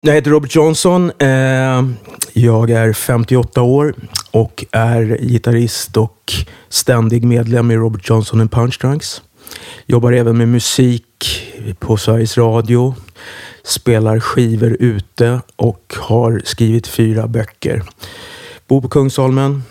Jag 0.00 0.14
heter 0.14 0.30
Robert 0.30 0.54
Johnson. 0.54 1.12
Eh, 1.18 1.84
jag 2.32 2.70
är 2.70 2.92
58 2.92 3.62
år 3.62 3.94
och 4.30 4.64
är 4.70 5.18
gitarrist 5.20 5.96
och 5.96 6.32
ständig 6.68 7.24
medlem 7.24 7.70
i 7.70 7.76
Robert 7.76 8.08
Johnson 8.08 8.40
and 8.40 8.50
Punch 8.50 8.78
Drunks. 8.80 9.22
Jobbar 9.86 10.12
även 10.12 10.38
med 10.38 10.48
musik 10.48 11.42
på 11.78 11.96
Sveriges 11.96 12.38
Radio. 12.38 12.94
Spelar 13.64 14.20
skivor 14.20 14.76
ute 14.80 15.40
och 15.56 15.94
har 15.98 16.42
skrivit 16.44 16.86
fyra 16.86 17.26
böcker. 17.26 17.82
Bor 18.68 18.80
på 18.80 18.88
Kungsholmen. 18.88 19.62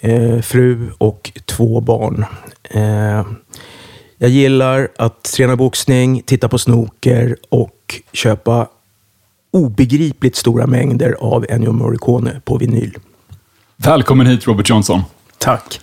Eh, 0.00 0.40
fru 0.40 0.90
och 0.98 1.32
två 1.44 1.80
barn. 1.80 2.24
Eh, 2.62 3.26
jag 4.18 4.30
gillar 4.30 4.88
att 4.98 5.22
träna 5.22 5.56
boxning, 5.56 6.22
titta 6.26 6.48
på 6.48 6.58
snooker 6.58 7.36
och 7.48 8.00
köpa 8.12 8.68
obegripligt 9.56 10.36
stora 10.36 10.66
mängder 10.66 11.16
av 11.20 11.46
Ennio 11.48 11.72
Morricone 11.72 12.40
på 12.44 12.58
vinyl. 12.58 12.98
Välkommen 13.76 14.26
hit 14.26 14.46
Robert 14.46 14.70
Johnson. 14.70 15.02
Tack. 15.38 15.80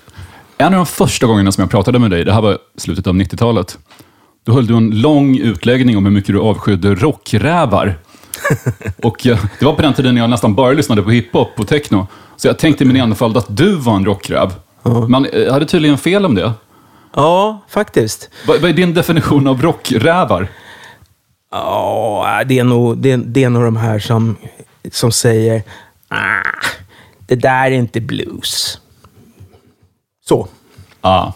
En 0.58 0.66
av 0.66 0.72
de 0.72 0.86
första 0.86 1.28
gångerna 1.28 1.52
som 1.52 1.62
jag 1.62 1.72
pratade 1.72 2.00
med 2.00 2.12
dig, 2.12 2.26
det 2.26 2.34
här 2.34 2.42
var 2.42 2.58
slutet 2.78 3.08
av 3.08 3.16
90-talet, 3.16 3.78
då 4.46 4.54
höll 4.54 4.68
du 4.68 4.78
en 4.78 5.02
lång 5.02 5.38
utläggning 5.38 5.98
om 5.98 6.06
hur 6.06 6.12
mycket 6.12 6.36
du 6.36 6.40
avskydde 6.40 6.96
rockrävar. 6.96 7.98
och 9.04 9.28
eh, 9.28 9.40
det 9.60 9.66
var 9.66 9.74
på 9.74 9.82
den 9.82 9.94
tiden 9.94 10.18
jag 10.18 10.30
nästan 10.30 10.56
bara 10.56 10.72
lyssnade 10.72 11.04
på 11.04 11.10
hiphop 11.10 11.60
och 11.60 11.68
techno. 11.68 12.08
Så 12.38 12.48
jag 12.48 12.60
tänkte 12.60 12.84
i 12.84 12.88
min 12.88 12.96
enfald 12.96 13.38
att 13.38 13.58
du 13.58 13.76
var 13.76 13.96
en 13.96 14.06
rockräv. 14.06 14.54
Man 15.08 15.26
eh, 15.26 15.54
hade 15.54 15.66
tydligen 15.66 15.98
fel 15.98 16.26
om 16.26 16.36
det. 16.36 16.54
Ja, 17.16 17.62
faktiskt. 17.70 18.30
Vad, 18.48 18.62
vad 18.62 18.70
är 18.70 18.74
din 18.74 18.94
definition 18.94 19.48
av 19.48 19.62
rockrävar? 19.62 20.48
Ja, 21.54 22.44
det 22.46 22.60
är 22.60 22.64
nog, 22.64 22.98
det, 22.98 23.16
det 23.16 23.44
är 23.44 23.50
nog 23.50 23.64
de 23.64 23.76
här 23.76 24.00
som, 24.00 24.36
som 24.92 25.12
säger 25.12 25.64
ah, 26.08 26.42
det 27.28 27.36
där 27.36 27.66
är 27.66 27.72
inte 27.72 28.02
blues. 28.02 28.80
Så. 30.26 30.48
Ja. 31.02 31.34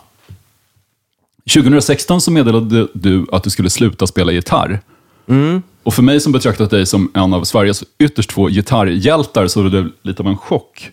2016 1.54 2.22
så 2.22 2.32
meddelade 2.32 2.88
du 2.94 3.26
att 3.32 3.44
du 3.44 3.50
skulle 3.50 3.70
sluta 3.70 4.08
spela 4.08 4.32
gitarr. 4.32 4.80
Och 5.84 5.94
för 5.94 6.02
mig 6.02 6.20
som 6.20 6.32
betraktat 6.32 6.70
dig 6.70 6.86
som 6.86 7.12
en 7.14 7.34
av 7.34 7.44
Sveriges 7.44 7.84
ytterst 8.00 8.32
få 8.32 8.48
gitarrhjältar 8.48 9.48
så 9.48 9.64
var 9.64 9.70
det 9.70 9.90
lite 10.02 10.24
av 10.24 10.30
en 10.30 10.38
chock. 10.38 10.92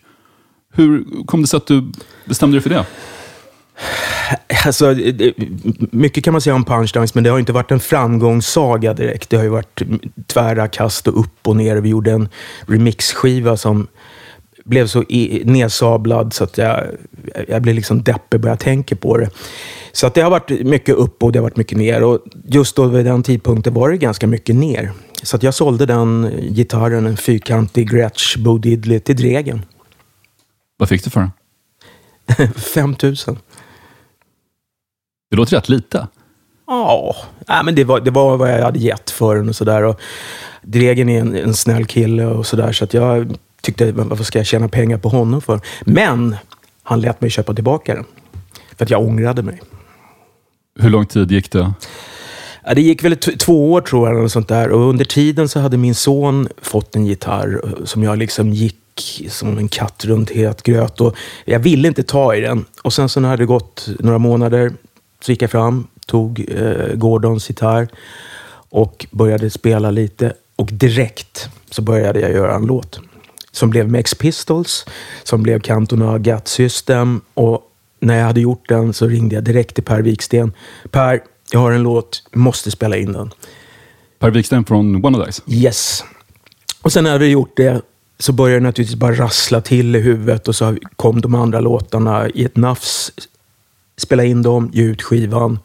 Hur 0.72 1.04
kom 1.26 1.42
det 1.42 1.48
sig 1.48 1.56
att 1.56 1.66
du 1.66 1.92
bestämde 2.24 2.56
dig 2.56 2.62
för 2.62 2.70
det? 2.70 2.86
Alltså, 4.64 4.96
mycket 5.90 6.24
kan 6.24 6.32
man 6.32 6.40
säga 6.40 6.54
om 6.54 6.64
Punchdowns, 6.64 7.14
men 7.14 7.24
det 7.24 7.30
har 7.30 7.38
inte 7.38 7.52
varit 7.52 7.70
en 7.70 7.80
framgångssaga 7.80 8.94
direkt. 8.94 9.30
Det 9.30 9.36
har 9.36 9.44
ju 9.44 9.50
varit 9.50 9.82
tvära 10.26 10.68
kast 10.68 11.08
och 11.08 11.20
upp 11.20 11.48
och 11.48 11.56
ner. 11.56 11.76
Vi 11.76 11.88
gjorde 11.88 12.12
en 12.12 12.28
remixskiva 12.66 13.56
som 13.56 13.86
blev 14.64 14.86
så 14.86 15.04
nedsablad 15.44 16.32
så 16.32 16.44
att 16.44 16.58
jag, 16.58 16.84
jag 17.48 17.62
blev 17.62 17.74
liksom 17.74 18.02
deppig 18.02 18.40
bara 18.40 18.48
jag 18.48 18.58
tänker 18.58 18.96
på 18.96 19.16
det. 19.16 19.30
Så 19.92 20.06
att 20.06 20.14
det 20.14 20.20
har 20.20 20.30
varit 20.30 20.50
mycket 20.50 20.94
upp 20.94 21.22
och 21.22 21.32
det 21.32 21.38
har 21.38 21.42
varit 21.42 21.56
mycket 21.56 21.78
ner. 21.78 22.02
Och 22.02 22.20
just 22.44 22.76
då 22.76 22.86
vid 22.86 23.04
den 23.04 23.22
tidpunkten 23.22 23.74
var 23.74 23.90
det 23.90 23.96
ganska 23.96 24.26
mycket 24.26 24.56
ner. 24.56 24.92
Så 25.22 25.36
att 25.36 25.42
jag 25.42 25.54
sålde 25.54 25.86
den 25.86 26.30
gitarren, 26.40 27.06
en 27.06 27.16
fyrkantig 27.16 27.90
Gretsch 27.90 28.36
Bo 28.38 28.58
Diddley, 28.58 29.00
till 29.00 29.16
Dregen. 29.16 29.62
Vad 30.76 30.88
fick 30.88 31.04
du 31.04 31.10
för 31.10 31.20
den? 31.20 32.52
5000. 32.54 33.38
Det 35.34 35.38
låter 35.38 35.56
rätt 35.56 35.68
lite. 35.68 36.08
Ja, 36.66 37.62
men 37.64 37.74
det 37.74 37.84
var, 37.84 38.00
det 38.00 38.10
var 38.10 38.36
vad 38.36 38.50
jag 38.50 38.62
hade 38.62 38.78
gett 38.78 39.10
för 39.10 39.36
den 39.36 39.48
och 39.48 39.56
sådär. 39.56 39.94
Dregen 40.62 41.08
är 41.08 41.20
en, 41.20 41.36
en 41.36 41.54
snäll 41.54 41.86
kille 41.86 42.26
och 42.26 42.46
sådär. 42.46 42.72
Så 42.72 42.84
att 42.84 42.94
jag 42.94 43.34
tyckte, 43.62 43.92
"Men 43.92 44.08
vad 44.08 44.26
ska 44.26 44.38
jag 44.38 44.46
tjäna 44.46 44.68
pengar 44.68 44.98
på 44.98 45.08
honom 45.08 45.40
för? 45.40 45.60
Men 45.84 46.36
han 46.82 47.00
lät 47.00 47.20
mig 47.20 47.30
köpa 47.30 47.54
tillbaka 47.54 47.94
den. 47.94 48.04
För 48.76 48.84
att 48.84 48.90
jag 48.90 49.02
ångrade 49.02 49.42
mig. 49.42 49.60
Hur 50.80 50.90
lång 50.90 51.06
tid 51.06 51.32
gick 51.32 51.50
det? 51.50 51.72
Ja, 52.64 52.74
det 52.74 52.82
gick 52.82 53.04
väl 53.04 53.16
två 53.16 53.72
år 53.72 53.80
tror 53.80 54.08
jag, 54.08 54.18
eller 54.18 54.28
sånt 54.28 54.48
där. 54.48 54.70
Och 54.70 54.88
under 54.88 55.04
tiden 55.04 55.48
så 55.48 55.60
hade 55.60 55.76
min 55.76 55.94
son 55.94 56.48
fått 56.62 56.96
en 56.96 57.06
gitarr 57.06 57.62
som 57.84 58.02
jag 58.02 58.18
liksom 58.18 58.50
gick 58.50 59.24
som 59.28 59.58
en 59.58 59.68
katt 59.68 60.04
runt 60.04 60.30
het 60.30 60.62
gröt. 60.62 61.00
Och 61.00 61.16
jag 61.44 61.58
ville 61.58 61.88
inte 61.88 62.02
ta 62.02 62.34
i 62.34 62.40
den. 62.40 62.64
Och 62.82 62.92
sen 62.92 63.08
så 63.08 63.20
när 63.20 63.28
det 63.28 63.32
hade 63.32 63.46
gått 63.46 63.88
några 63.98 64.18
månader 64.18 64.72
så 65.24 65.32
gick 65.32 65.42
jag 65.42 65.50
fram, 65.50 65.86
tog 66.06 66.44
eh, 66.48 66.94
Gordons 66.94 67.50
gitarr 67.50 67.88
och 68.68 69.06
började 69.10 69.50
spela 69.50 69.90
lite. 69.90 70.32
Och 70.56 70.68
direkt 70.72 71.48
så 71.70 71.82
började 71.82 72.20
jag 72.20 72.32
göra 72.32 72.54
en 72.54 72.66
låt. 72.66 73.00
Som 73.50 73.70
blev 73.70 73.90
med 73.90 73.98
X-Pistols, 73.98 74.86
som 75.22 75.42
blev 75.42 75.60
Cantona 75.60 76.18
Gat 76.18 76.48
System. 76.48 77.20
Och 77.34 77.62
när 78.00 78.18
jag 78.18 78.26
hade 78.26 78.40
gjort 78.40 78.68
den 78.68 78.92
så 78.92 79.06
ringde 79.06 79.34
jag 79.34 79.44
direkt 79.44 79.74
till 79.74 79.84
Per 79.84 80.02
Wiksten. 80.02 80.52
Per, 80.90 81.22
jag 81.52 81.60
har 81.60 81.72
en 81.72 81.82
låt, 81.82 82.22
måste 82.32 82.70
spela 82.70 82.96
in 82.96 83.12
den. 83.12 83.30
Per 84.18 84.30
Wiksten 84.30 84.64
från 84.64 85.04
One 85.04 85.18
of 85.18 85.26
Dice. 85.26 85.42
Yes. 85.46 86.04
Och 86.82 86.92
sen 86.92 87.04
när 87.04 87.10
jag 87.10 87.14
hade 87.14 87.26
gjort 87.26 87.56
det 87.56 87.82
så 88.18 88.32
började 88.32 88.60
det 88.60 88.66
naturligtvis 88.66 88.98
bara 88.98 89.14
rassla 89.14 89.60
till 89.60 89.96
i 89.96 90.00
huvudet 90.00 90.48
och 90.48 90.56
så 90.56 90.76
kom 90.96 91.20
de 91.20 91.34
andra 91.34 91.60
låtarna 91.60 92.28
i 92.28 92.44
ett 92.44 92.56
nafs. 92.56 93.12
Spela 93.96 94.24
in 94.24 94.42
dem, 94.42 94.70
ge 94.72 94.82
ut 94.82 95.02
skivan. 95.02 95.58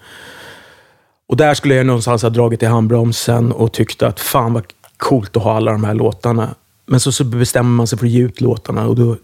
Och 1.27 1.37
där 1.37 1.53
skulle 1.53 1.75
jag 1.75 1.85
någonstans 1.85 2.21
ha 2.21 2.29
dragit 2.29 2.63
i 2.63 2.65
handbromsen 2.65 3.51
och 3.51 3.73
tyckt 3.73 4.03
att 4.03 4.19
fan 4.19 4.53
vad 4.53 4.63
coolt 4.97 5.37
att 5.37 5.43
ha 5.43 5.55
alla 5.55 5.71
de 5.71 5.83
här 5.83 5.93
låtarna. 5.93 6.55
Men 6.85 6.99
så, 6.99 7.11
så 7.11 7.23
bestämmer 7.23 7.69
man 7.69 7.87
sig 7.87 7.99
för 7.99 8.05
att 8.05 8.11
ge 8.11 8.21
ut 8.21 8.41
låtarna 8.41 8.87
och 8.87 8.95
då, 8.95 9.17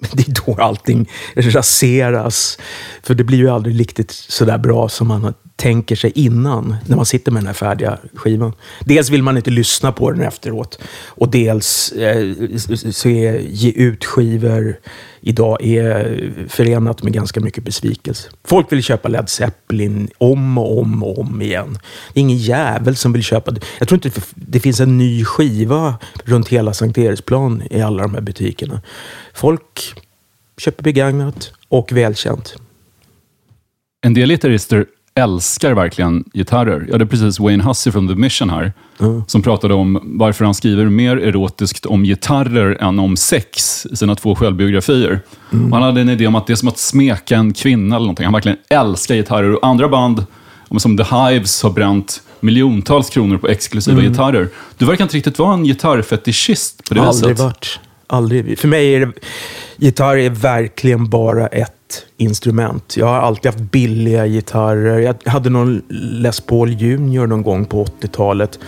det 0.12 0.28
är 0.28 0.46
då 0.46 0.62
allting 0.62 1.10
raseras. 1.36 2.58
För 3.02 3.14
det 3.14 3.24
blir 3.24 3.38
ju 3.38 3.48
aldrig 3.48 3.80
riktigt 3.80 4.10
sådär 4.10 4.58
bra 4.58 4.88
som 4.88 5.08
man 5.08 5.34
tänker 5.56 5.96
sig 5.96 6.12
innan, 6.14 6.76
när 6.86 6.96
man 6.96 7.06
sitter 7.06 7.32
med 7.32 7.42
den 7.42 7.46
här 7.46 7.54
färdiga 7.54 7.98
skivan. 8.14 8.52
Dels 8.80 9.10
vill 9.10 9.22
man 9.22 9.36
inte 9.36 9.50
lyssna 9.50 9.92
på 9.92 10.10
den 10.10 10.20
efteråt 10.20 10.78
och 11.06 11.28
dels 11.28 11.92
eh, 11.92 12.34
så 12.92 13.08
är 13.08 13.38
ge 13.38 13.70
ut 13.70 14.04
skivor 14.04 14.78
idag 15.26 15.64
är 15.64 16.32
förenat 16.48 17.02
med 17.02 17.12
ganska 17.12 17.40
mycket 17.40 17.64
besvikelse. 17.64 18.28
Folk 18.44 18.72
vill 18.72 18.82
köpa 18.82 19.08
Led 19.08 19.28
Zeppelin 19.28 20.08
om 20.18 20.58
och 20.58 20.78
om 20.78 21.02
och 21.02 21.18
om 21.18 21.42
igen. 21.42 21.78
Det 22.12 22.20
är 22.20 22.22
ingen 22.22 22.38
jävel 22.38 22.96
som 22.96 23.12
vill 23.12 23.22
köpa 23.22 23.50
det. 23.50 23.60
Jag 23.78 23.88
tror 23.88 24.06
inte 24.06 24.20
det 24.34 24.60
finns 24.60 24.80
en 24.80 24.98
ny 24.98 25.24
skiva 25.24 25.98
runt 26.24 26.48
hela 26.48 26.72
Sankt 26.72 26.98
Eriksplan 26.98 27.62
i 27.70 27.80
alla 27.80 28.02
de 28.02 28.14
här 28.14 28.20
butikerna. 28.20 28.82
Folk 29.34 29.94
köper 30.58 30.82
begagnat 30.82 31.52
och 31.68 31.92
välkänt. 31.92 32.56
En 34.00 34.14
del 34.14 34.28
gitarrister 34.28 34.86
älskar 35.20 35.72
verkligen 35.72 36.24
gitarrer. 36.32 36.84
Jag 36.86 36.92
hade 36.92 37.06
precis 37.06 37.40
Wayne 37.40 37.64
Hussey 37.64 37.92
från 37.92 38.08
The 38.08 38.14
Mission 38.14 38.50
här, 38.50 38.72
som 39.26 39.42
pratade 39.42 39.74
om 39.74 40.00
varför 40.04 40.44
han 40.44 40.54
skriver 40.54 40.84
mer 40.84 41.16
erotiskt 41.16 41.86
om 41.86 42.04
gitarrer 42.04 42.82
än 42.82 42.98
om 42.98 43.16
sex 43.16 43.86
i 43.90 43.96
sina 43.96 44.14
två 44.14 44.34
självbiografier. 44.34 45.20
Och 45.50 45.56
han 45.56 45.82
hade 45.82 46.00
en 46.00 46.08
idé 46.08 46.26
om 46.26 46.34
att 46.34 46.46
det 46.46 46.52
är 46.52 46.56
som 46.56 46.68
att 46.68 46.78
smeka 46.78 47.36
en 47.36 47.52
kvinna 47.52 47.96
eller 47.96 48.04
någonting. 48.04 48.24
Han 48.24 48.32
verkligen 48.32 48.58
älskar 48.70 49.14
gitarrer. 49.14 49.54
Och 49.54 49.66
andra 49.66 49.88
band, 49.88 50.26
som 50.78 50.96
The 50.96 51.04
Hives, 51.04 51.62
har 51.62 51.70
bränt 51.70 52.22
miljontals 52.40 53.10
kronor 53.10 53.38
på 53.38 53.48
exklusiva 53.48 54.02
gitarrer. 54.02 54.48
Du 54.78 54.84
verkar 54.86 55.04
inte 55.04 55.16
riktigt 55.16 55.38
vara 55.38 55.54
en 55.54 55.64
gitarrfetischist 55.64 56.88
på 56.88 56.94
det 56.94 57.00
Aldrig 57.00 57.30
viset. 57.30 57.44
varit. 57.44 57.80
Aldrig. 58.06 58.58
För 58.58 58.68
mig 58.68 58.94
är 58.94 59.00
det, 59.00 59.12
gitarr 59.76 60.16
är 60.16 60.30
verkligen 60.30 61.08
bara 61.08 61.46
ett 61.46 61.72
instrument. 62.16 62.96
Jag 62.96 63.06
har 63.06 63.14
alltid 63.14 63.52
haft 63.52 63.70
billiga 63.70 64.26
gitarrer. 64.26 64.98
Jag 64.98 65.16
hade 65.24 65.50
någon 65.50 65.82
Les 65.88 66.40
Paul 66.40 66.70
Junior 66.70 67.26
någon 67.26 67.42
gång 67.42 67.64
på 67.64 67.84
80-talet 67.84 68.58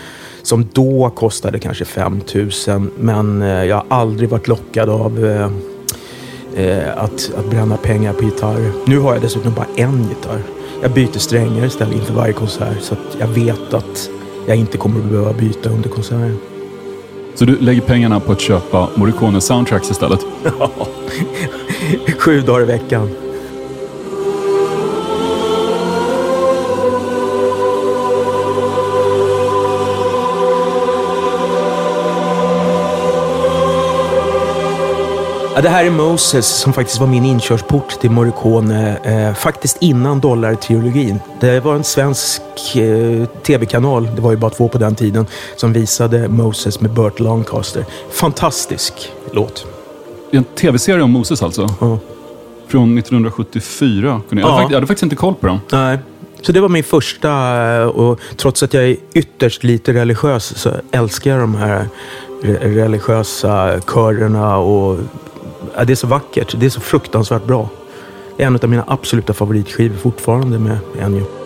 som 0.43 0.69
då 0.73 1.11
kostade 1.11 1.59
kanske 1.59 1.85
5 1.85 2.21
000. 2.69 2.89
Men 2.99 3.43
eh, 3.43 3.65
jag 3.65 3.77
har 3.77 3.85
aldrig 3.89 4.29
varit 4.29 4.49
lockad 4.49 4.89
av 4.89 5.25
eh, 5.25 5.51
eh 6.65 6.99
att, 6.99 7.31
att 7.39 7.51
bränna 7.51 7.77
pengar 7.77 8.13
på 8.13 8.25
gitarrer. 8.25 8.73
Nu 8.87 8.99
har 8.99 9.13
jag 9.13 9.23
dessutom 9.23 9.55
bara 9.55 9.67
en 9.77 10.09
gitarr. 10.09 10.43
Jag 10.83 10.93
byter 10.93 11.19
strängar 11.19 11.67
istället 11.67 11.95
inför 11.95 12.15
varje 12.15 12.33
konsert 12.33 12.81
så 12.81 12.95
att 12.95 13.17
jag 13.21 13.29
vet 13.29 13.75
att 13.75 14.11
jag 14.47 14.57
inte 14.57 14.79
kommer 14.79 15.01
att 15.01 15.11
behöva 15.11 15.33
byta 15.33 15.71
under 15.71 15.89
konserten. 15.89 16.56
Så 17.37 17.45
du 17.45 17.59
lägger 17.59 17.81
pengarna 17.81 18.21
på 18.21 18.33
att 18.33 18.41
köpa 18.41 18.89
Morricone 18.95 19.41
soundtracks 19.41 19.91
istället? 19.91 20.21
Ja, 20.59 20.71
Sju 22.19 22.41
dagar 22.41 22.63
i 22.63 22.65
veckan. 22.65 23.11
Ja, 35.57 35.63
det 35.63 35.69
här 35.69 35.85
är 35.85 35.91
Moses 35.91 36.47
som 36.47 36.73
faktiskt 36.73 37.01
var 37.01 37.07
min 37.07 37.25
inkörsport 37.25 38.01
till 38.01 38.11
Morricone. 38.11 38.97
Eh, 38.97 39.35
faktiskt 39.35 39.77
innan 39.83 40.21
Dollar-trilogin. 40.21 41.19
Det 41.41 41.61
var 41.61 41.75
en 41.75 41.85
svensk 41.85 42.43
eh, 42.77 43.25
tv-kanal, 43.43 44.09
det 44.17 44.21
var 44.23 44.31
ju 44.31 44.37
bara 44.37 44.51
två 44.51 44.69
på 44.69 44.79
den 44.79 44.95
tiden, 44.95 45.27
som 45.57 45.73
visade 45.73 46.29
Moses 46.29 46.81
med 46.81 46.91
Burt 46.91 47.21
Lancaster. 47.21 47.85
Fantastisk 48.11 49.13
låt. 49.33 49.67
En 50.31 50.45
tv-serie 50.45 51.03
om 51.03 51.11
Moses 51.13 51.43
alltså? 51.43 51.69
Ja. 51.81 51.99
Från 52.69 52.99
1974. 52.99 54.21
Jag, 54.29 54.39
Ja. 54.41 54.47
hade, 54.49 54.63
fakt- 54.63 54.71
jag 54.71 54.77
hade 54.77 54.87
faktiskt 54.87 55.03
inte 55.03 55.17
koll 55.17 55.35
på 55.35 55.47
den. 55.47 55.59
Nej. 55.73 55.99
Så 56.43 56.53
det 56.53 56.61
var 56.61 56.69
min 56.69 56.85
första 56.85 57.31
eh, 57.77 57.83
och 57.87 58.21
trots 58.37 58.63
att 58.63 58.75
jag 58.75 58.85
är 58.85 58.97
ytterst 59.15 59.65
lite 59.65 59.93
religiös 59.93 60.59
så 60.59 60.71
älskar 60.91 61.31
jag 61.31 61.41
de 61.41 61.55
här 61.55 61.89
re- 62.43 62.75
religiösa 62.75 63.81
körerna 63.95 64.57
och 64.59 64.99
ja, 65.77 65.85
det 65.85 65.93
är 65.93 65.95
så 65.95 66.07
vackert. 66.07 66.55
Det 66.59 66.67
är 66.67 66.71
så 66.71 66.81
fruktansvärt 66.81 67.45
bra. 67.45 67.69
Det 68.37 68.43
är 68.43 68.47
en 68.47 68.55
av 68.55 68.69
mina 68.69 68.85
absoluta 68.87 69.33
favoritskivor 69.33 69.97
fortfarande 69.97 70.59
med 70.59 70.79
Ennio. 71.01 71.46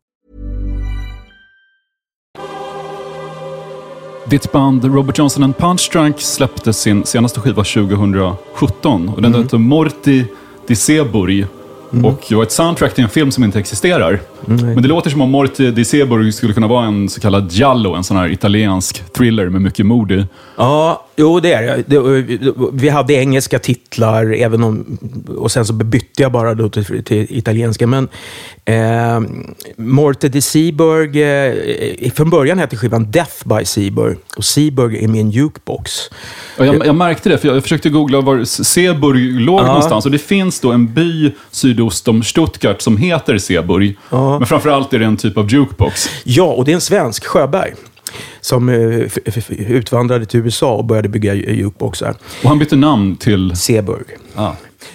Ditt 4.25 4.51
band 4.51 4.85
Robert 4.85 5.17
Johnson 5.17 5.43
and 5.43 5.57
Punch 5.57 5.89
Drunk 5.91 6.21
släppte 6.21 6.73
sin 6.73 7.05
senaste 7.05 7.39
skiva 7.39 7.63
2017. 7.63 9.09
Och 9.09 9.21
den 9.21 9.35
heter 9.35 9.57
Morti 9.57 10.25
di 10.67 10.75
Seburg. 10.75 11.45
Och 12.03 12.25
det 12.29 12.35
var 12.35 12.43
ett 12.43 12.51
soundtrack 12.51 12.95
till 12.95 13.03
en 13.03 13.09
film 13.09 13.31
som 13.31 13.43
inte 13.43 13.59
existerar. 13.59 14.21
Men 14.45 14.81
det 14.81 14.87
låter 14.87 15.09
som 15.09 15.21
om 15.21 15.31
Morti 15.31 15.71
di 15.71 15.85
Seburg 15.85 16.33
skulle 16.33 16.53
kunna 16.53 16.67
vara 16.67 16.85
en 16.85 17.09
så 17.09 17.21
kallad 17.21 17.51
giallo, 17.51 17.93
en 17.93 18.03
sån 18.03 18.17
här 18.17 18.29
italiensk 18.29 19.13
thriller 19.13 19.49
med 19.49 19.61
mycket 19.61 19.85
mord 19.85 20.11
i. 20.11 20.25
Ja, 20.55 21.05
jo 21.21 21.39
det 21.39 21.53
är 21.53 21.83
det. 21.87 22.53
Vi 22.73 22.89
hade 22.89 23.13
engelska 23.13 23.59
titlar, 23.59 24.33
även 24.33 24.63
om, 24.63 24.97
och 25.37 25.51
sen 25.51 25.65
så 25.65 25.73
bytte 25.73 26.21
jag 26.21 26.31
bara 26.31 26.53
då 26.53 26.69
till, 26.69 27.03
till 27.03 27.27
italienska. 27.29 27.87
Men 27.87 28.07
eh, 28.65 29.19
Morte 29.75 30.29
de 30.29 30.41
Seaburg, 30.41 31.15
eh, 31.17 32.11
från 32.11 32.29
början 32.29 32.59
hette 32.59 32.77
skivan 32.77 33.11
Death 33.11 33.47
by 33.47 33.65
Seaburg. 33.65 34.17
Och 34.37 34.45
Seaburg 34.45 34.95
är 34.95 35.19
en 35.19 35.31
jukebox. 35.31 35.91
Ja, 36.57 36.65
jag, 36.65 36.85
jag 36.85 36.95
märkte 36.95 37.29
det, 37.29 37.37
för 37.37 37.47
jag, 37.47 37.55
jag 37.55 37.63
försökte 37.63 37.89
googla 37.89 38.21
var 38.21 38.43
Seburg 38.43 39.41
låg 39.41 39.65
någonstans. 39.65 40.05
Och 40.05 40.11
det 40.11 40.19
finns 40.19 40.59
då 40.59 40.71
en 40.71 40.93
by 40.93 41.31
sydost 41.51 42.07
om 42.07 42.23
Stuttgart 42.23 42.81
som 42.81 42.97
heter 42.97 43.37
Seburg. 43.37 43.97
Men 44.09 44.45
framförallt 44.45 44.93
är 44.93 44.99
det 44.99 45.05
en 45.05 45.17
typ 45.17 45.37
av 45.37 45.49
jukebox. 45.53 46.09
Ja, 46.23 46.43
och 46.43 46.65
det 46.65 46.71
är 46.71 46.75
en 46.75 46.81
svensk, 46.81 47.25
Sjöberg, 47.25 47.73
som 48.41 48.69
eh, 48.69 49.07
utvandrade 49.57 50.25
till 50.25 50.39
USA 50.39 50.73
och 50.75 50.85
började 50.85 51.09
bygga 51.09 51.33
jukeboxar. 51.33 52.15
Och 52.43 52.49
han 52.49 52.59
bytte 52.59 52.75
namn 52.75 53.15
till... 53.15 53.55
Seaburg. 53.55 54.05
Ah. 54.35 54.51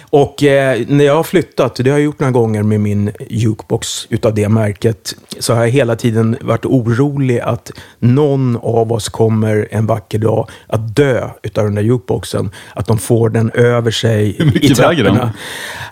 Och 0.09 0.43
eh, 0.43 0.81
när 0.87 1.05
jag 1.05 1.15
har 1.15 1.23
flyttat, 1.23 1.75
det 1.75 1.89
har 1.89 1.97
jag 1.97 2.05
gjort 2.05 2.19
några 2.19 2.31
gånger 2.31 2.63
med 2.63 2.79
min 2.79 3.11
jukebox 3.29 4.07
utav 4.09 4.33
det 4.33 4.49
märket, 4.49 5.15
så 5.39 5.53
har 5.53 5.61
jag 5.61 5.69
hela 5.69 5.95
tiden 5.95 6.37
varit 6.41 6.65
orolig 6.65 7.39
att 7.39 7.71
någon 7.99 8.55
av 8.57 8.91
oss 8.91 9.09
kommer 9.09 9.67
en 9.71 9.85
vacker 9.85 10.19
dag 10.19 10.49
att 10.67 10.95
dö 10.95 11.29
utav 11.43 11.63
den 11.63 11.75
där 11.75 11.81
jukeboxen. 11.81 12.51
Att 12.73 12.87
de 12.87 12.97
får 12.97 13.29
den 13.29 13.51
över 13.53 13.91
sig 13.91 14.35
Hur 14.39 14.45
mycket 14.45 14.63
i 14.71 14.73
väger 14.73 15.03
den? 15.03 15.13
trapporna. 15.15 15.33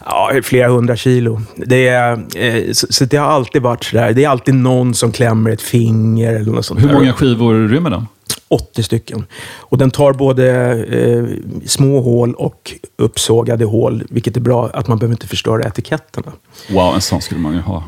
Ja, 0.06 0.32
flera 0.44 0.68
hundra 0.68 0.96
kilo. 0.96 1.42
Det 1.56 1.88
är, 1.88 2.12
eh, 2.36 2.72
så, 2.72 2.88
så 2.90 3.06
det 3.06 3.18
har 3.18 3.28
alltid 3.28 3.62
varit 3.62 3.84
sådär. 3.84 4.14
Det 4.14 4.24
är 4.24 4.30
alltid 4.30 4.56
någon 4.56 4.94
som 4.94 5.12
klämmer 5.12 5.52
ett 5.52 5.62
finger 5.62 6.34
eller 6.36 6.52
något 6.52 6.66
sånt 6.66 6.82
Hur 6.84 6.88
där. 6.88 6.94
många 6.94 7.14
skivor 7.14 7.68
rymmer 7.68 7.90
den? 7.90 8.08
80 8.48 8.84
stycken. 8.84 9.26
Och 9.56 9.78
den 9.78 9.92
tar 9.92 10.14
både 10.14 10.48
eh, 10.86 11.26
små 11.66 12.02
hål 12.02 12.34
och 12.34 12.74
uppsågade 12.98 13.66
hål, 13.66 14.04
vilket 14.10 14.38
är 14.38 14.42
bra 14.42 14.70
att 14.74 14.88
man 14.88 14.98
behöver 14.98 15.14
inte 15.14 15.28
förstöra 15.28 15.64
etiketterna. 15.64 16.32
Wow, 16.70 16.96
en 16.96 17.02
sån 17.02 17.22
skulle 17.22 17.42
man 17.42 17.54
ju 17.54 17.60
ha. 17.60 17.84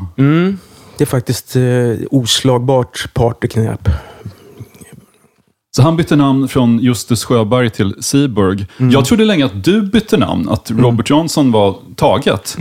Det 0.98 1.04
är 1.04 1.06
faktiskt 1.06 1.56
eh, 1.56 1.62
oslagbart 2.10 3.14
partyknep. 3.14 3.88
Så 5.76 5.82
han 5.82 5.96
bytte 5.96 6.16
namn 6.16 6.48
från 6.48 6.78
Justus 6.78 7.24
Sjöberg 7.24 7.70
till 7.70 7.94
Seaburg. 8.00 8.66
Jag 8.76 9.04
trodde 9.04 9.24
länge 9.24 9.44
att 9.46 9.64
du 9.64 9.82
bytte 9.82 10.16
namn, 10.16 10.48
att 10.48 10.70
Robert 10.70 11.10
Johnson 11.10 11.52
var 11.52 11.76
taget. 11.96 12.56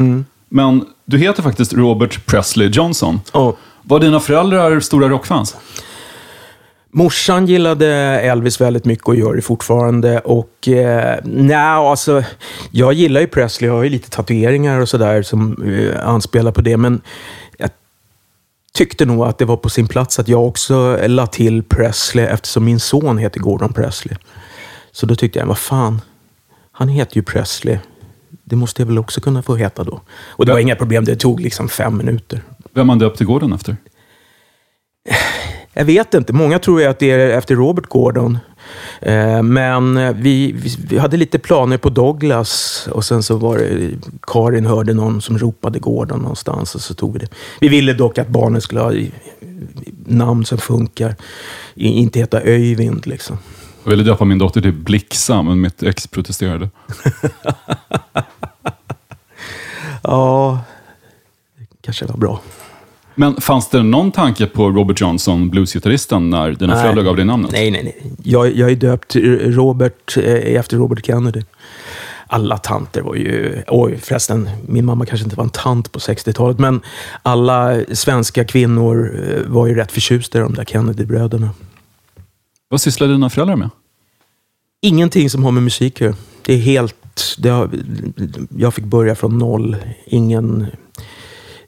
Men 0.50 0.86
du 1.06 1.18
heter 1.18 1.44
faktiskt 1.44 1.74
Robert 1.74 2.25
Presley 2.25 2.68
Johnson. 2.70 3.20
Ja. 3.34 3.56
Var 3.84 4.00
dina 4.00 4.20
föräldrar 4.20 4.80
stora 4.80 5.10
rockfans? 5.10 5.56
Morsan 6.98 7.46
gillade 7.46 7.88
Elvis 8.20 8.62
väldigt 8.62 8.86
mycket 8.86 9.08
och 9.08 9.16
gör 9.16 9.36
det 9.36 9.42
fortfarande. 9.42 10.20
Och 10.20 10.68
eh, 10.68 11.20
nej, 11.24 11.56
alltså, 11.56 12.24
jag 12.72 12.94
gillar 12.94 13.22
ju 13.22 13.27
Presley. 13.27 13.68
Jag 13.68 13.75
har 13.75 13.84
ju 13.84 13.89
lite 13.89 14.10
tatueringar 14.10 14.80
och 14.80 14.89
sådär 14.89 15.22
som 15.22 15.63
eh, 15.63 16.08
anspelar 16.08 16.51
på 16.51 16.62
det. 16.62 16.77
Men 16.77 17.01
jag 17.58 17.70
tyckte 18.74 19.06
nog 19.06 19.25
att 19.25 19.38
det 19.38 19.46
var 19.46 19.58
på 19.58 19.70
sin 19.70 19.88
plats 19.88 20.20
att 20.20 20.27
jag 20.27 20.48
också 20.48 21.08
la 21.08 21.27
till 21.27 21.63
Presley 21.63 22.25
eftersom 22.25 22.66
min 22.66 22.80
son 22.80 23.18
heter 23.18 23.39
Gordon 23.39 23.74
Presley. 23.74 24.16
Så 24.92 25.06
då 25.06 25.16
tyckte 25.16 25.39
jag, 25.39 25.46
vad 25.46 25.58
fan, 25.58 26.01
han 26.72 26.89
heter 26.89 27.16
ju 27.16 27.24
Presley. 27.24 27.77
Det 28.44 28.56
måste 28.56 28.82
jag 28.82 28.88
väl 28.88 29.00
också 29.00 29.22
kunna 29.22 29.42
få 29.42 29.56
heta 29.56 29.84
då. 29.84 30.01
Och 30.27 30.46
det 30.46 30.51
var 30.51 30.60
inga 30.60 30.75
problem, 30.75 31.06
det 31.06 31.16
tog 31.16 31.39
liksom 31.39 31.70
fem 31.70 31.98
minuter. 31.98 32.42
Vem 32.74 32.88
man 32.88 33.00
döpt 33.00 33.18
till 33.18 33.25
gården 33.25 33.54
efter? 33.54 33.77
Jag 35.77 35.86
vet 35.86 36.13
inte. 36.13 36.34
Många 36.34 36.60
tror 36.60 36.81
ju 36.81 36.88
att 36.88 37.00
det 37.00 37.12
är 37.12 37.29
efter 37.29 37.55
Robert 37.55 37.86
Gordon. 37.86 38.39
Eh, 39.01 39.43
Men 39.43 40.13
vi, 40.22 40.55
vi, 40.89 40.98
hade 40.98 41.17
lite 41.17 41.39
planer 41.39 41.77
på 41.77 41.89
Douglas 41.89 42.88
och 42.91 43.05
sen 43.05 43.24
så 43.24 43.38
var 43.38 43.57
det 43.57 43.89
Karin 44.22 44.65
hörde 44.65 44.93
någon 44.93 45.22
som 45.22 45.38
ropade 45.38 45.79
Gordon 45.79 46.19
någonstans 46.19 46.75
och 46.75 46.81
så 46.81 46.93
tog 46.93 47.13
vi 47.13 47.19
det. 47.19 47.27
Vi 47.60 47.67
ville 47.67 47.93
dock 47.93 48.17
att 48.17 48.27
barnen 48.27 48.62
skulle 48.62 48.81
ha 48.81 48.93
namn 50.05 50.46
som 50.46 50.57
funkar. 50.57 51.15
Inte 51.75 52.19
heta 52.19 52.41
Öyvind 52.41 53.07
liksom. 53.07 53.38
Jag 53.84 53.89
ville 53.89 54.03
döpa 54.03 54.25
min 54.25 54.38
dotter 54.38 54.62
till 54.62 54.74
Blixa, 54.74 55.41
men 55.41 55.62
mitt 55.62 55.84
ex 55.84 56.07
protesterade. 56.07 56.69
Ja, 60.03 60.60
det 61.57 61.65
kanske 61.81 62.05
var 62.05 62.17
bra. 62.17 62.41
Men 63.19 63.41
fanns 63.41 63.69
det 63.69 63.83
någon 63.83 64.12
tanke 64.12 64.45
på 64.45 64.69
Robert 64.69 65.01
Johnson, 65.01 65.50
bluesgitarristen, 65.50 66.29
när 66.29 66.51
dina 66.51 66.74
Nej. 66.74 66.81
föräldrar 66.81 67.03
gav 67.03 67.15
dig 67.15 67.25
namnet? 67.25 67.51
Nej, 67.51 67.71
nej, 67.71 67.83
nej. 67.83 68.13
Jag, 68.24 68.55
jag 68.55 68.71
är 68.71 68.75
döpt 68.75 69.15
Robert 69.55 70.17
eh, 70.17 70.55
efter 70.55 70.77
Robert 70.77 71.05
Kennedy. 71.05 71.41
Alla 72.27 72.57
tanter 72.57 73.01
var 73.01 73.15
ju... 73.15 73.63
Oj, 73.67 73.97
förresten, 73.97 74.50
min 74.67 74.86
mamma 74.86 75.05
kanske 75.05 75.24
inte 75.24 75.36
var 75.36 75.43
en 75.43 75.50
tant 75.50 75.91
på 75.91 76.00
60-talet, 76.00 76.59
men 76.59 76.81
alla 77.24 77.79
svenska 77.91 78.45
kvinnor 78.45 79.19
eh, 79.29 79.51
var 79.51 79.67
ju 79.67 79.75
rätt 79.75 79.91
förtjusta 79.91 80.38
i 80.38 80.41
de 80.41 80.53
där 80.53 80.65
Kennedy-bröderna. 80.65 81.50
Vad 82.69 82.81
sysslar 82.81 83.07
dina 83.07 83.29
föräldrar 83.29 83.55
med? 83.55 83.69
Ingenting 84.81 85.29
som 85.29 85.43
har 85.43 85.51
med 85.51 85.63
musik 85.63 85.95
att 85.95 86.01
göra. 86.01 86.15
Det 86.45 86.53
är 86.53 86.57
helt... 86.57 86.95
Det 87.38 87.50
har, 87.50 87.69
jag 88.57 88.74
fick 88.74 88.86
börja 88.86 89.15
från 89.15 89.38
noll. 89.38 89.75
Ingen... 90.05 90.67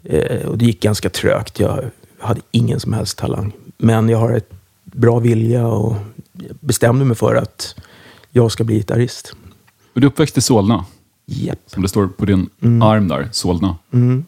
Eh, 0.04 0.48
och 0.48 0.58
det 0.58 0.66
gick 0.66 0.82
ganska 0.82 1.10
trögt. 1.10 1.60
Jag 1.60 1.90
hade 2.20 2.42
ingen 2.52 2.80
som 2.80 2.94
helst 2.94 3.18
talang. 3.18 3.52
Men 3.78 4.10
jag 4.10 4.18
har 4.18 4.32
ett 4.32 4.52
bra 4.84 5.20
vilja 5.20 5.68
och 5.68 5.96
bestämde 6.60 7.06
mig 7.06 7.16
för 7.18 7.36
att 7.36 7.76
jag 8.30 8.52
ska 8.52 8.64
bli 8.64 8.76
gitarrist. 8.76 9.34
Du 9.94 10.02
är 10.02 10.06
uppväxt 10.06 10.38
i 10.38 10.42
Solna, 10.42 10.86
Japp. 11.26 11.60
som 11.68 11.84
det 11.84 11.90
står 11.90 12.08
på 12.08 12.26
din 12.26 12.50
arm 12.84 13.08
där. 13.08 13.30
Solna. 13.32 13.78
Mm. 13.94 14.26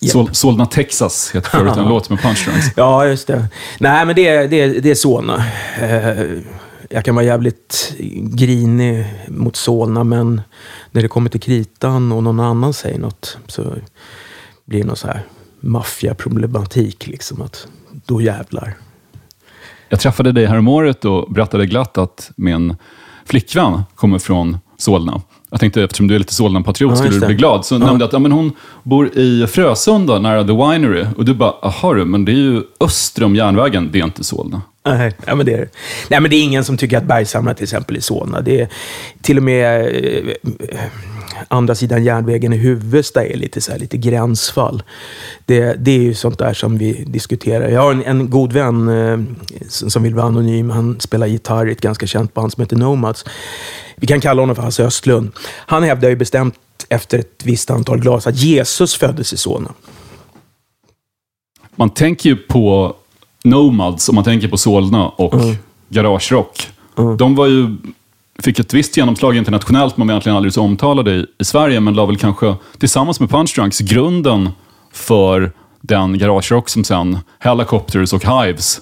Japp. 0.00 0.12
Sol, 0.12 0.34
Solna, 0.34 0.66
Texas 0.66 1.30
heter 1.34 1.50
förut 1.50 1.76
en 1.76 1.88
låt 1.88 2.10
med 2.10 2.20
Punchdrunks. 2.20 2.66
Ja, 2.76 3.06
just 3.06 3.26
det. 3.26 3.48
Nej, 3.80 4.06
men 4.06 4.16
det, 4.16 4.46
det, 4.46 4.66
det 4.80 4.90
är 4.90 4.94
Solna. 4.94 5.44
Jag 6.90 7.04
kan 7.04 7.14
vara 7.14 7.24
jävligt 7.24 7.94
grinig 8.20 9.06
mot 9.28 9.56
Solna, 9.56 10.04
men 10.04 10.40
när 10.90 11.02
det 11.02 11.08
kommer 11.08 11.30
till 11.30 11.40
kritan 11.40 12.12
och 12.12 12.22
någon 12.22 12.40
annan 12.40 12.72
säger 12.72 12.98
något 12.98 13.38
så 13.46 13.74
blir 14.64 14.80
det 14.80 14.86
någon 14.86 14.96
så 14.96 15.06
här 15.06 15.22
maffiaproblematik. 15.60 17.06
Liksom, 17.06 17.42
att 17.42 17.66
då 18.06 18.20
jävlar. 18.20 18.74
Jag 19.88 20.00
träffade 20.00 20.32
dig 20.32 20.46
häromåret 20.46 21.04
och 21.04 21.32
berättade 21.32 21.66
glatt 21.66 21.98
att 21.98 22.30
min 22.36 22.76
flickvän 23.24 23.82
kommer 23.94 24.18
från 24.18 24.58
Solna. 24.76 25.22
Jag 25.50 25.60
tänkte 25.60 25.82
eftersom 25.82 26.06
du 26.06 26.14
är 26.14 26.18
lite 26.18 26.34
Solna-patriot 26.34 26.90
Ja, 26.90 26.96
skulle 26.96 27.20
du 27.20 27.26
bli 27.26 27.34
glad. 27.34 27.64
Så 27.64 27.78
nämnde 27.78 27.94
jag 27.94 28.02
att 28.02 28.12
ja, 28.12 28.18
men 28.18 28.32
hon 28.32 28.52
bor 28.82 29.18
i 29.18 29.46
Frösunda 29.46 30.18
nära 30.18 30.44
The 30.44 30.52
Winery. 30.52 31.06
Och 31.16 31.24
du 31.24 31.34
bara, 31.34 31.54
aha 31.62 31.94
du, 31.94 32.04
men 32.04 32.24
det 32.24 32.32
är 32.32 32.36
ju 32.36 32.62
öster 32.80 33.24
om 33.24 33.36
järnvägen, 33.36 33.88
det 33.92 34.00
är 34.00 34.04
inte 34.04 34.24
Solna. 34.24 34.62
Nej, 34.86 35.12
ja, 35.26 35.34
men 35.34 35.46
det 35.46 35.52
är 35.52 35.58
det. 35.58 35.68
Nej, 36.10 36.20
men 36.20 36.30
det 36.30 36.36
är 36.36 36.42
ingen 36.42 36.64
som 36.64 36.76
tycker 36.76 36.98
att 36.98 37.04
Bergshamra 37.04 37.54
till 37.54 37.62
exempel 37.62 37.96
är 37.96 38.00
Solna. 38.00 38.40
Det 38.40 38.60
är 38.60 38.68
till 39.22 39.36
och 39.36 39.42
med 39.42 39.80
eh, 39.80 40.80
andra 41.48 41.74
sidan 41.74 42.04
järnvägen 42.04 42.52
i 42.52 42.56
Huvudsta 42.56 43.24
är 43.24 43.36
lite, 43.36 43.60
så 43.60 43.72
här, 43.72 43.78
lite 43.78 43.96
gränsfall. 43.96 44.82
Det, 45.44 45.74
det 45.74 45.90
är 45.90 46.02
ju 46.02 46.14
sånt 46.14 46.38
där 46.38 46.54
som 46.54 46.78
vi 46.78 47.04
diskuterar. 47.06 47.68
Jag 47.68 47.80
har 47.80 47.92
en, 47.92 48.04
en 48.04 48.30
god 48.30 48.52
vän 48.52 48.88
eh, 48.88 49.18
som 49.68 49.90
som 49.96 50.02
vill 50.02 50.14
vara 50.14 50.26
anonym. 50.26 50.70
Han 50.70 51.00
spelar 51.00 51.26
gitarr 51.26 51.68
i 51.68 51.72
ett 51.72 51.80
ganska 51.80 52.06
känt 52.06 52.34
band 52.34 52.52
som 52.52 52.60
heter 52.60 52.76
Nomads. 52.76 53.24
Vi 53.96 54.06
kan 54.06 54.20
kalla 54.20 54.42
honom 54.42 54.56
för 54.56 54.62
Hasse 54.62 54.84
Östlund. 54.84 55.32
Han 55.48 55.82
hävdar 55.82 56.08
ju 56.08 56.16
bestämt 56.16 56.54
efter 56.88 57.18
ett 57.18 57.42
visst 57.44 57.70
antal 57.70 58.00
glas 58.00 58.26
att 58.26 58.36
Jesus 58.36 58.96
föddes 58.96 59.32
i 59.32 59.36
Solna. 59.36 59.72
Man 61.76 61.90
tänker 61.90 62.30
ju 62.30 62.36
på 62.36 62.96
Nomads, 63.46 64.08
om 64.08 64.14
man 64.14 64.24
tänker 64.24 64.48
på 64.48 64.56
Solna 64.56 65.08
och 65.08 65.34
Garagerock. 65.88 66.68
De 67.18 67.34
var 67.34 67.46
ju, 67.46 67.76
fick 68.42 68.58
ett 68.58 68.74
visst 68.74 68.96
genomslag 68.96 69.36
internationellt, 69.36 69.96
men 69.96 70.06
var 70.06 70.12
egentligen 70.12 70.36
aldrig 70.36 70.52
så 70.52 70.62
omtalade 70.62 71.10
i, 71.10 71.26
i 71.38 71.44
Sverige, 71.44 71.80
men 71.80 71.94
la 71.94 72.06
väl 72.06 72.16
kanske 72.16 72.54
tillsammans 72.78 73.20
med 73.20 73.30
Punchdrunks 73.30 73.78
grunden 73.78 74.50
för 74.92 75.52
den 75.80 76.18
Garagerock 76.18 76.68
som 76.68 76.84
sen 76.84 77.18
Helicopters 77.38 78.12
och 78.12 78.24
Hives 78.24 78.80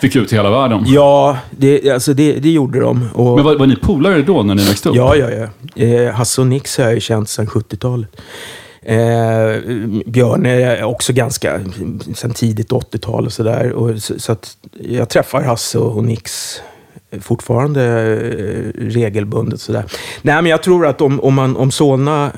fick 0.00 0.16
ut 0.16 0.32
i 0.32 0.36
hela 0.36 0.50
världen. 0.50 0.84
Ja, 0.86 1.38
det, 1.50 1.90
alltså 1.90 2.14
det, 2.14 2.32
det 2.32 2.50
gjorde 2.50 2.80
de. 2.80 3.08
Och, 3.14 3.36
Men 3.36 3.44
var, 3.44 3.54
var 3.54 3.66
ni 3.66 3.76
polare 3.76 4.22
då, 4.22 4.42
när 4.42 4.54
ni 4.54 4.64
växte 4.64 4.88
upp? 4.88 4.96
Ja, 4.96 5.16
ja, 5.16 5.30
ja. 5.30 5.82
Eh, 5.84 6.14
Hasse 6.14 6.40
och 6.40 6.46
Nix 6.46 6.78
har 6.78 6.84
jag 6.84 6.94
ju 6.94 7.00
känt 7.00 7.28
sedan 7.28 7.46
70-talet. 7.46 8.16
Eh, 8.88 9.60
Björn 10.06 10.46
är 10.46 10.84
också 10.84 11.12
ganska, 11.12 11.60
sen 12.14 12.30
tidigt 12.30 12.70
80-tal 12.70 13.26
och 13.26 13.32
sådär. 13.32 13.98
Så, 13.98 14.18
så 14.18 14.32
att 14.32 14.56
jag 14.80 15.08
träffar 15.08 15.42
Hasse 15.42 15.78
och 15.78 16.04
Nix 16.04 16.60
fortfarande 17.20 17.82
eh, 17.82 18.80
regelbundet. 18.80 19.60
Sådär. 19.60 19.84
Nej, 20.22 20.42
men 20.42 20.46
jag 20.46 20.62
tror 20.62 20.86
att 20.86 21.00
om, 21.00 21.20
om, 21.20 21.34
man, 21.34 21.56
om 21.56 21.70
Solna 21.70 22.32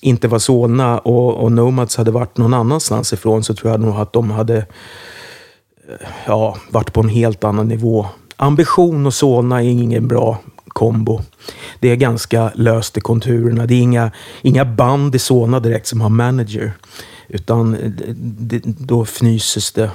inte 0.00 0.28
var 0.28 0.38
Solna 0.38 0.98
och, 0.98 1.34
och 1.34 1.52
Nomads 1.52 1.96
hade 1.96 2.10
varit 2.10 2.36
någon 2.36 2.54
annanstans 2.54 3.12
ifrån 3.12 3.44
så 3.44 3.54
tror 3.54 3.70
jag 3.70 3.80
nog 3.80 3.96
att 3.96 4.12
de 4.12 4.30
hade 4.30 4.56
eh, 4.56 4.64
ja, 6.26 6.56
varit 6.70 6.92
på 6.92 7.00
en 7.00 7.08
helt 7.08 7.44
annan 7.44 7.68
nivå. 7.68 8.06
Ambition 8.36 9.06
och 9.06 9.14
Solna 9.14 9.62
är 9.62 9.68
ingen 9.68 10.08
bra 10.08 10.38
kombo. 10.72 11.20
Det 11.80 11.88
är 11.90 11.96
ganska 11.96 12.50
löst 12.54 12.96
i 12.96 13.00
konturerna. 13.00 13.66
Det 13.66 13.74
är 13.74 13.80
inga, 13.80 14.10
inga 14.42 14.64
band 14.64 15.14
i 15.14 15.18
Solna 15.18 15.60
direkt 15.60 15.86
som 15.86 16.00
har 16.00 16.08
manager. 16.08 16.72
Utan 17.28 17.76
det, 18.38 18.60
då 18.64 19.02
fnyses 19.04 19.72
det 19.72 19.90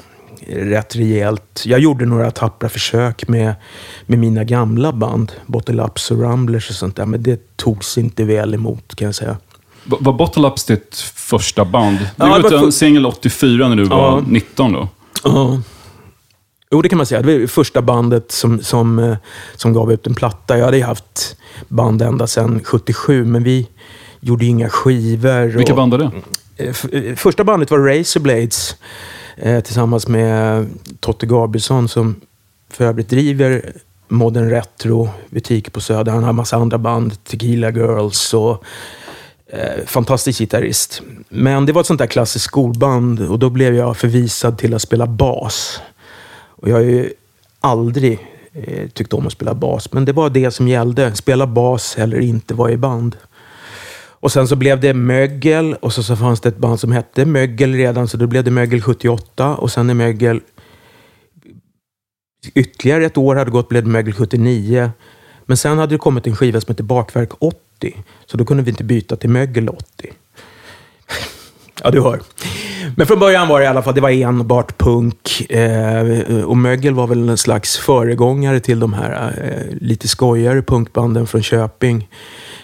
rätt 0.48 0.96
rejält. 0.96 1.63
Jag 1.65 1.79
gjorde 1.79 2.05
några 2.05 2.32
tappra 2.32 2.70
försök 2.70 3.27
med, 3.27 3.53
med 4.05 4.20
mina 4.20 4.44
gamla 4.44 4.91
band, 4.91 5.32
Bottle 5.46 5.84
Ups 5.84 6.12
och 6.12 6.17
Rumblers 6.20 6.70
och 6.70 6.75
sånt 6.75 6.96
där, 6.96 7.05
men 7.05 7.24
det 7.24 7.58
togs 7.58 7.98
inte 7.98 8.24
väl 8.24 8.53
emot 8.53 8.96
kan 8.96 9.05
jag 9.05 9.15
säga. 9.15 9.38
Va- 9.86 9.98
Var 10.00 10.13
Bottle 10.13 10.48
Ups 10.48 10.65
ditt 10.65 10.96
första 11.15 11.65
band? 11.65 11.98
Du 12.00 12.05
Ja, 12.15 12.25
gav 12.27 12.38
ut 12.38 12.44
var 12.44 12.53
en 12.53 12.60
för- 12.60 12.72
singel 12.72 13.05
84 13.05 13.67
när 13.70 13.75
du 13.75 13.84
var 13.84 13.98
Ja. 13.98 14.24
19 14.27 14.74
då. 14.74 14.88
Ja. 15.24 15.62
Jo, 16.75 16.82
det 16.82 16.89
kan 16.89 16.98
man 16.98 17.05
säga. 17.05 17.22
Det 17.22 17.39
var 17.39 17.48
första 17.48 17.82
bandet 17.82 18.32
som, 18.32 18.63
som, 18.63 19.00
eh, 19.00 19.17
som 19.55 19.74
gav 19.74 19.91
ut 19.91 20.08
en 20.08 20.15
platta. 20.15 20.58
Jag 20.58 20.65
hade 20.65 20.77
ju 20.77 20.84
haft 20.84 21.38
band 21.67 22.01
ända 22.01 22.27
sedan 22.27 22.62
77, 22.63 23.25
men 23.25 23.44
vi 23.44 23.67
gjorde 24.20 24.46
inga 24.46 24.70
skivor. 24.70 25.46
Vilka 25.46 25.74
och, 25.74 25.77
band 25.77 25.94
är 25.94 25.98
det? 25.98 26.12
Eh, 26.58 27.08
eh, 27.10 27.15
Första 27.15 27.44
bandet 27.44 27.72
var 27.72 27.79
Razorblades 27.79 28.75
tillsammans 29.63 30.08
med 30.08 30.67
Totte 31.00 31.25
Gabrielsson 31.25 31.88
som 31.88 32.15
för 32.70 32.86
övrigt 32.86 33.10
driver 33.10 33.74
Modern 34.08 34.50
Retro 34.50 35.10
butik 35.29 35.74
på 35.74 35.82
Söder. 35.82 36.12
Han 36.12 36.24
har 36.24 36.29
en 36.29 36.36
massa 36.36 36.58
andra 36.58 36.77
band, 36.77 37.24
Tequila 37.24 37.72
Girls 37.72 38.34
och 38.34 38.63
eh, 39.48 39.86
fantastisk 39.86 40.39
gitarrist. 40.39 41.01
Men 41.29 41.65
det 41.65 41.74
var 41.74 41.82
ett 41.82 41.88
sånt 41.88 42.00
där 42.00 42.08
klassiskt 42.08 42.46
skolband 42.46 43.20
och 43.20 43.39
då 43.39 43.50
blev 43.50 43.75
jag 43.75 43.98
förvisad 43.98 44.58
till 44.58 44.74
att 44.74 44.82
spela 44.82 45.08
bas. 45.08 45.82
Och 46.65 46.72
jag 46.72 46.75
har 46.75 46.84
ju 46.84 47.13
aldrig 47.60 48.19
eh, 48.53 48.89
tyckt 48.89 49.13
om 49.13 49.27
att 49.27 49.34
spela 49.34 49.53
bas, 49.53 49.91
men 49.91 50.05
det 50.05 50.13
var 50.13 50.29
det 50.29 50.51
som 50.51 50.67
gällde. 50.67 51.15
Spela 51.15 51.48
bas 51.48 51.98
eller 51.98 52.19
inte 52.19 52.53
vara 52.53 52.72
i 52.72 52.77
band. 52.77 53.17
Och 53.98 54.31
sen 54.31 54.48
så 54.48 54.55
blev 54.55 54.79
det 54.79 54.93
Mögel 54.93 55.74
och 55.74 55.93
så, 55.93 56.03
så 56.03 56.15
fanns 56.15 56.41
det 56.41 56.50
ett 56.50 56.57
band 56.57 56.79
som 56.79 56.91
hette 56.91 57.25
Mögel 57.25 57.74
redan, 57.74 58.07
så 58.07 58.17
då 58.17 58.27
blev 58.27 58.43
det 58.43 58.51
Mögel 58.51 58.81
78 58.81 59.55
och 59.55 59.72
sen 59.72 59.89
är 59.89 59.93
Mögel 59.93 60.41
ytterligare 62.53 63.05
ett 63.05 63.17
år 63.17 63.36
hade 63.36 63.51
gått 63.51 63.69
blev 63.69 63.84
det 63.84 63.89
Mögel 63.89 64.13
79. 64.13 64.91
Men 65.45 65.57
sen 65.57 65.77
hade 65.77 65.95
det 65.95 66.00
kommit 66.00 66.27
en 66.27 66.36
skiva 66.36 66.62
som 66.62 66.72
hette 66.72 66.84
Bakverk 66.84 67.29
80, 67.39 68.03
så 68.25 68.38
då 68.38 68.45
kunde 68.45 68.63
vi 68.63 68.72
inte 68.72 68.84
byta 68.84 69.15
till 69.15 69.29
Mögel 69.29 69.69
80. 69.69 69.86
Ja, 71.84 71.91
du 71.91 72.01
hör. 72.01 72.22
Men 72.98 73.08
från 73.08 73.20
början 73.20 73.48
var 73.48 73.60
det 73.60 73.66
i 73.66 73.68
alla 73.68 73.82
fall, 73.82 73.96
det 73.96 74.02
var 74.02 74.10
enbart 74.10 74.78
punk. 74.78 75.52
Eh, 75.52 76.44
och 76.46 76.58
Mögel 76.58 76.94
var 76.94 77.08
väl 77.08 77.30
en 77.30 77.38
slags 77.38 77.78
föregångare 77.78 78.60
till 78.60 78.80
de 78.80 78.94
här 78.94 79.34
eh, 79.44 79.78
lite 79.82 80.08
skojigare 80.08 80.62
punkbanden 80.62 81.28
från 81.28 81.44
Köping. 81.44 82.10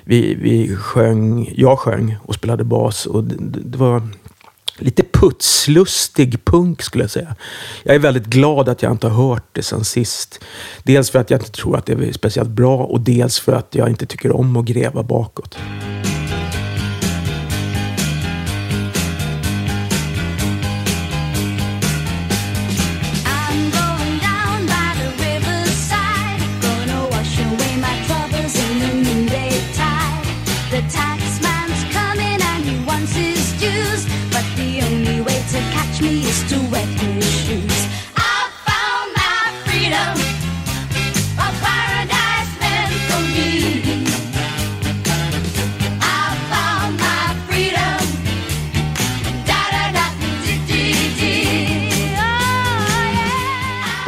Vi, 0.03 0.35
vi 0.35 0.75
sjöng, 0.75 1.53
jag 1.55 1.79
sjöng 1.79 2.17
och 2.23 2.35
spelade 2.35 2.63
bas 2.63 3.05
och 3.05 3.23
det, 3.23 3.59
det 3.63 3.77
var 3.77 4.01
lite 4.77 5.03
putslustig 5.03 6.45
punk 6.45 6.81
skulle 6.81 7.03
jag 7.03 7.11
säga. 7.11 7.35
Jag 7.83 7.95
är 7.95 7.99
väldigt 7.99 8.25
glad 8.25 8.69
att 8.69 8.83
jag 8.83 8.91
inte 8.91 9.07
har 9.07 9.29
hört 9.29 9.45
det 9.51 9.63
sen 9.63 9.83
sist. 9.83 10.43
Dels 10.83 11.09
för 11.11 11.19
att 11.19 11.29
jag 11.29 11.39
inte 11.39 11.51
tror 11.51 11.77
att 11.77 11.85
det 11.85 11.93
är 11.93 12.13
speciellt 12.13 12.49
bra 12.49 12.77
och 12.77 13.01
dels 13.01 13.39
för 13.39 13.53
att 13.53 13.75
jag 13.75 13.89
inte 13.89 14.05
tycker 14.05 14.35
om 14.35 14.57
att 14.57 14.65
gräva 14.65 15.03
bakåt. 15.03 15.57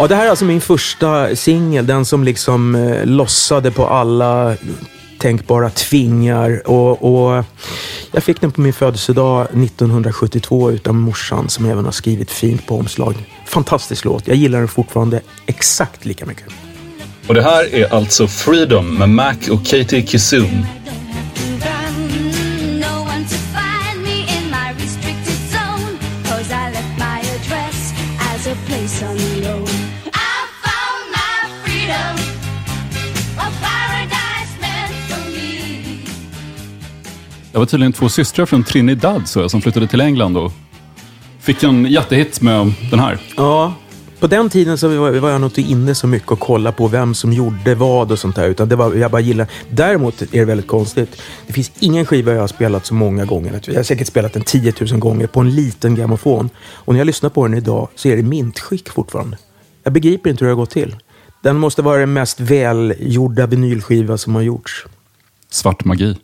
Ja, 0.03 0.07
det 0.07 0.15
här 0.15 0.25
är 0.25 0.29
alltså 0.29 0.45
min 0.45 0.61
första 0.61 1.35
singel. 1.35 1.87
Den 1.87 2.05
som 2.05 2.23
liksom 2.23 2.75
eh, 2.75 3.05
lossade 3.05 3.71
på 3.71 3.87
alla 3.87 4.55
tänkbara 5.19 5.69
tvingar. 5.69 6.67
Och, 6.67 7.03
och 7.03 7.45
jag 8.11 8.23
fick 8.23 8.41
den 8.41 8.51
på 8.51 8.61
min 8.61 8.73
födelsedag 8.73 9.41
1972 9.41 10.71
utan 10.71 10.99
morsan 10.99 11.49
som 11.49 11.65
även 11.65 11.85
har 11.85 11.91
skrivit 11.91 12.31
fint 12.31 12.67
på 12.67 12.77
omslag. 12.77 13.15
Fantastisk 13.45 14.05
låt. 14.05 14.27
Jag 14.27 14.37
gillar 14.37 14.59
den 14.59 14.67
fortfarande 14.67 15.21
exakt 15.45 16.05
lika 16.05 16.25
mycket. 16.25 16.45
Och 17.27 17.33
det 17.33 17.41
här 17.41 17.75
är 17.75 17.93
alltså 17.93 18.27
Freedom 18.27 18.95
med 18.97 19.09
Mac 19.09 19.35
och 19.51 19.65
Katie 19.65 20.07
Kizum. 20.07 20.65
Det 37.53 37.59
var 37.59 37.65
tydligen 37.65 37.93
två 37.93 38.09
systrar 38.09 38.45
från 38.45 38.63
Trinidad 38.63 39.27
så 39.27 39.39
jag, 39.39 39.51
som 39.51 39.61
flyttade 39.61 39.87
till 39.87 40.01
England 40.01 40.37
och 40.37 40.51
fick 41.39 41.63
en 41.63 41.85
jättehit 41.85 42.41
med 42.41 42.73
den 42.91 42.99
här. 42.99 43.19
Ja, 43.37 43.73
på 44.19 44.27
den 44.27 44.49
tiden 44.49 44.77
så 44.77 44.87
var, 44.87 45.11
var 45.11 45.29
jag 45.29 45.41
nog 45.41 45.47
inte 45.49 45.61
inne 45.61 45.95
så 45.95 46.07
mycket 46.07 46.31
och 46.31 46.39
kolla 46.39 46.71
på 46.71 46.87
vem 46.87 47.13
som 47.13 47.33
gjorde 47.33 47.75
vad 47.75 48.11
och 48.11 48.19
sånt 48.19 48.35
där. 48.35 48.47
Utan 48.47 48.69
det 48.69 48.75
var, 48.75 48.93
jag 48.93 49.11
bara 49.11 49.21
gillar. 49.21 49.47
Däremot 49.69 50.21
är 50.21 50.27
det 50.31 50.45
väldigt 50.45 50.67
konstigt. 50.67 51.21
Det 51.47 51.53
finns 51.53 51.71
ingen 51.79 52.05
skiva 52.05 52.31
jag 52.31 52.39
har 52.39 52.47
spelat 52.47 52.85
så 52.85 52.93
många 52.93 53.25
gånger. 53.25 53.61
Jag 53.65 53.75
har 53.75 53.83
säkert 53.83 54.07
spelat 54.07 54.33
den 54.33 54.43
10 54.43 54.73
000 54.81 54.99
gånger 54.99 55.27
på 55.27 55.39
en 55.39 55.55
liten 55.55 55.95
grammofon. 55.95 56.49
Och 56.57 56.93
när 56.93 56.99
jag 56.99 57.05
lyssnar 57.05 57.29
på 57.29 57.47
den 57.47 57.57
idag 57.57 57.87
så 57.95 58.07
är 58.07 58.15
det 58.15 58.23
mintskick 58.23 58.89
fortfarande. 58.89 59.37
Jag 59.83 59.93
begriper 59.93 60.29
inte 60.29 60.45
hur 60.45 60.49
det 60.49 60.55
har 60.55 60.61
gått 60.61 60.69
till. 60.69 60.95
Den 61.43 61.57
måste 61.57 61.81
vara 61.81 61.99
den 61.99 62.13
mest 62.13 62.39
välgjorda 62.39 63.47
vinylskiva 63.47 64.17
som 64.17 64.35
har 64.35 64.41
gjorts. 64.41 64.85
Svart 65.49 65.85
magi. 65.85 66.17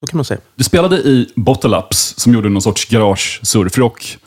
Så 0.00 0.06
kan 0.10 0.16
man 0.18 0.24
säga. 0.24 0.40
Du 0.54 0.64
spelade 0.64 0.96
i 0.96 1.28
Bottle 1.36 1.76
Ups 1.78 2.14
som 2.18 2.34
gjorde 2.34 2.48
någon 2.48 2.62
sorts 2.62 2.86
garage-surfrock. 2.90 4.18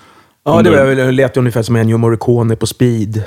Ja, 0.45 0.61
det 0.61 0.69
var, 0.69 0.85
väl- 0.85 1.15
lät 1.15 1.38
ungefär 1.38 1.63
som 1.63 1.75
Ennio 1.75 1.97
Morricone 1.97 2.55
på 2.55 2.67
speed. 2.67 3.23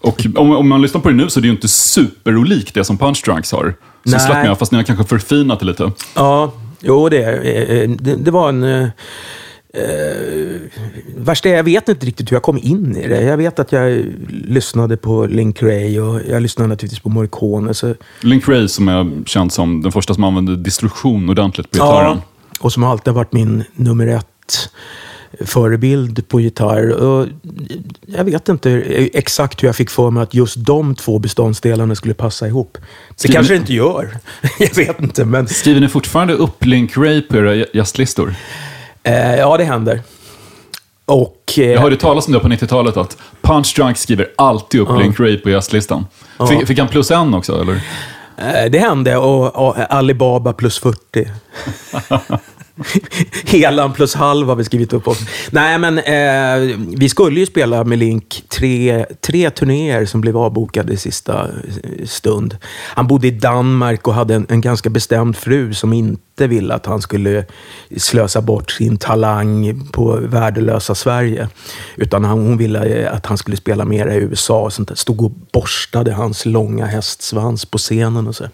Och 0.00 0.26
om, 0.36 0.50
om 0.56 0.68
man 0.68 0.82
lyssnar 0.82 1.00
på 1.00 1.08
det 1.08 1.14
nu 1.14 1.30
så 1.30 1.40
är 1.40 1.42
det 1.42 1.46
ju 1.48 1.54
inte 1.54 1.68
superolikt 1.68 2.74
det 2.74 2.84
som 2.84 2.98
Punch 2.98 3.22
Drunks 3.24 3.52
har 3.52 3.74
sysslat 4.04 4.46
med, 4.46 4.58
fast 4.58 4.72
ni 4.72 4.78
har 4.78 4.82
kanske 4.84 5.04
förfinat 5.04 5.60
det 5.60 5.66
lite. 5.66 5.92
Ja, 6.14 6.52
jo 6.80 7.08
det, 7.08 7.22
är- 7.22 7.82
eh, 7.82 7.88
det, 7.90 8.16
det 8.16 8.30
var 8.30 8.48
en... 8.48 8.90
Eh, 9.74 10.60
värsta 11.16 11.48
är, 11.48 11.54
jag 11.56 11.64
vet 11.64 11.88
inte 11.88 12.06
riktigt 12.06 12.30
hur 12.30 12.36
jag 12.36 12.42
kom 12.42 12.58
in 12.62 12.96
i 12.96 13.08
det. 13.08 13.22
Jag 13.22 13.36
vet 13.36 13.58
att 13.58 13.72
jag 13.72 14.04
lyssnade 14.30 14.96
på 14.96 15.26
Link 15.26 15.62
Ray 15.62 16.00
och 16.00 16.20
jag 16.28 16.42
lyssnade 16.42 16.68
naturligtvis 16.68 17.00
på 17.02 17.08
Morricone. 17.08 17.74
Så, 17.74 17.94
Link 18.20 18.48
Ray 18.48 18.68
som 18.68 18.88
är 18.88 19.24
känd 19.26 19.52
som 19.52 19.82
den 19.82 19.92
första 19.92 20.14
som 20.14 20.24
använde 20.24 20.56
destruktion 20.56 21.30
ordentligt 21.30 21.70
på 21.70 21.76
gitarren. 21.76 22.18
och 22.60 22.72
som 22.72 22.84
alltid 22.84 23.06
har 23.06 23.14
varit 23.14 23.32
min 23.32 23.64
nummer 23.74 24.06
ett 24.06 24.70
förebild 25.40 26.28
på 26.28 26.40
gitarr. 26.40 26.90
Och 26.90 27.26
jag 28.06 28.24
vet 28.24 28.48
inte 28.48 28.70
exakt 29.12 29.62
hur 29.62 29.68
jag 29.68 29.76
fick 29.76 29.90
för 29.90 30.10
mig 30.10 30.22
att 30.22 30.34
just 30.34 30.56
de 30.56 30.94
två 30.94 31.18
beståndsdelarna 31.18 31.94
skulle 31.94 32.14
passa 32.14 32.46
ihop. 32.46 32.78
Det 32.80 33.14
Skriver 33.16 33.34
kanske 33.34 33.52
ni- 33.52 33.58
det 33.58 33.62
inte 33.62 33.74
gör. 33.74 34.08
jag 34.58 34.76
vet 34.76 35.00
inte, 35.00 35.24
men 35.24 35.48
Skriver 35.48 35.80
ni 35.80 35.88
fortfarande 35.88 36.34
upp 36.34 36.64
Link 36.64 36.96
Ray 36.96 37.22
på 37.22 37.36
era 37.36 37.54
gästlistor? 37.54 38.34
Eh, 39.02 39.34
ja, 39.36 39.56
det 39.56 39.64
händer. 39.64 40.00
Och... 41.04 41.36
Eh, 41.58 41.64
Jag 41.64 41.80
hörde 41.80 41.96
talas 41.96 42.26
om 42.26 42.32
det 42.32 42.40
på 42.40 42.48
90-talet, 42.48 42.96
att 42.96 43.16
Punch 43.42 43.74
Drunk 43.76 43.96
skriver 43.96 44.28
alltid 44.36 44.80
upp 44.80 44.98
Link 44.98 45.20
Ray 45.20 45.38
på 45.38 45.50
gästlistan. 45.50 46.06
Fick, 46.48 46.66
fick 46.66 46.78
han 46.78 46.88
plus 46.88 47.10
en 47.10 47.34
också, 47.34 47.60
eller? 47.60 47.74
Eh, 48.36 48.70
Det 48.70 48.78
hände 48.78 49.16
och, 49.16 49.68
och 49.68 49.76
Alibaba 49.92 50.52
plus 50.52 50.78
40. 50.78 51.28
Helan 53.44 53.92
plus 53.92 54.14
halv 54.14 54.48
har 54.48 54.56
vi 54.56 54.64
skrivit 54.64 54.92
upp 54.92 55.08
också. 55.08 55.24
Nej, 55.50 55.78
men 55.78 55.98
eh, 55.98 56.76
vi 56.96 57.08
skulle 57.08 57.40
ju 57.40 57.46
spela 57.46 57.84
med 57.84 57.98
Link 57.98 58.42
tre, 58.48 59.06
tre 59.20 59.50
turnéer 59.50 60.04
som 60.04 60.20
blev 60.20 60.36
avbokade 60.36 60.92
i 60.92 60.96
sista 60.96 61.48
eh, 61.48 62.06
stund. 62.06 62.56
Han 62.94 63.06
bodde 63.06 63.26
i 63.26 63.30
Danmark 63.30 64.08
och 64.08 64.14
hade 64.14 64.34
en, 64.34 64.46
en 64.48 64.60
ganska 64.60 64.90
bestämd 64.90 65.36
fru 65.36 65.74
som 65.74 65.92
inte 65.92 66.46
ville 66.46 66.74
att 66.74 66.86
han 66.86 67.02
skulle 67.02 67.44
slösa 67.96 68.40
bort 68.40 68.70
sin 68.70 68.96
talang 68.96 69.80
på 69.92 70.18
värdelösa 70.22 70.94
Sverige. 70.94 71.48
Utan 71.96 72.24
han, 72.24 72.38
hon 72.38 72.56
ville 72.56 72.84
eh, 72.84 73.14
att 73.14 73.26
han 73.26 73.38
skulle 73.38 73.56
spela 73.56 73.84
mer 73.84 74.06
i 74.06 74.16
USA. 74.16 74.70
Sånt 74.70 74.88
där. 74.88 74.94
Stod 74.94 75.22
och 75.22 75.32
borstade 75.52 76.12
hans 76.12 76.46
långa 76.46 76.86
hästsvans 76.86 77.64
på 77.64 77.78
scenen 77.78 78.26
och 78.26 78.36
så. 78.36 78.44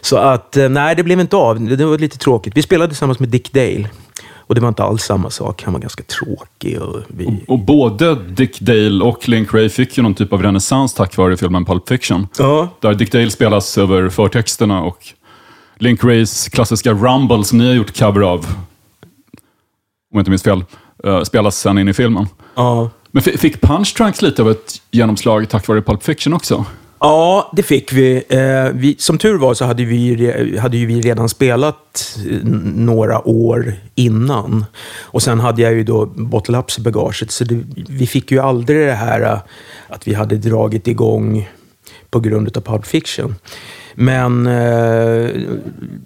Så 0.00 0.16
att, 0.16 0.56
eh, 0.56 0.68
nej, 0.68 0.94
det 0.96 1.02
blev 1.02 1.20
inte 1.20 1.36
av. 1.36 1.60
Det 1.60 1.84
var 1.84 1.98
lite 1.98 2.18
tråkigt. 2.18 2.56
Vi 2.56 2.62
spelade 2.62 2.88
tillsammans 2.88 3.18
med 3.18 3.28
Dick 3.28 3.52
Dale. 3.52 3.88
Och 4.36 4.54
det 4.54 4.60
var 4.60 4.68
inte 4.68 4.84
alls 4.84 5.02
samma 5.04 5.30
sak. 5.30 5.62
Han 5.62 5.72
var 5.72 5.80
ganska 5.80 6.02
tråkig. 6.02 6.78
Och 6.82 7.00
vi... 7.08 7.44
Och 7.48 7.58
både 7.58 8.14
Dick 8.14 8.60
Dale 8.60 9.04
och 9.04 9.28
Link 9.28 9.54
Ray 9.54 9.68
fick 9.68 9.96
ju 9.96 10.02
någon 10.02 10.14
typ 10.14 10.32
av 10.32 10.42
renässans 10.42 10.94
tack 10.94 11.16
vare 11.16 11.36
filmen 11.36 11.64
Pulp 11.64 11.88
Fiction. 11.88 12.26
Ja. 12.38 12.68
Där 12.80 12.94
Dick 12.94 13.12
Dale 13.12 13.30
spelas 13.30 13.78
över 13.78 14.08
förtexterna 14.08 14.82
och 14.82 14.98
Link 15.78 16.04
Rays 16.04 16.48
klassiska 16.48 16.92
Rumble, 16.92 17.44
som 17.44 17.58
ni 17.58 17.66
har 17.66 17.74
gjort 17.74 17.98
cover 17.98 18.20
av, 18.20 18.38
om 18.38 18.46
jag 20.12 20.20
inte 20.20 20.30
minns 20.30 20.42
fel, 20.42 20.64
eh, 21.04 21.22
spelas 21.22 21.58
sen 21.58 21.78
in 21.78 21.88
i 21.88 21.92
filmen. 21.94 22.26
Ja. 22.54 22.90
Men 23.10 23.22
fi- 23.22 23.38
fick 23.38 23.60
Punch 23.60 23.94
Drunks 23.96 24.22
lite 24.22 24.42
av 24.42 24.50
ett 24.50 24.82
genomslag 24.90 25.48
tack 25.48 25.68
vare 25.68 25.82
Pulp 25.82 26.02
Fiction 26.02 26.32
också? 26.32 26.64
Ja, 27.00 27.50
det 27.56 27.62
fick 27.62 27.92
vi. 27.92 28.24
Eh, 28.28 28.72
vi. 28.74 28.96
Som 28.98 29.18
tur 29.18 29.38
var 29.38 29.54
så 29.54 29.64
hade, 29.64 29.84
vi, 29.84 30.58
hade 30.58 30.76
ju 30.76 30.86
vi 30.86 31.00
redan 31.00 31.28
spelat 31.28 32.18
eh, 32.30 32.38
några 32.74 33.28
år 33.28 33.74
innan. 33.94 34.64
Och 35.00 35.22
sen 35.22 35.40
hade 35.40 35.62
jag 35.62 35.72
ju 35.72 35.84
då 35.84 36.06
Bottle 36.06 36.58
Ups 36.58 36.78
i 36.78 36.82
bagaget. 36.82 37.30
Så 37.30 37.44
det, 37.44 37.64
vi 37.88 38.06
fick 38.06 38.30
ju 38.30 38.38
aldrig 38.38 38.86
det 38.86 38.92
här 38.92 39.20
eh, 39.20 39.38
att 39.88 40.08
vi 40.08 40.14
hade 40.14 40.36
dragit 40.36 40.88
igång 40.88 41.48
på 42.10 42.20
grund 42.20 42.56
av 42.56 42.60
Pulp 42.60 42.86
Fiction. 42.86 43.34
Men 43.94 44.46
eh, 44.46 45.30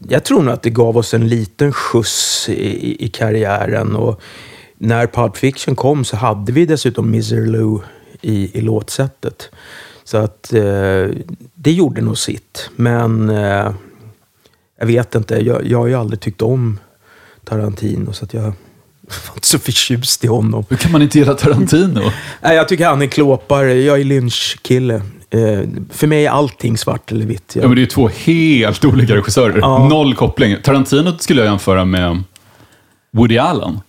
jag 0.08 0.24
tror 0.24 0.42
nog 0.42 0.54
att 0.54 0.62
det 0.62 0.70
gav 0.70 0.96
oss 0.96 1.14
en 1.14 1.28
liten 1.28 1.72
skjuts 1.72 2.48
i, 2.48 3.04
i 3.04 3.08
karriären. 3.08 3.96
Och 3.96 4.20
när 4.78 5.06
Pulp 5.06 5.36
Fiction 5.36 5.76
kom 5.76 6.04
så 6.04 6.16
hade 6.16 6.52
vi 6.52 6.66
dessutom 6.66 7.10
Miserloo 7.10 7.82
i, 8.20 8.58
i 8.58 8.60
låtsättet. 8.60 9.50
Så 10.04 10.16
att 10.16 10.52
eh, 10.52 11.08
det 11.54 11.72
gjorde 11.72 12.00
nog 12.00 12.18
sitt. 12.18 12.70
Men 12.76 13.30
eh, 13.30 13.72
jag 14.78 14.86
vet 14.86 15.14
inte, 15.14 15.34
jag, 15.34 15.66
jag 15.66 15.78
har 15.78 15.86
ju 15.86 15.94
aldrig 15.94 16.20
tyckt 16.20 16.42
om 16.42 16.78
Tarantino 17.44 18.12
så 18.12 18.24
att 18.24 18.34
jag 18.34 18.42
var 19.28 19.34
inte 19.34 19.46
så 19.46 19.58
förtjust 19.58 20.24
i 20.24 20.26
honom. 20.26 20.64
Hur 20.68 20.76
kan 20.76 20.92
man 20.92 21.02
inte 21.02 21.18
gilla 21.18 21.34
Tarantino? 21.34 22.00
Nej, 22.42 22.56
jag 22.56 22.68
tycker 22.68 22.86
han 22.86 23.02
är 23.02 23.06
klåpare. 23.06 23.74
Jag 23.74 24.00
är 24.00 24.04
lynchkille. 24.04 24.94
Eh, 25.30 25.60
för 25.90 26.06
mig 26.06 26.26
är 26.26 26.30
allting 26.30 26.78
svart 26.78 27.12
eller 27.12 27.26
vitt. 27.26 27.52
Ja, 27.54 27.62
Jag, 27.62 27.68
men 27.68 27.76
det 27.76 27.80
är 27.80 27.84
ju 27.84 27.86
två 27.86 28.08
helt 28.08 28.84
olika 28.84 29.14
regissörer. 29.16 29.58
Ja. 29.58 29.88
Noll 29.88 30.14
koppling. 30.14 30.56
Tarantino 30.62 31.18
skulle 31.18 31.40
jag 31.40 31.50
jämföra 31.50 31.84
med 31.84 32.22
Woody 33.12 33.38
Allen. 33.38 33.80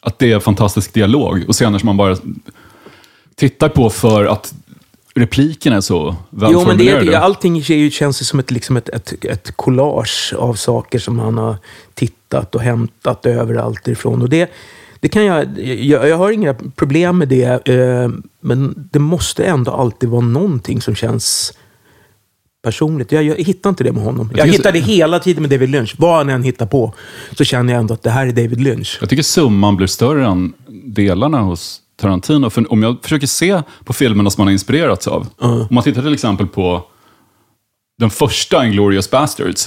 Att 0.00 0.18
det 0.18 0.32
är 0.32 0.40
fantastisk 0.40 0.94
dialog 0.94 1.44
och 1.48 1.54
scener 1.54 1.78
som 1.78 1.86
man 1.86 1.96
bara 1.96 2.16
tittar 3.34 3.68
på 3.68 3.90
för 3.90 4.24
att 4.24 4.54
replikerna 5.14 5.76
är 5.76 5.80
så 5.80 6.16
jo, 6.30 6.64
men 6.66 6.78
det, 6.78 7.14
allting 7.16 7.62
känns 7.90 8.22
ju 8.22 8.24
som 8.24 8.38
ett, 8.38 8.50
liksom 8.50 8.76
ett, 8.76 8.88
ett, 8.88 9.24
ett 9.24 9.56
collage 9.56 10.34
av 10.38 10.54
saker 10.54 10.98
som 10.98 11.18
han 11.18 11.38
har 11.38 11.56
tittat 11.94 12.54
och 12.54 12.60
hämtat 12.60 13.26
överallt 13.26 13.88
ifrån. 13.88 14.22
Och 14.22 14.28
det, 14.28 14.50
det 15.00 15.08
kan 15.08 15.24
jag, 15.24 15.58
jag, 15.64 16.08
jag 16.08 16.16
har 16.16 16.30
inga 16.30 16.54
problem 16.54 17.18
med 17.18 17.28
det, 17.28 17.68
eh, 17.68 18.08
men 18.40 18.88
det 18.92 18.98
måste 18.98 19.44
ändå 19.44 19.70
alltid 19.70 20.08
vara 20.08 20.20
någonting 20.20 20.80
som 20.80 20.94
känns 20.94 21.52
personligt. 22.62 23.12
Jag, 23.12 23.24
jag 23.24 23.36
hittar 23.36 23.70
inte 23.70 23.84
det 23.84 23.92
med 23.92 24.02
honom. 24.02 24.30
Jag, 24.36 24.48
så- 24.48 24.52
hittar 24.52 24.72
det 24.72 24.78
hela 24.78 25.18
tiden 25.18 25.42
med 25.42 25.50
David 25.50 25.70
Lynch. 25.70 25.94
Vad 25.98 26.16
han 26.16 26.30
än 26.30 26.42
hittar 26.42 26.66
på 26.66 26.94
så 27.36 27.44
känner 27.44 27.72
jag 27.72 27.80
ändå 27.80 27.94
att 27.94 28.02
det 28.02 28.10
här 28.10 28.26
är 28.26 28.32
David 28.32 28.60
Lynch. 28.60 28.98
Jag 29.00 29.08
tycker 29.08 29.22
summan 29.22 29.76
blir 29.76 29.86
större 29.86 30.26
än 30.26 30.52
delarna 30.84 31.40
hos 31.40 31.80
Tarantino. 31.96 32.50
För 32.50 32.72
om 32.72 32.82
jag 32.82 32.96
försöker 33.02 33.26
se 33.26 33.62
på 33.84 33.92
filmerna 33.92 34.30
som 34.30 34.40
man 34.40 34.46
har 34.46 34.52
inspirerats 34.52 35.08
av. 35.08 35.26
Om 35.38 35.68
man 35.70 35.84
tittar 35.84 36.02
till 36.02 36.14
exempel 36.14 36.46
på 36.46 36.82
den 37.98 38.10
första 38.10 38.66
Inglourious 38.66 39.10
Basterds. 39.10 39.66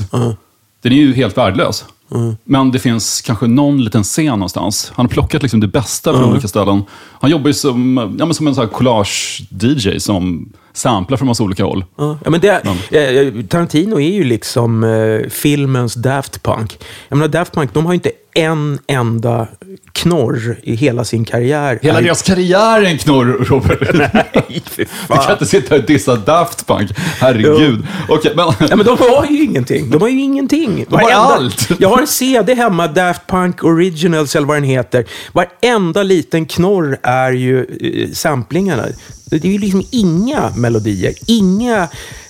Den 0.81 0.91
är 0.91 0.97
ju 0.97 1.13
helt 1.13 1.37
värdelös. 1.37 1.85
Men 2.43 2.71
det 2.71 2.79
finns 2.79 3.21
kanske 3.21 3.47
någon 3.47 3.83
liten 3.83 4.03
scen 4.03 4.25
någonstans. 4.25 4.91
Han 4.95 5.05
har 5.05 5.09
plockat 5.11 5.41
liksom 5.41 5.59
det 5.59 5.67
bästa 5.67 6.13
från 6.13 6.29
olika 6.31 6.47
ställen. 6.47 6.83
Han 7.21 7.31
jobbar 7.31 7.47
ju 7.47 7.53
som, 7.53 8.15
ja, 8.19 8.25
men 8.25 8.33
som 8.33 8.47
en 8.47 8.53
collage-DJ 8.53 9.99
som 9.99 10.49
samplar 10.73 11.17
från 11.17 11.27
massa 11.27 11.43
olika 11.43 11.63
håll. 11.63 11.85
Ja, 11.95 12.17
men 12.25 12.39
det, 12.39 12.49
eh, 12.91 13.45
Tarantino 13.45 13.99
är 13.99 14.11
ju 14.11 14.23
liksom 14.23 14.83
eh, 14.83 15.29
filmens 15.29 15.93
Daft 15.93 16.43
Punk. 16.43 16.79
Jag 17.09 17.17
menar, 17.17 17.29
Daft 17.29 17.53
Punk 17.53 17.73
de 17.73 17.85
har 17.85 17.93
ju 17.93 17.95
inte 17.95 18.11
en 18.37 18.79
enda 18.87 19.47
knorr 19.91 20.59
i 20.63 20.75
hela 20.75 21.03
sin 21.05 21.25
karriär. 21.25 21.79
Hela 21.81 21.99
är- 21.99 22.03
deras 22.03 22.21
karriär 22.21 22.81
är 22.81 22.85
en 22.85 22.97
knorr, 22.97 23.45
Robert. 23.49 23.89
Nej, 24.13 24.63
Du 24.75 24.85
fan. 24.85 25.17
kan 25.23 25.31
inte 25.31 25.45
sitta 25.45 25.75
och 25.75 25.83
dissa 25.85 26.15
Daft 26.15 26.67
Punk. 26.67 26.91
Herregud. 27.19 27.87
Okej, 28.09 28.33
men... 28.35 28.45
Ja, 28.69 28.75
men 28.75 28.85
de 28.85 28.97
har 28.97 29.25
ju 29.29 29.43
ingenting. 29.43 29.89
De 29.89 30.01
har 30.01 30.07
ju 30.09 30.21
ingenting. 30.21 30.85
De 30.89 30.95
har 30.95 31.11
allt. 31.11 31.69
Jag 31.79 31.89
har 31.89 32.01
en 32.01 32.07
CD 32.07 32.53
hemma, 32.53 32.87
Daft 32.87 33.21
Punk 33.27 33.63
Originals 33.63 34.35
eller 34.35 34.47
vad 34.47 34.57
den 34.57 34.63
heter. 34.63 35.05
Varenda 35.33 36.03
liten 36.03 36.45
knorr 36.45 36.97
är 37.03 37.31
ju 37.31 37.59
eh, 37.81 38.11
samplingarna. 38.13 38.85
Det 39.25 39.43
är 39.45 39.51
ju 39.51 39.57
liksom 39.59 39.83
inga 39.91 40.49
melodier. 40.55 41.13
Inga... 41.25 41.87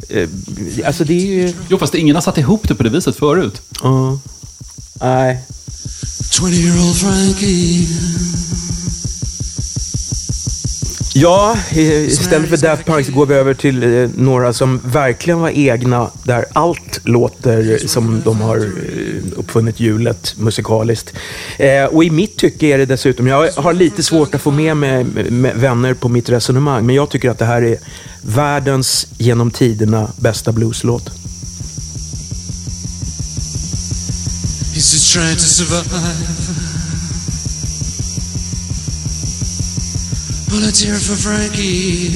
Eh, 0.10 0.28
alltså 0.86 1.04
det 1.04 1.14
är 1.14 1.26
ju... 1.26 1.54
Jo, 1.70 1.78
fast 1.78 1.96
ingen 1.96 2.16
har 2.16 2.22
satt 2.22 2.38
ihop 2.38 2.68
det 2.68 2.76
på 2.76 2.84
det 2.84 2.90
viset 2.90 3.16
förut. 3.16 3.62
Ja. 3.84 4.20
Nej. 5.02 5.44
20-year-old 6.32 6.96
Frankie. 6.96 7.88
Ja, 11.20 11.58
istället 11.76 12.50
för 12.50 12.58
Daft 12.58 12.86
Punk 12.86 13.06
så 13.06 13.12
går 13.12 13.26
vi 13.26 13.36
över 13.36 13.54
till 13.54 13.84
eh, 13.84 14.10
några 14.16 14.54
som 14.54 14.80
verkligen 14.84 15.40
var 15.40 15.50
egna, 15.50 16.12
där 16.24 16.46
allt 16.54 17.00
låter 17.04 17.88
som 17.88 18.22
de 18.26 18.42
har 18.42 18.58
eh, 18.58 18.64
uppfunnit 19.36 19.80
hjulet 19.80 20.36
musikaliskt. 20.38 21.14
Eh, 21.58 21.86
och 21.86 22.04
i 22.04 22.10
mitt 22.10 22.38
tycke 22.38 22.66
är 22.68 22.78
det 22.78 22.86
dessutom, 22.86 23.28
jag 23.28 23.52
har 23.52 23.74
lite 23.74 24.04
svårt 24.04 24.36
att 24.36 24.42
få 24.42 24.52
med 24.52 24.78
mig 24.78 25.06
vänner 25.56 25.94
på 25.94 26.10
mitt 26.10 26.30
resonemang, 26.30 26.86
men 26.86 26.96
jag 26.96 27.10
tycker 27.10 27.30
att 27.30 27.40
det 27.40 27.46
här 27.46 27.62
är 27.62 27.78
världens 28.22 29.08
genom 29.18 29.52
tiderna 29.52 30.12
bästa 30.20 30.52
blueslåt. 30.52 31.27
He's 34.78 34.94
just 34.94 35.12
trying 35.12 35.36
to 35.36 35.42
survive. 35.42 35.90
Well, 40.52 40.72
for 40.72 41.16
Frankie. 41.16 42.10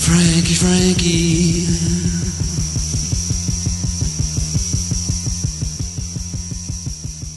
Frankie, 0.00 0.54
Frankie. 0.54 1.66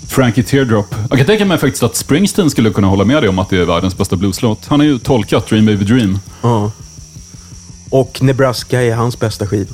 Frankie 0.08 0.44
Teardrop. 0.44 0.96
Jag 1.10 1.18
kan 1.18 1.28
tänka 1.28 1.46
mig 1.46 1.58
faktiskt 1.58 1.84
att 1.84 1.96
Springsteen 1.96 2.50
skulle 2.50 2.70
kunna 2.70 2.88
hålla 2.88 3.06
med 3.06 3.24
dig 3.24 3.30
om 3.30 3.40
att 3.40 3.50
det 3.50 3.58
är 3.58 3.66
världens 3.66 3.98
bästa 3.98 4.16
blueslåt. 4.16 4.66
Han 4.66 4.80
har 4.80 4.88
ju 4.88 5.00
tolkat 5.00 5.48
Dream 5.48 5.66
Baby 5.66 5.86
Dream. 5.86 6.20
Ja. 6.42 6.72
Och 7.90 8.22
Nebraska 8.22 8.82
är 8.82 8.96
hans 8.96 9.20
bästa 9.20 9.48
skiva. 9.48 9.74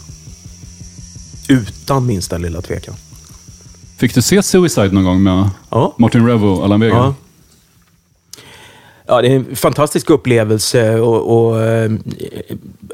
Utan 1.50 2.06
minsta 2.06 2.38
lilla 2.38 2.62
tvekan. 2.62 2.96
Fick 3.98 4.16
du 4.16 4.22
se 4.22 4.44
Suicide 4.44 4.92
någon 4.92 5.04
gång 5.04 5.24
med 5.24 5.50
Ja. 5.70 5.94
Martin 5.98 6.28
Rev 6.28 6.46
och 6.46 6.64
Allan 6.64 6.80
Vega? 6.80 6.96
Ja. 6.96 7.14
Ja, 9.08 9.22
det 9.22 9.28
är 9.28 9.36
en 9.36 9.56
fantastisk 9.56 10.10
upplevelse 10.10 11.00
och, 11.00 11.48
och 11.50 11.62
eh, 11.62 11.92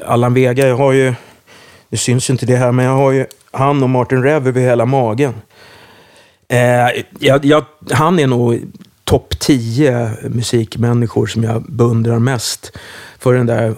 Allan 0.06 0.34
Vega, 0.34 0.68
jag 0.68 0.76
har 0.76 0.92
ju, 0.92 1.14
det 1.88 1.96
syns 1.96 2.30
ju 2.30 2.32
inte 2.32 2.46
det 2.46 2.56
här, 2.56 2.72
men 2.72 2.84
jag 2.84 2.92
har 2.96 3.12
ju 3.12 3.26
han 3.50 3.82
och 3.82 3.90
Martin 3.90 4.22
Rev 4.22 4.48
över 4.48 4.60
hela 4.60 4.86
magen. 4.86 5.34
Eh, 6.48 6.58
jag, 7.18 7.44
jag, 7.44 7.64
han 7.90 8.18
är 8.18 8.26
nog 8.26 8.60
topp 9.04 9.38
10 9.38 10.10
musikmänniskor 10.28 11.26
som 11.26 11.44
jag 11.44 11.62
beundrar 11.62 12.18
mest 12.18 12.76
för 13.18 13.34
den 13.34 13.46
där 13.46 13.74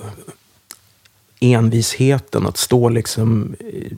envisheten 1.40 2.46
att 2.46 2.57
stå 2.57 2.88
liksom 2.88 3.55
eh, 3.61 3.92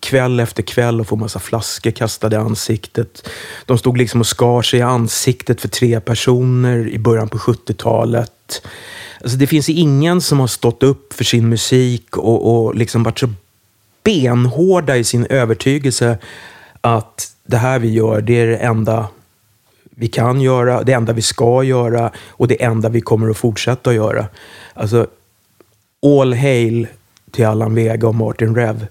kväll 0.00 0.40
efter 0.40 0.62
kväll 0.62 1.00
och 1.00 1.06
få 1.06 1.16
massa 1.16 1.38
flaskor 1.38 1.90
kastade 1.90 2.36
i 2.36 2.38
ansiktet. 2.38 3.28
De 3.66 3.78
stod 3.78 3.98
liksom 3.98 4.20
och 4.20 4.26
skar 4.26 4.62
sig 4.62 4.78
i 4.78 4.82
ansiktet 4.82 5.60
för 5.60 5.68
tre 5.68 6.00
personer 6.00 6.88
i 6.88 6.98
början 6.98 7.28
på 7.28 7.38
70-talet. 7.38 8.66
Alltså 9.20 9.38
det 9.38 9.46
finns 9.46 9.68
ingen 9.68 10.20
som 10.20 10.40
har 10.40 10.46
stått 10.46 10.82
upp 10.82 11.12
för 11.12 11.24
sin 11.24 11.48
musik 11.48 12.16
och, 12.16 12.66
och 12.66 12.74
liksom 12.74 13.02
varit 13.02 13.18
så 13.18 13.28
benhårda 14.02 14.96
i 14.96 15.04
sin 15.04 15.26
övertygelse 15.26 16.18
att 16.80 17.32
det 17.46 17.56
här 17.56 17.78
vi 17.78 17.92
gör, 17.92 18.20
det 18.20 18.40
är 18.40 18.46
det 18.46 18.56
enda 18.56 19.08
vi 19.90 20.08
kan 20.08 20.40
göra, 20.40 20.82
det 20.82 20.92
enda 20.92 21.12
vi 21.12 21.22
ska 21.22 21.62
göra 21.62 22.10
och 22.28 22.48
det 22.48 22.62
enda 22.62 22.88
vi 22.88 23.00
kommer 23.00 23.30
att 23.30 23.36
fortsätta 23.36 23.90
att 23.90 23.96
göra. 23.96 24.26
Alltså, 24.74 25.06
all 26.04 26.34
hail 26.34 26.86
till 27.30 27.46
Allan 27.46 27.74
Vega 27.74 28.08
och 28.08 28.14
Martin 28.14 28.54
Rev. 28.54 28.86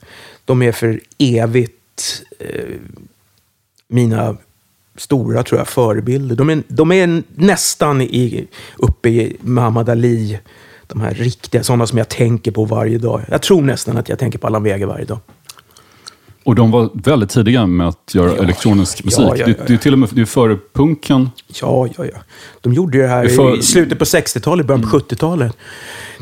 De 0.45 0.61
är 0.61 0.71
för 0.71 0.99
evigt 1.17 2.23
eh, 2.39 2.75
mina 3.87 4.37
stora, 4.97 5.43
tror 5.43 5.59
jag, 5.59 5.67
förebilder. 5.67 6.35
De 6.35 6.49
är, 6.49 6.63
de 6.67 6.91
är 6.91 7.23
nästan 7.35 8.01
i, 8.01 8.47
uppe 8.77 9.09
i 9.09 9.37
Muhammad 9.41 9.89
Ali. 9.89 10.39
De 10.87 11.01
här 11.01 11.13
riktiga, 11.13 11.63
sådana 11.63 11.87
som 11.87 11.97
jag 11.97 12.09
tänker 12.09 12.51
på 12.51 12.65
varje 12.65 12.97
dag. 12.97 13.21
Jag 13.29 13.41
tror 13.41 13.61
nästan 13.61 13.97
att 13.97 14.09
jag 14.09 14.19
tänker 14.19 14.39
på 14.39 14.47
Allan 14.47 14.63
Vega 14.63 14.87
varje 14.87 15.05
dag. 15.05 15.19
Och 16.45 16.55
de 16.55 16.71
var 16.71 16.89
väldigt 16.93 17.29
tidiga 17.29 17.65
med 17.67 17.87
att 17.87 18.11
göra 18.15 18.37
elektronisk 18.37 18.99
ja, 18.99 19.05
musik. 19.05 19.19
ja, 19.21 19.35
ja, 19.37 19.45
Det, 19.45 19.67
det 19.67 19.73
är 19.73 19.77
till 19.77 19.93
och 19.93 19.99
med 19.99 20.09
det 20.11 20.21
är 20.21 20.25
före 20.25 20.57
punken. 20.73 21.29
Ja, 21.61 21.87
ja, 21.97 22.05
ja. 22.05 22.17
De 22.61 22.73
gjorde 22.73 22.97
det 23.01 23.07
här 23.07 23.23
Det 23.23 23.29
för- 23.29 23.59
i 23.59 23.61
slutet 23.61 23.99
på 23.99 24.05
60-talet, 24.05 24.65
början 24.65 24.81
på 24.81 24.87
70-talet. 24.99 25.57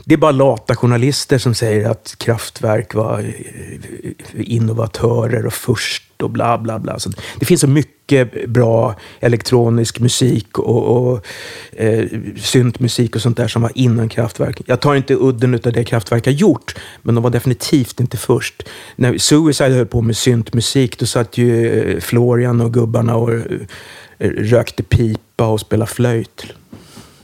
Det 0.06 0.14
är 0.14 0.18
bara 0.18 0.32
lata 0.32 0.76
journalister 0.76 1.38
som 1.38 1.54
säger 1.54 1.90
att 1.90 2.16
Kraftwerk 2.18 2.94
var 2.94 3.20
eh, 3.20 4.52
innovatörer 4.52 5.46
och 5.46 5.54
först 5.54 6.04
och 6.22 6.30
bla 6.30 6.58
bla 6.58 6.80
bla. 6.80 7.00
Så 7.00 7.10
det 7.40 7.46
finns 7.46 7.62
så 7.62 7.68
mycket 7.68 8.50
bra 8.50 8.96
elektronisk 9.20 10.00
musik 10.00 10.60
och, 10.60 10.84
och 10.84 11.26
eh, 11.72 12.06
syntmusik 12.38 13.16
och 13.16 13.22
sånt 13.22 13.38
där 13.38 13.48
som 13.48 13.62
var 13.62 13.72
innan 13.76 14.10
Kraftwerk. 14.10 14.62
Jag 14.66 14.80
tar 14.80 14.96
inte 14.96 15.16
udden 15.16 15.54
av 15.54 15.60
det 15.60 15.84
Kraftwerk 15.84 16.26
har 16.26 16.34
gjort, 16.34 16.76
men 17.02 17.16
de 17.16 17.24
var 17.24 17.32
definitivt 17.32 18.00
inte 18.00 18.18
först. 18.18 18.64
När 18.96 19.18
Suicide 19.18 19.70
höll 19.70 19.86
på 19.86 20.02
med 20.02 20.18
syntmusik, 20.18 21.00
då 21.00 21.06
satt 21.06 21.38
ju 21.38 21.80
eh, 21.80 22.00
Florian 22.00 22.62
och 22.62 22.74
gubbarna 22.74 23.16
och 23.16 23.34
eh, 23.34 24.30
rökte 24.30 24.84
pipa 24.84 25.48
och 25.48 25.60
spelade 25.60 25.92
flöjt. 25.92 26.46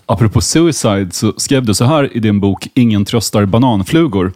Apropå 0.10 0.42
Suicide 0.42 1.12
så 1.12 1.34
skrev 1.38 1.66
du 1.66 1.74
så 1.74 1.86
här 1.86 2.18
i 2.18 2.20
din 2.20 2.40
bok 2.40 2.68
Ingen 2.74 3.06
tröstar 3.06 3.46
bananflugor. 3.46 4.34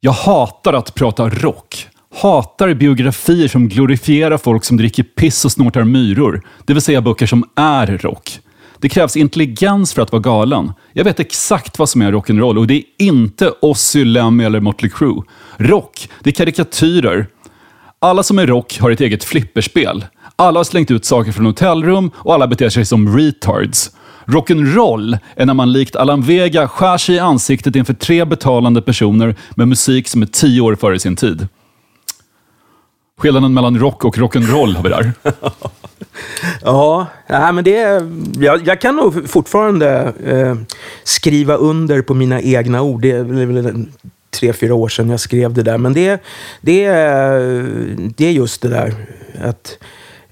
Jag 0.00 0.12
hatar 0.12 0.72
att 0.72 0.94
prata 0.94 1.28
rock. 1.28 1.88
Hatar 2.14 2.74
biografier 2.74 3.48
som 3.48 3.68
glorifierar 3.68 4.38
folk 4.38 4.64
som 4.64 4.76
dricker 4.76 5.02
piss 5.02 5.44
och 5.44 5.52
snortar 5.52 5.84
myror. 5.84 6.42
Det 6.64 6.72
vill 6.72 6.82
säga 6.82 7.00
böcker 7.00 7.26
som 7.26 7.44
är 7.56 7.86
rock. 7.86 8.40
Det 8.78 8.88
krävs 8.88 9.16
intelligens 9.16 9.94
för 9.94 10.02
att 10.02 10.12
vara 10.12 10.22
galen. 10.22 10.72
Jag 10.92 11.04
vet 11.04 11.20
exakt 11.20 11.78
vad 11.78 11.88
som 11.88 12.02
är 12.02 12.12
rock'n'roll 12.12 12.58
och 12.58 12.66
det 12.66 12.74
är 12.74 12.82
inte 12.98 13.52
Ozzy, 13.62 14.04
Lemmy 14.04 14.44
eller 14.44 14.60
Motley 14.60 14.90
Crue. 14.90 15.22
Rock, 15.56 16.08
det 16.20 16.30
är 16.30 16.34
karikatyrer. 16.34 17.26
Alla 17.98 18.22
som 18.22 18.38
är 18.38 18.46
rock 18.46 18.78
har 18.80 18.90
ett 18.90 19.00
eget 19.00 19.24
flipperspel. 19.24 20.04
Alla 20.36 20.58
har 20.58 20.64
slängt 20.64 20.90
ut 20.90 21.04
saker 21.04 21.32
från 21.32 21.46
hotellrum 21.46 22.10
och 22.14 22.34
alla 22.34 22.46
beter 22.46 22.68
sig 22.68 22.86
som 22.86 23.16
retards. 23.18 23.90
Rock'n'roll 24.24 25.18
är 25.36 25.46
när 25.46 25.54
man 25.54 25.72
likt 25.72 25.96
Alan 25.96 26.22
Vega 26.22 26.68
skär 26.68 26.98
sig 26.98 27.14
i 27.14 27.18
ansiktet 27.18 27.76
inför 27.76 27.94
tre 27.94 28.24
betalande 28.24 28.82
personer 28.82 29.36
med 29.54 29.68
musik 29.68 30.08
som 30.08 30.22
är 30.22 30.26
tio 30.26 30.60
år 30.60 30.74
före 30.74 30.98
sin 30.98 31.16
tid. 31.16 31.48
Skillnaden 33.20 33.54
mellan 33.54 33.78
rock 33.78 34.04
och 34.04 34.16
rock'n'roll 34.16 34.74
har 34.76 34.82
vi 34.82 34.88
där. 34.88 35.12
Ja, 36.62 37.06
nej, 37.28 37.52
men 37.52 37.64
det 37.64 38.04
jag, 38.38 38.66
jag 38.66 38.80
kan 38.80 38.96
nog 38.96 39.28
fortfarande 39.30 40.12
eh, 40.24 40.56
skriva 41.04 41.54
under 41.54 42.02
på 42.02 42.14
mina 42.14 42.40
egna 42.42 42.82
ord. 42.82 43.02
Det 43.02 43.10
är 43.10 43.22
väl 43.24 43.86
tre, 44.30 44.52
fyra 44.52 44.74
år 44.74 44.88
sedan 44.88 45.10
jag 45.10 45.20
skrev 45.20 45.54
det 45.54 45.62
där. 45.62 45.78
Men 45.78 45.92
det, 45.92 46.22
det, 46.60 46.84
är- 46.84 48.10
det 48.16 48.26
är 48.26 48.30
just 48.32 48.62
det 48.62 48.68
där 48.68 48.94
att 49.44 49.78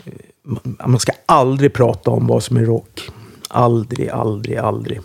eh, 0.04 0.86
man 0.88 0.98
ska 1.00 1.12
aldrig 1.26 1.72
prata 1.72 2.10
om 2.10 2.26
vad 2.26 2.42
som 2.42 2.56
är 2.56 2.64
rock. 2.64 3.10
Aldrig, 3.48 4.08
aldrig, 4.10 4.56
aldrig. 4.58 5.00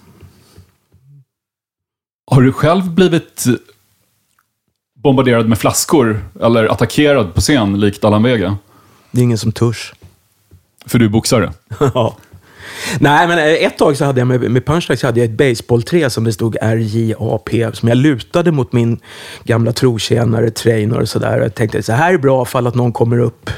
Har 2.32 2.42
du 2.42 2.52
själv 2.52 2.92
blivit 2.92 3.46
bombarderad 5.04 5.50
med 5.50 5.58
flaskor 5.58 6.26
eller 6.42 6.66
attackerad 6.66 7.34
på 7.34 7.42
scen 7.42 7.80
likt 7.80 8.04
Allan 8.04 8.24
Vega? 8.24 8.58
Det 9.12 9.22
är 9.22 9.24
ingen 9.24 9.38
som 9.38 9.52
törs. 9.52 9.94
För 10.86 11.00
du 11.00 11.06
är 11.06 11.10
boxare. 11.10 11.54
Ja. 11.94 12.18
Nej, 13.00 13.28
men 13.28 13.38
eh, 13.38 13.46
ett 13.46 13.78
tag 13.78 13.98
så 13.98 14.06
hade 14.06 14.22
jag 14.22 14.28
med, 14.28 14.52
med 14.52 14.84
så 14.98 15.08
hade 15.08 15.20
jag 15.20 15.30
ett 15.30 15.38
baseballträ 15.38 16.10
som 16.10 16.24
det 16.24 16.34
stod 16.34 16.58
RJAP, 16.62 17.50
som 17.74 17.90
jag 17.90 17.98
lutade 17.98 18.52
mot 18.52 18.74
min 18.74 19.00
gamla 19.44 19.72
trotjänare 19.72 20.50
Trainer 20.50 21.00
och 21.00 21.10
sådär. 21.10 21.42
Jag 21.42 21.56
tänkte, 21.56 21.84
så 21.84 21.94
här 21.94 22.14
är 22.14 22.18
bra 22.18 22.46
fall 22.46 22.68
att 22.68 22.76
någon 22.76 22.92
kommer 22.92 23.20
upp 23.20 23.50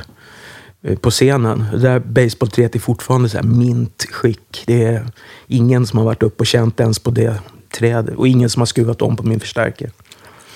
eh, 0.82 0.98
på 0.98 1.12
scenen. 1.12 1.66
Det 1.72 1.78
där 1.78 2.00
baseballträet 2.00 2.76
är 2.76 2.80
fortfarande 2.80 3.30
så 3.30 3.38
här 3.38 3.44
mint 3.44 4.06
skick. 4.12 4.64
Det 4.66 4.84
är 4.84 5.06
ingen 5.48 5.88
som 5.88 6.00
har 6.00 6.06
varit 6.06 6.24
upp 6.24 6.40
och 6.40 6.48
känt 6.48 6.80
ens 6.80 7.00
på 7.00 7.12
det 7.12 7.40
trädet 7.72 8.16
och 8.16 8.28
ingen 8.28 8.50
som 8.50 8.62
har 8.62 8.66
skruvat 8.66 9.02
om 9.02 9.16
på 9.16 9.24
min 9.24 9.40
förstärkare. 9.40 9.90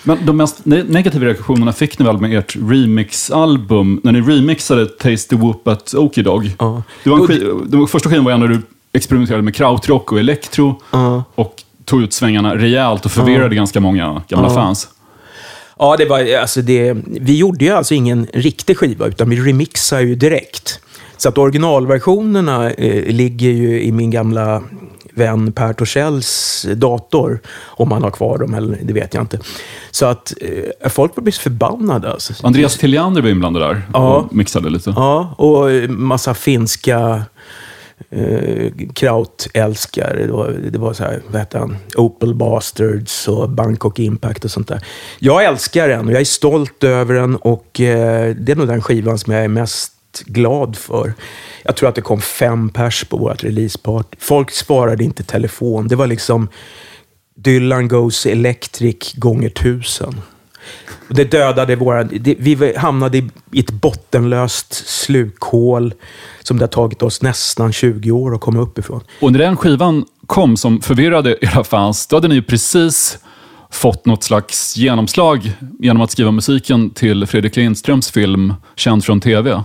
Men 0.03 0.17
de 0.25 0.37
mest 0.37 0.63
ne- 0.65 0.85
negativa 0.91 1.25
reaktionerna 1.25 1.73
fick 1.73 1.99
ni 1.99 2.05
väl 2.05 2.17
med 2.17 2.37
ert 2.37 2.55
remix-album, 2.55 4.01
när 4.03 4.11
ni 4.11 4.21
remixade 4.21 4.85
Taste 4.85 5.29
the 5.29 5.35
Whoop 5.35 5.67
at 5.67 5.93
Okie 5.93 6.23
Dog. 6.23 6.51
Ja. 6.59 6.83
Det 7.03 7.09
var 7.09 7.17
en 7.17 7.23
sk- 7.27 7.65
det 7.81 7.87
första 7.87 8.09
skivan 8.09 8.25
var 8.25 8.37
när 8.37 8.47
du 8.47 8.61
experimenterade 8.93 9.43
med 9.43 9.55
krautrock 9.55 10.11
och 10.11 10.19
elektro 10.19 10.81
Ja. 10.91 11.23
och 11.35 11.63
tog 11.85 12.01
ut 12.01 12.13
svängarna 12.13 12.55
rejält 12.55 13.05
och 13.05 13.11
förvirrade 13.11 13.55
ganska 13.55 13.79
många 13.79 14.21
gamla 14.27 14.47
Ja. 14.47 14.53
fans. 14.55 14.87
Ja, 15.79 15.95
det 15.97 16.05
var, 16.05 16.35
alltså 16.41 16.61
det, 16.61 16.97
vi 17.07 17.37
gjorde 17.37 17.65
ju 17.65 17.71
alltså 17.71 17.93
ingen 17.93 18.27
riktig 18.33 18.77
skiva, 18.77 19.05
utan 19.07 19.29
vi 19.29 19.35
remixade 19.35 20.01
ju 20.03 20.15
direkt. 20.15 20.79
Så 21.17 21.29
att 21.29 21.37
originalversionerna 21.37 22.71
eh, 22.71 23.13
ligger 23.15 23.49
ju 23.49 23.81
i 23.81 23.91
min 23.91 24.11
gamla 24.11 24.61
vän 25.19 25.51
Per 25.51 25.73
Torssells 25.73 26.65
dator. 26.75 27.39
Om 27.65 27.91
han 27.91 28.03
har 28.03 28.11
kvar 28.11 28.37
dem, 28.37 28.53
eller 28.53 28.77
det 28.83 28.93
vet 28.93 29.13
jag 29.13 29.23
inte. 29.23 29.39
Så 29.91 30.05
att 30.05 30.33
eh, 30.41 30.89
folk 30.89 31.11
var 31.15 31.31
förbannade. 31.31 32.11
Alltså. 32.11 32.33
Andreas 32.47 32.77
Tilliander 32.77 33.21
var 33.21 33.29
inblandad 33.29 33.61
där 33.63 33.81
Ja. 33.93 34.15
och 34.17 34.35
mixade 34.35 34.69
lite. 34.69 34.93
Ja, 34.95 35.33
och 35.37 35.71
eh, 35.71 35.89
massa 35.89 36.33
finska 36.33 37.23
eh, 38.09 38.71
krautälskare. 38.95 40.25
Det 40.25 40.31
var, 40.31 40.47
det 40.71 40.79
var 40.79 40.93
så 40.93 41.03
här, 41.03 41.21
vad 41.31 41.41
heter 41.41 41.59
han? 41.59 41.77
Opel 41.95 42.35
Bastards 42.35 43.27
och 43.27 43.49
Bangkok 43.49 43.99
Impact 43.99 44.45
och 44.45 44.51
sånt 44.51 44.67
där. 44.67 44.85
Jag 45.19 45.43
älskar 45.45 45.87
den 45.89 46.05
och 46.07 46.13
jag 46.13 46.21
är 46.21 46.25
stolt 46.25 46.83
över 46.83 47.13
den 47.15 47.35
och 47.35 47.81
eh, 47.81 48.35
det 48.35 48.51
är 48.51 48.55
nog 48.55 48.67
den 48.67 48.81
skivan 48.81 49.19
som 49.19 49.33
jag 49.33 49.43
är 49.43 49.47
mest 49.47 49.93
glad 50.25 50.75
för. 50.75 51.13
Jag 51.63 51.75
tror 51.75 51.89
att 51.89 51.95
det 51.95 52.01
kom 52.01 52.21
fem 52.21 52.69
pers 52.69 53.03
på 53.03 53.17
vårt 53.17 53.43
releaseparty. 53.43 54.17
Folk 54.19 54.51
svarade 54.51 55.03
inte 55.03 55.23
telefon. 55.23 55.87
Det 55.87 55.95
var 55.95 56.07
liksom 56.07 56.47
Dylan 57.35 57.87
Goes 57.87 58.25
Electric 58.25 59.13
gånger 59.13 59.49
tusen. 59.49 60.21
Det 61.07 61.23
dödade 61.23 61.75
våra... 61.75 62.03
Det, 62.03 62.35
vi 62.39 62.75
hamnade 62.77 63.17
i 63.17 63.29
i 63.51 63.59
ett 63.59 63.71
bottenlöst 63.71 64.73
slukhål 64.73 65.93
som 66.43 66.57
det 66.57 66.63
har 66.63 66.67
tagit 66.67 67.01
oss 67.01 67.21
nästan 67.21 67.71
20 67.71 68.11
år 68.11 68.35
att 68.35 68.41
komma 68.41 68.59
upp 68.59 68.77
ifrån. 68.77 69.01
Och 69.21 69.31
när 69.31 69.39
den 69.39 69.57
skivan 69.57 70.05
kom 70.25 70.57
som 70.57 70.81
förvirrade 70.81 71.37
era 71.41 71.63
fans, 71.63 72.07
då 72.07 72.15
hade 72.15 72.27
ni 72.27 72.35
ju 72.35 72.41
precis 72.41 73.17
fått 73.71 74.05
något 74.05 74.23
slags 74.23 74.77
genomslag 74.77 75.51
genom 75.79 76.01
att 76.01 76.11
skriva 76.11 76.31
musiken 76.31 76.89
till 76.89 77.25
Fredrik 77.25 77.55
Lindströms 77.55 78.11
film 78.11 78.53
Känd 78.75 79.03
från 79.03 79.21
TV. 79.21 79.63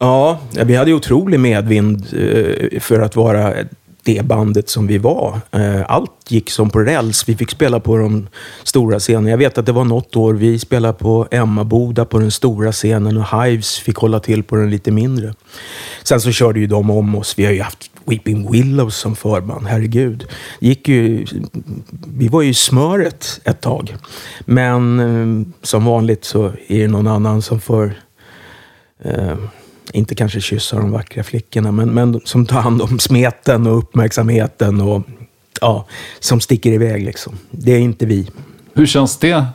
Ja, 0.00 0.38
vi 0.64 0.74
hade 0.76 0.90
ju 0.90 0.96
otrolig 0.96 1.40
medvind 1.40 2.06
eh, 2.12 2.80
för 2.80 3.00
att 3.00 3.16
vara 3.16 3.54
det 4.02 4.24
bandet 4.24 4.68
som 4.68 4.86
vi 4.86 4.98
var. 4.98 5.40
Eh, 5.50 5.90
allt 5.90 6.30
gick 6.30 6.50
som 6.50 6.70
på 6.70 6.78
räls. 6.78 7.28
Vi 7.28 7.36
fick 7.36 7.50
spela 7.50 7.80
på 7.80 7.96
de 7.96 8.28
stora 8.64 8.98
scenerna. 8.98 9.30
Jag 9.30 9.38
vet 9.38 9.58
att 9.58 9.66
det 9.66 9.72
var 9.72 9.84
något 9.84 10.16
år 10.16 10.34
vi 10.34 10.58
spelade 10.58 10.94
på 10.94 11.28
Emmaboda 11.30 12.04
på 12.04 12.18
den 12.18 12.30
stora 12.30 12.72
scenen 12.72 13.16
och 13.16 13.42
Hives 13.42 13.78
fick 13.78 13.96
hålla 13.96 14.20
till 14.20 14.42
på 14.42 14.56
den 14.56 14.70
lite 14.70 14.90
mindre. 14.90 15.34
Sen 16.02 16.20
så 16.20 16.32
körde 16.32 16.60
ju 16.60 16.66
de 16.66 16.90
om 16.90 17.14
oss. 17.14 17.34
Vi 17.38 17.44
har 17.44 17.52
ju 17.52 17.62
haft 17.62 17.90
Weeping 18.04 18.52
Willows 18.52 18.96
som 18.96 19.16
förband, 19.16 19.66
herregud. 19.66 20.24
Gick 20.58 20.88
ju, 20.88 21.26
vi 22.06 22.28
var 22.28 22.42
ju 22.42 22.54
smöret 22.54 23.40
ett 23.44 23.60
tag. 23.60 23.96
Men 24.40 25.00
eh, 25.00 25.46
som 25.62 25.84
vanligt 25.84 26.24
så 26.24 26.46
är 26.68 26.78
det 26.78 26.88
någon 26.88 27.06
annan 27.06 27.42
som 27.42 27.60
får 27.60 27.92
eh, 29.04 29.36
inte 29.92 30.14
kanske 30.14 30.40
kyssa 30.40 30.76
de 30.76 30.90
vackra 30.90 31.22
flickorna, 31.22 31.72
men, 31.72 31.94
men 31.94 32.20
som 32.24 32.46
tar 32.46 32.60
hand 32.60 32.82
om 32.82 32.98
smeten 32.98 33.66
och 33.66 33.78
uppmärksamheten 33.78 34.80
och 34.80 35.02
ja, 35.60 35.86
som 36.20 36.40
sticker 36.40 36.72
iväg 36.72 37.04
liksom. 37.04 37.38
Det 37.50 37.72
är 37.72 37.78
inte 37.78 38.06
vi. 38.06 38.30
Hur 38.74 38.86
känns 38.86 39.16
det 39.18 39.46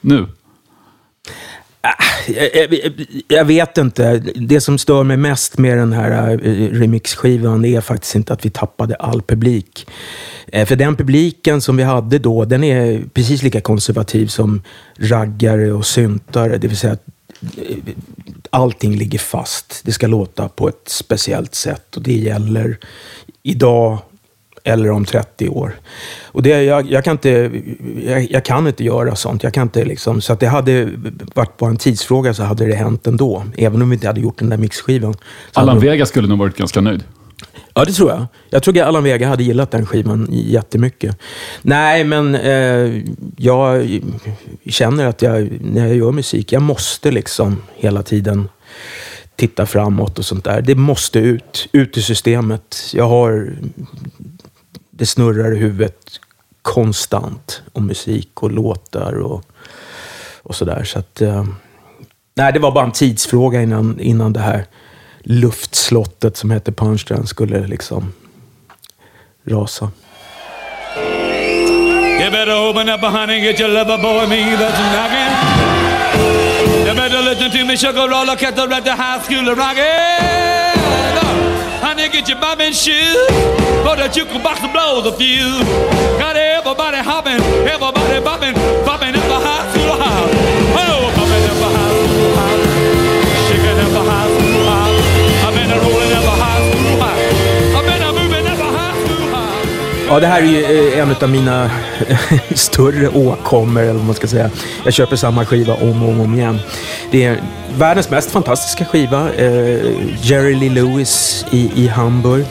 nu? 0.00 0.26
Jag, 2.26 2.48
jag, 2.54 3.06
jag 3.28 3.44
vet 3.44 3.78
inte. 3.78 4.18
Det 4.34 4.60
som 4.60 4.78
stör 4.78 5.04
mig 5.04 5.16
mest 5.16 5.58
med 5.58 5.78
den 5.78 5.92
här 5.92 6.30
eh, 6.32 6.70
remixskivan 6.72 7.64
är 7.64 7.80
faktiskt 7.80 8.14
inte 8.14 8.32
att 8.32 8.46
vi 8.46 8.50
tappade 8.50 8.94
all 8.94 9.22
publik. 9.22 9.90
Eh, 10.46 10.66
För 10.66 10.76
den 10.76 10.96
publiken 10.96 11.60
som 11.60 11.76
vi 11.76 11.82
hade 11.82 12.18
då, 12.18 12.44
den 12.44 12.64
är 12.64 13.02
precis 13.14 13.42
lika 13.42 13.60
konservativ 13.60 14.26
som 14.26 14.62
raggare 14.98 15.72
och 15.72 15.86
syntare. 15.86 16.58
Det 16.58 16.68
vill 16.68 16.76
säga 16.76 16.96
eh, 17.56 17.76
allting 18.50 18.96
ligger 18.96 19.18
fast. 19.18 19.80
Det 19.84 19.92
ska 19.92 20.06
låta 20.06 20.48
på 20.48 20.68
ett 20.68 20.88
speciellt 20.88 21.54
sätt 21.54 21.96
och 21.96 22.02
det 22.02 22.12
gäller 22.12 22.78
idag 23.42 23.98
eller 24.64 24.90
om 24.90 25.04
30 25.04 25.48
år. 25.48 25.72
Och 26.24 26.42
det, 26.42 26.62
jag, 26.62 26.90
jag, 26.90 27.04
kan 27.04 27.12
inte, 27.12 27.50
jag, 28.04 28.30
jag 28.30 28.44
kan 28.44 28.66
inte 28.66 28.84
göra 28.84 29.16
sånt. 29.16 29.42
Jag 29.42 29.54
kan 29.54 29.62
inte 29.62 29.84
liksom, 29.84 30.20
så 30.20 30.32
att 30.32 30.40
det 30.40 30.46
hade 30.46 30.88
varit 31.34 31.56
bara 31.56 31.70
en 31.70 31.76
tidsfråga 31.76 32.34
så 32.34 32.42
hade 32.42 32.66
det 32.66 32.74
hänt 32.74 33.06
ändå. 33.06 33.44
Även 33.56 33.82
om 33.82 33.90
vi 33.90 33.94
inte 33.94 34.06
hade 34.06 34.20
gjort 34.20 34.38
den 34.38 34.48
där 34.48 34.56
mixskivan. 34.56 35.14
Så 35.14 35.60
Allan 35.60 35.80
Vega 35.80 36.06
skulle 36.06 36.28
nog 36.28 36.38
varit 36.38 36.56
ganska 36.56 36.80
nöjd. 36.80 37.04
Ja, 37.74 37.84
det 37.84 37.92
tror 37.92 38.10
jag. 38.10 38.26
Jag 38.50 38.62
tror 38.62 38.78
att 38.78 38.86
Allan 38.86 39.04
Vega 39.04 39.28
hade 39.28 39.42
gillat 39.42 39.70
den 39.70 39.86
skivan 39.86 40.28
jättemycket. 40.30 41.16
Nej, 41.62 42.04
men 42.04 42.34
eh, 42.34 43.02
jag 43.36 44.00
känner 44.66 45.06
att 45.06 45.22
jag, 45.22 45.48
när 45.60 45.86
jag 45.86 45.96
gör 45.96 46.12
musik, 46.12 46.52
jag 46.52 46.62
måste 46.62 47.10
liksom 47.10 47.62
hela 47.74 48.02
tiden 48.02 48.48
titta 49.36 49.66
framåt 49.66 50.18
och 50.18 50.24
sånt 50.24 50.44
där. 50.44 50.62
Det 50.62 50.74
måste 50.74 51.18
ut, 51.18 51.68
ut 51.72 51.96
i 51.96 52.02
systemet. 52.02 52.90
Jag 52.94 53.08
har, 53.08 53.52
det 54.90 55.06
snurrar 55.06 55.56
i 55.56 55.58
huvudet 55.58 56.20
konstant 56.62 57.62
om 57.72 57.86
musik 57.86 58.42
och 58.42 58.50
låtar 58.50 59.12
och, 59.12 59.44
och 60.42 60.54
sådär. 60.54 60.84
Så 60.84 60.98
att, 60.98 61.20
eh, 61.20 61.44
nej, 62.34 62.52
det 62.52 62.58
var 62.58 62.72
bara 62.72 62.84
en 62.84 62.92
tidsfråga 62.92 63.62
innan, 63.62 64.00
innan 64.00 64.32
det 64.32 64.40
här 64.40 64.66
luftslottet 65.28 66.36
som 66.36 66.50
hette 66.50 66.72
Punchdown 66.72 67.26
skulle 67.26 67.66
liksom 67.66 68.12
rasa. 69.44 69.90
You 72.20 72.30
better 72.30 72.52
open 72.52 72.88
up, 72.88 73.00
behind 73.00 73.30
and 73.30 73.42
get 73.42 73.60
your 73.60 73.68
lover 73.68 73.98
boy 73.98 74.26
me 74.26 74.56
that's 74.56 74.78
knocking. 74.92 75.32
You 76.86 76.94
better 76.94 77.22
listen 77.22 77.50
to 77.50 77.64
me, 77.64 77.76
sugar 77.76 78.08
roller, 78.08 78.36
cat 78.36 78.56
the 78.56 78.62
at 78.62 78.84
the 78.84 78.94
high 78.94 79.22
school 79.22 79.54
rockin'. 79.54 80.38
Honey, 81.80 82.08
get 82.08 82.28
your 82.28 82.40
bobbin 82.40 82.72
shoes, 82.72 83.28
for 83.84 83.96
can 83.96 84.42
box 84.42 84.60
and 84.62 84.72
blow 84.72 85.00
the 85.02 85.12
fuse. 85.12 85.62
Got 86.18 86.36
everybody 86.36 86.98
hopping, 86.98 87.40
everybody 87.68 88.20
bopping, 88.24 88.54
bopping 88.84 89.12
Ja, 100.10 100.20
det 100.20 100.26
här 100.26 100.42
är 100.42 100.46
ju 100.46 100.92
eh, 100.92 100.98
en 100.98 101.14
av 101.22 101.30
mina 101.30 101.70
eh, 102.08 102.18
större 102.54 103.08
åkommor, 103.08 103.82
eller 103.82 103.92
vad 103.92 104.04
man 104.04 104.14
ska 104.14 104.26
säga. 104.26 104.50
Jag 104.84 104.92
köper 104.92 105.16
samma 105.16 105.44
skiva 105.44 105.74
om 105.74 106.02
och 106.02 106.24
om, 106.24 106.34
igen. 106.34 106.60
Det 107.10 107.24
är 107.24 107.42
världens 107.76 108.10
mest 108.10 108.30
fantastiska 108.30 108.84
skiva. 108.84 109.32
Eh, 109.32 109.80
Jerry 110.22 110.54
Lee 110.54 110.70
Lewis 110.70 111.44
i, 111.50 111.70
i 111.74 111.88
Hamburg. 111.88 112.44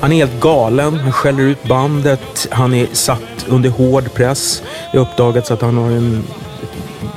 Han 0.00 0.12
är 0.12 0.16
helt 0.16 0.40
galen. 0.40 0.98
Han 0.98 1.12
skäller 1.12 1.42
ut 1.42 1.64
bandet. 1.64 2.48
Han 2.50 2.74
är 2.74 2.86
satt 2.92 3.46
under 3.48 3.70
hård 3.70 4.14
press. 4.14 4.62
Det 4.92 4.98
har 4.98 5.06
uppdagats 5.06 5.50
att 5.50 5.62
han 5.62 5.76
har 5.76 5.90
en 5.90 6.24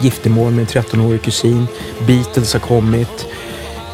giftermål 0.02 0.52
med 0.52 0.76
en 0.76 0.84
13-årig 0.84 1.22
kusin. 1.22 1.68
Beatles 2.08 2.54
har 2.54 2.60
kommit. 2.60 3.28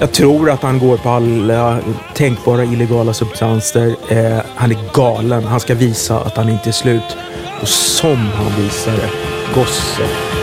Jag 0.04 0.12
tror 0.12 0.50
att 0.50 0.62
han 0.62 0.80
går 0.80 0.98
på 0.98 1.10
alla 1.10 1.80
tänkbara 2.14 2.64
illegala 2.64 3.14
substanser. 3.14 3.96
Eh, 4.10 4.42
han 4.56 4.72
är 4.72 4.94
galen. 4.94 5.44
Han 5.44 5.60
ska 5.60 5.76
visa 5.76 6.20
att 6.20 6.38
han 6.38 6.50
inte 6.50 6.70
är 6.70 6.72
slut. 6.72 7.18
Och 7.62 7.68
som 7.68 8.18
han 8.18 8.64
visar 8.64 8.92
det. 8.92 9.10
Gosse. 9.56 10.43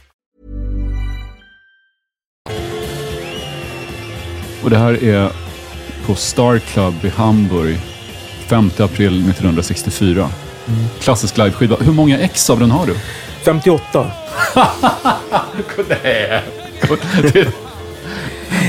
Och 4.63 4.69
det 4.69 4.77
här 4.77 5.03
är 5.03 5.31
på 6.05 6.15
Star 6.15 6.59
Club 6.59 6.93
i 7.03 7.09
Hamburg 7.09 7.79
5 8.47 8.71
april 8.79 9.29
1964. 9.29 10.29
Klassisk 10.99 11.37
liveskiva. 11.37 11.75
Hur 11.79 11.91
många 11.91 12.19
ex 12.19 12.49
av 12.49 12.59
den 12.59 12.71
har 12.71 12.85
du? 12.85 12.95
58. 13.45 14.11
Nej. 16.03 16.41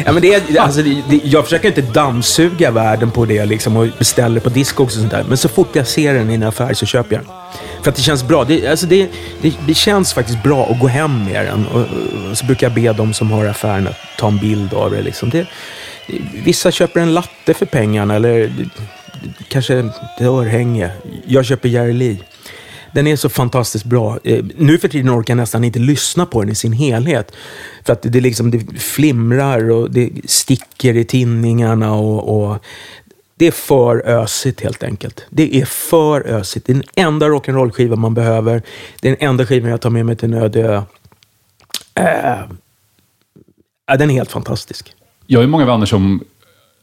Ja, 0.07 0.13
men 0.13 0.23
det 0.23 0.35
är, 0.35 0.61
alltså, 0.61 0.83
det, 0.83 1.03
det, 1.09 1.21
jag 1.25 1.45
försöker 1.45 1.69
inte 1.69 1.83
dammsuga 1.83 2.71
världen 2.71 3.11
på 3.11 3.25
det 3.25 3.47
liksom, 3.47 3.77
och 3.77 3.89
beställer 3.99 4.41
på 4.41 4.49
disco 4.49 4.85
och 4.85 4.93
sånt 4.93 5.11
där. 5.11 5.25
Men 5.29 5.37
så 5.37 5.49
fort 5.49 5.77
jag 5.77 5.87
ser 5.87 6.15
den 6.15 6.31
i 6.31 6.35
en 6.35 6.43
affär 6.43 6.75
så 6.75 6.87
köper 6.87 7.15
jag 7.15 7.25
den. 7.25 7.33
För 7.83 7.90
att 7.90 7.97
det 7.97 8.03
känns 8.03 8.29
bra. 8.29 8.45
Det, 8.45 8.66
alltså 8.66 8.87
det, 8.87 9.11
det, 9.40 9.55
det 9.66 9.75
känns 9.75 10.14
faktiskt 10.14 10.42
bra 10.42 10.66
att 10.71 10.81
gå 10.81 10.87
hem 10.87 11.25
med 11.25 11.47
den. 11.47 11.66
Och, 11.66 11.81
och 12.31 12.38
så 12.38 12.47
brukar 12.47 12.66
jag 12.66 12.75
be 12.75 12.92
de 12.92 13.14
som 13.14 13.31
har 13.31 13.47
affären 13.47 13.87
att 13.87 13.97
ta 14.18 14.29
en 14.29 14.38
bild 14.38 14.75
av 14.75 14.90
det. 14.90 15.03
Liksom. 15.03 15.31
det, 15.31 15.47
vissa 16.45 16.71
köper 16.71 17.01
en 17.01 17.14
latte 17.14 17.55
för 17.55 17.66
pengarna 17.66 18.14
eller 18.14 18.53
kanske 19.49 19.79
ett 19.79 20.21
örhänge. 20.21 20.90
Jag 21.27 21.45
köper 21.45 21.68
Jerry 21.68 21.92
Lee. 21.92 22.18
Den 22.92 23.07
är 23.07 23.16
så 23.16 23.29
fantastiskt 23.29 23.85
bra. 23.85 24.18
Eh, 24.25 24.45
nu 24.57 24.79
för 24.79 24.88
tiden 24.88 25.11
orkar 25.11 25.33
jag 25.33 25.37
nästan 25.37 25.64
inte 25.64 25.79
lyssna 25.79 26.27
på 26.27 26.40
den 26.40 26.51
i 26.51 26.55
sin 26.55 26.73
helhet. 26.73 27.33
För 27.85 27.92
att 27.92 28.03
det, 28.03 28.21
liksom, 28.21 28.51
det 28.51 28.81
flimrar 28.81 29.71
och 29.71 29.90
det 29.90 30.11
sticker 30.25 30.97
i 30.97 31.05
tinningarna. 31.05 31.92
Och, 31.95 32.53
och 32.53 32.64
det 33.42 33.46
är 33.46 33.52
för 33.52 34.07
ösigt 34.07 34.61
helt 34.61 34.83
enkelt. 34.83 35.26
Det 35.31 35.57
är 35.57 35.64
för 35.64 36.20
ösigt. 36.20 36.66
Det 36.66 36.72
är 36.72 36.74
den 36.74 36.85
enda 36.94 37.26
rock'n'roll-skiva 37.26 37.96
man 37.96 38.14
behöver. 38.14 38.62
Det 39.00 39.09
är 39.09 39.16
den 39.16 39.28
enda 39.28 39.46
skivan 39.46 39.70
jag 39.70 39.81
tar 39.81 39.90
med 39.90 40.07
mig 40.07 40.16
till 40.16 40.35
en 40.35 40.42
öde 40.42 40.61
ö. 40.61 40.83
Äh, 41.94 42.40
eh, 43.92 43.98
den 43.98 44.11
är 44.11 44.14
helt 44.14 44.31
fantastisk. 44.31 44.94
Jag 45.26 45.38
har 45.38 45.42
ju 45.42 45.48
många 45.48 45.64
vänner 45.64 45.87
som 45.87 46.24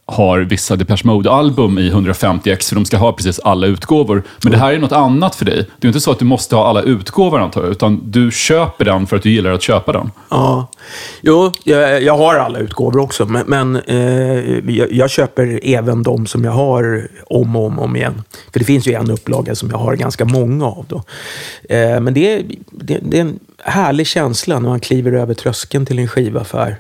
har 0.09 0.39
vissa 0.39 0.75
Depeche 0.75 1.01
Mode-album 1.05 1.77
i 1.77 1.91
150x, 1.91 2.69
för 2.69 2.75
de 2.75 2.85
ska 2.85 2.97
ha 2.97 3.13
precis 3.13 3.39
alla 3.39 3.67
utgåvor. 3.67 4.23
Men 4.43 4.51
det 4.51 4.57
här 4.57 4.73
är 4.73 4.79
något 4.79 4.91
annat 4.91 5.35
för 5.35 5.45
dig. 5.45 5.65
Det 5.79 5.85
är 5.85 5.89
inte 5.89 6.01
så 6.01 6.11
att 6.11 6.19
du 6.19 6.25
måste 6.25 6.55
ha 6.55 6.67
alla 6.67 6.81
utgåvor 6.81 7.39
antar 7.39 7.61
jag, 7.61 7.71
utan 7.71 8.01
du 8.03 8.31
köper 8.31 8.85
den 8.85 9.07
för 9.07 9.15
att 9.15 9.23
du 9.23 9.29
gillar 9.29 9.51
att 9.51 9.61
köpa 9.61 9.91
den. 9.91 10.11
Ja, 10.29 10.67
jo, 11.21 11.51
jag, 11.63 12.03
jag 12.03 12.17
har 12.17 12.35
alla 12.35 12.59
utgåvor 12.59 12.99
också, 12.99 13.25
men, 13.25 13.43
men 13.47 13.75
eh, 13.75 14.69
jag, 14.75 14.91
jag 14.91 15.09
köper 15.09 15.59
även 15.63 16.03
de 16.03 16.25
som 16.25 16.43
jag 16.43 16.51
har 16.51 17.07
om 17.27 17.55
och 17.55 17.65
om, 17.65 17.79
om 17.79 17.95
igen. 17.95 18.23
För 18.51 18.59
det 18.59 18.65
finns 18.65 18.87
ju 18.87 18.93
en 18.93 19.11
upplaga 19.11 19.55
som 19.55 19.69
jag 19.69 19.77
har 19.77 19.95
ganska 19.95 20.25
många 20.25 20.65
av. 20.65 20.85
Då. 20.89 21.03
Eh, 21.69 21.99
men 21.99 22.13
det 22.13 22.43
det, 22.71 22.99
det 23.01 23.17
är 23.17 23.21
en 23.21 23.39
härlig 23.63 24.07
känsla 24.07 24.59
när 24.59 24.69
man 24.69 24.79
kliver 24.79 25.11
över 25.11 25.33
tröskeln 25.33 25.85
till 25.85 25.99
en 25.99 26.07
skivaffär. 26.07 26.79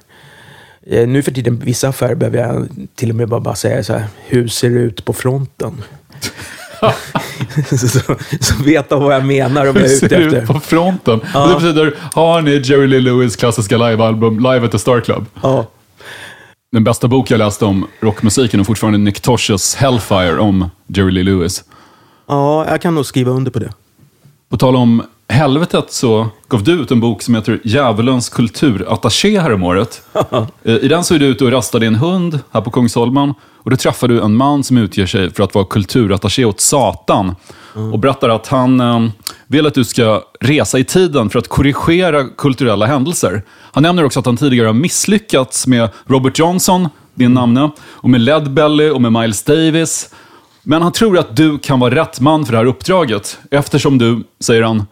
Eh, 0.91 1.07
nu 1.07 1.21
för 1.23 1.31
tiden, 1.31 1.59
vissa 1.65 1.87
affärer 1.87 2.15
behöver 2.15 2.37
jag 2.37 2.67
till 2.95 3.09
och 3.09 3.15
med 3.15 3.29
bara, 3.29 3.39
bara 3.39 3.55
säga 3.55 3.83
så 3.83 3.93
här, 3.93 4.05
hur 4.27 4.47
ser 4.47 4.69
det 4.69 4.79
ut 4.79 5.05
på 5.05 5.13
fronten? 5.13 5.81
så, 7.69 7.77
så, 7.87 8.15
så 8.39 8.63
vet 8.63 8.89
de 8.89 9.03
vad 9.03 9.15
jag 9.15 9.25
menar 9.25 9.65
vad 9.65 9.75
jag 9.75 9.77
är 9.77 9.83
ute 9.85 10.09
Ser 10.09 10.21
efter. 10.21 10.41
ut 10.41 10.47
på 10.47 10.59
fronten. 10.59 11.19
Ja. 11.33 11.47
Det 11.47 11.53
betyder, 11.55 11.93
har 12.13 12.41
ni 12.41 12.51
Jerry 12.51 12.87
Lee 12.87 12.99
Lewis 12.99 13.35
klassiska 13.35 13.77
livealbum 13.77 14.39
Live 14.39 14.65
at 14.65 14.71
the 14.71 14.79
Star 14.79 15.01
Club? 15.01 15.25
Ja. 15.43 15.67
Den 16.71 16.83
bästa 16.83 17.07
bok 17.07 17.31
jag 17.31 17.37
läste 17.37 17.65
om 17.65 17.87
rockmusiken 17.99 18.59
och 18.59 18.65
fortfarande 18.65 18.99
Nick 18.99 19.19
Tosches 19.21 19.75
Hellfire 19.75 20.39
om 20.39 20.69
Jerry 20.87 21.11
Lee 21.11 21.23
Lewis. 21.23 21.63
ja, 22.27 22.65
jag 22.69 22.81
kan 22.81 22.95
nog 22.95 23.05
skriva 23.05 23.31
under 23.31 23.51
på 23.51 23.59
det. 23.59 23.71
På 24.49 24.57
tal 24.57 24.75
om 24.75 25.03
helvetet 25.29 25.91
så 25.91 26.27
gav 26.47 26.63
du 26.63 26.71
ut 26.71 26.91
en 26.91 26.99
bok 26.99 27.21
som 27.21 27.35
heter 27.35 27.59
Djävulens 27.63 28.29
kulturattaché 28.29 29.39
häromåret. 29.39 30.01
Eh, 30.63 30.75
I 30.75 30.87
den 30.87 31.03
så 31.03 31.15
är 31.15 31.19
du 31.19 31.25
ute 31.25 31.45
och 31.45 31.51
rastade 31.51 31.85
en 31.85 31.95
hund 31.95 32.39
här 32.51 32.61
på 32.61 32.71
Kungsholmen 32.71 33.33
och 33.57 33.69
då 33.69 33.75
träffar 33.75 34.07
du 34.07 34.21
en 34.21 34.35
man 34.35 34.63
som 34.63 34.77
utger 34.77 35.05
sig 35.05 35.33
för 35.33 35.43
att 35.43 35.55
vara 35.55 35.65
kulturattaché 35.65 36.45
åt 36.45 36.61
Satan 36.61 37.35
och 37.93 37.99
berättar 37.99 38.29
att 38.29 38.47
han 38.47 38.79
eh, 38.79 39.09
vill 39.47 39.67
att 39.67 39.73
du 39.73 39.83
ska 39.83 40.23
resa 40.39 40.79
i 40.79 40.83
tiden 40.83 41.29
för 41.29 41.39
att 41.39 41.47
korrigera 41.47 42.23
kulturella 42.23 42.85
händelser. 42.85 43.43
Han 43.71 43.83
nämner 43.83 44.05
också 44.05 44.19
att 44.19 44.25
han 44.25 44.37
tidigare 44.37 44.67
har 44.67 44.73
misslyckats 44.73 45.67
med 45.67 45.89
Robert 46.05 46.39
Johnson, 46.39 46.89
din 47.13 47.33
namne, 47.33 47.69
och 47.81 48.09
med 48.09 48.21
Leadbelly 48.21 48.89
och 48.89 49.01
med 49.01 49.11
Miles 49.11 49.43
Davis. 49.43 50.09
Men 50.63 50.81
han 50.81 50.91
tror 50.91 51.17
att 51.17 51.35
du 51.35 51.59
kan 51.59 51.79
vara 51.79 51.95
rätt 51.95 52.19
man 52.19 52.45
för 52.45 52.51
det 52.51 52.57
här 52.57 52.65
uppdraget 52.65 53.39
eftersom 53.51 53.97
du, 53.97 54.23
säger 54.39 54.61
han, 54.61 54.85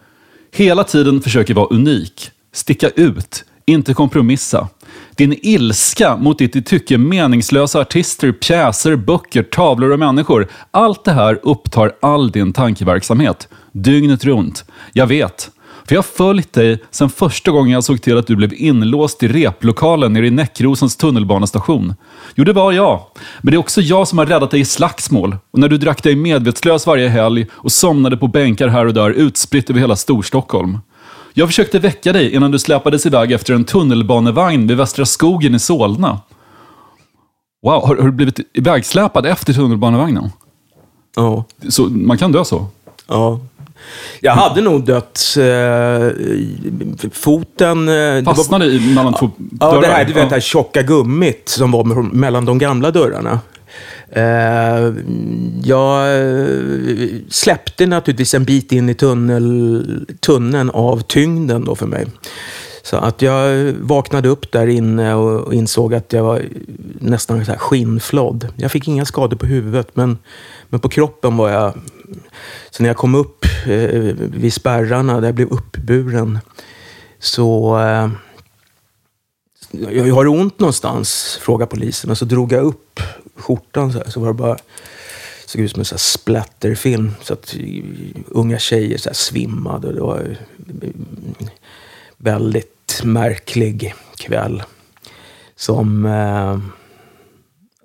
hela 0.52 0.84
tiden 0.84 1.20
försöker 1.20 1.54
vara 1.54 1.66
unik, 1.66 2.30
sticka 2.52 2.88
ut, 2.88 3.44
inte 3.66 3.94
kompromissa. 3.94 4.68
Din 5.16 5.38
ilska 5.42 6.16
mot 6.16 6.38
ditt 6.38 6.56
i 6.56 6.62
tycke 6.62 6.98
meningslösa 6.98 7.80
artister, 7.80 8.32
pjäser, 8.32 8.96
böcker, 8.96 9.42
tavlor 9.42 9.90
och 9.90 9.98
människor. 9.98 10.48
Allt 10.70 11.04
det 11.04 11.12
här 11.12 11.40
upptar 11.42 11.92
all 12.00 12.30
din 12.30 12.52
tankeverksamhet. 12.52 13.48
Dygnet 13.72 14.24
runt. 14.24 14.64
Jag 14.92 15.06
vet. 15.06 15.50
För 15.88 15.94
jag 15.94 15.98
har 15.98 16.08
följt 16.16 16.52
dig 16.52 16.82
sedan 16.90 17.10
första 17.10 17.50
gången 17.50 17.72
jag 17.72 17.84
såg 17.84 18.02
till 18.02 18.18
att 18.18 18.26
du 18.26 18.36
blev 18.36 18.54
inlåst 18.54 19.22
i 19.22 19.28
replokalen 19.28 20.12
nere 20.12 20.26
i 20.26 20.30
Näckrosens 20.30 20.96
tunnelbanestation. 20.96 21.94
Jo, 22.34 22.44
det 22.44 22.52
var 22.52 22.72
jag. 22.72 23.00
Men 23.40 23.50
det 23.50 23.56
är 23.56 23.58
också 23.58 23.80
jag 23.80 24.08
som 24.08 24.18
har 24.18 24.26
räddat 24.26 24.50
dig 24.50 24.60
i 24.60 24.64
slagsmål. 24.64 25.36
Och 25.50 25.58
när 25.58 25.68
du 25.68 25.78
drack 25.78 26.02
dig 26.02 26.16
medvetslös 26.16 26.86
varje 26.86 27.08
helg 27.08 27.46
och 27.52 27.72
somnade 27.72 28.16
på 28.16 28.26
bänkar 28.26 28.68
här 28.68 28.86
och 28.86 28.94
där 28.94 29.10
utspritt 29.10 29.70
över 29.70 29.80
hela 29.80 29.96
Storstockholm. 29.96 30.78
Jag 31.34 31.48
försökte 31.48 31.78
väcka 31.78 32.12
dig 32.12 32.34
innan 32.34 32.50
du 32.50 32.58
släpades 32.58 33.06
iväg 33.06 33.32
efter 33.32 33.54
en 33.54 33.64
tunnelbanevagn 33.64 34.66
vid 34.66 34.76
Västra 34.76 35.06
skogen 35.06 35.54
i 35.54 35.58
Solna. 35.58 36.20
Wow, 37.62 37.86
har, 37.86 37.96
har 37.96 38.04
du 38.04 38.12
blivit 38.12 38.40
ivägsläpad 38.52 39.26
efter 39.26 39.52
tunnelbanevagnen? 39.52 40.30
Ja. 41.16 41.44
Så, 41.68 41.82
man 41.82 42.18
kan 42.18 42.32
dö 42.32 42.44
så? 42.44 42.66
Ja. 43.06 43.40
Jag 44.20 44.32
hade 44.32 44.60
nog 44.60 44.84
dött. 44.84 45.20
Eh, 45.38 46.08
foten... 47.12 47.88
Eh, 47.88 47.94
det 47.94 48.22
var- 48.22 48.34
Fastnade 48.34 48.64
i 48.66 48.94
mellan 48.94 49.14
två 49.14 49.30
Ja, 49.60 49.66
dörrar? 49.70 49.80
det 49.82 49.86
här, 49.88 50.04
du 50.04 50.12
vet, 50.12 50.22
Ja. 50.22 50.28
det 50.28 50.34
här 50.34 50.40
tjocka 50.40 50.82
gummit 50.82 51.48
som 51.48 51.70
var 51.70 51.84
me- 51.84 52.12
mellan 52.12 52.44
de 52.44 52.58
gamla 52.58 52.90
dörrarna. 52.90 53.40
Eh, 54.12 54.92
jag 55.64 56.20
eh, 56.20 56.46
släppte 57.28 57.86
naturligtvis 57.86 58.34
en 58.34 58.44
bit 58.44 58.72
in 58.72 58.88
i 58.88 58.94
tunnel, 58.94 60.06
tunneln 60.20 60.70
av 60.70 61.00
tyngden 61.02 61.64
då 61.64 61.74
för 61.74 61.86
mig. 61.86 62.06
Så 62.82 62.96
att 62.96 63.22
jag 63.22 63.72
vaknade 63.80 64.28
upp 64.28 64.52
där 64.52 64.66
inne 64.66 65.14
och 65.14 65.40
och 65.40 65.54
insåg 65.54 65.94
att 65.94 66.12
jag 66.12 66.22
var 66.24 66.42
nästan 67.00 67.44
så 67.44 67.50
här 67.50 67.58
skinnflådd. 67.58 68.48
Jag 68.56 68.70
fick 68.72 68.88
inga 68.88 69.04
skador 69.04 69.36
på 69.36 69.46
huvudet, 69.46 69.88
men, 69.94 70.18
men 70.68 70.80
på 70.80 70.88
kroppen 70.88 71.36
var 71.36 71.50
jag... 71.50 71.72
Så 72.70 72.82
när 72.82 72.90
jag 72.90 72.96
kom 72.96 73.14
upp 73.14 73.44
eh, 73.66 74.14
vid 74.14 74.52
spärrarna, 74.52 75.20
där 75.20 75.28
jag 75.28 75.34
blev 75.34 75.48
uppburen, 75.48 76.38
så... 77.18 77.78
Eh, 77.78 78.10
jag 79.70 80.14
har 80.14 80.26
ont 80.26 80.60
någonstans, 80.60 81.38
frågade 81.42 81.70
polisen. 81.70 82.10
Och 82.10 82.18
så 82.18 82.24
drog 82.24 82.52
jag 82.52 82.64
upp 82.64 83.00
skjortan 83.36 83.92
så 83.92 83.98
här, 83.98 84.10
så 84.10 84.20
var 84.20 84.26
det 84.26 84.34
bara 84.34 84.56
såg 85.46 85.60
ut 85.60 85.70
som 85.70 85.80
en 85.80 85.84
så 85.84 85.94
här 85.94 85.98
splatterfilm. 85.98 87.14
Så 87.22 87.32
att 87.32 87.56
unga 88.26 88.58
tjejer 88.58 88.98
så 88.98 89.08
här 89.08 89.14
svimmade. 89.14 89.88
Och 89.88 89.94
det 89.94 90.00
var 90.00 90.18
en 90.18 90.36
väldigt 92.16 93.00
märklig 93.04 93.94
kväll. 94.16 94.62
Som... 95.56 96.06
Eh, 96.06 96.58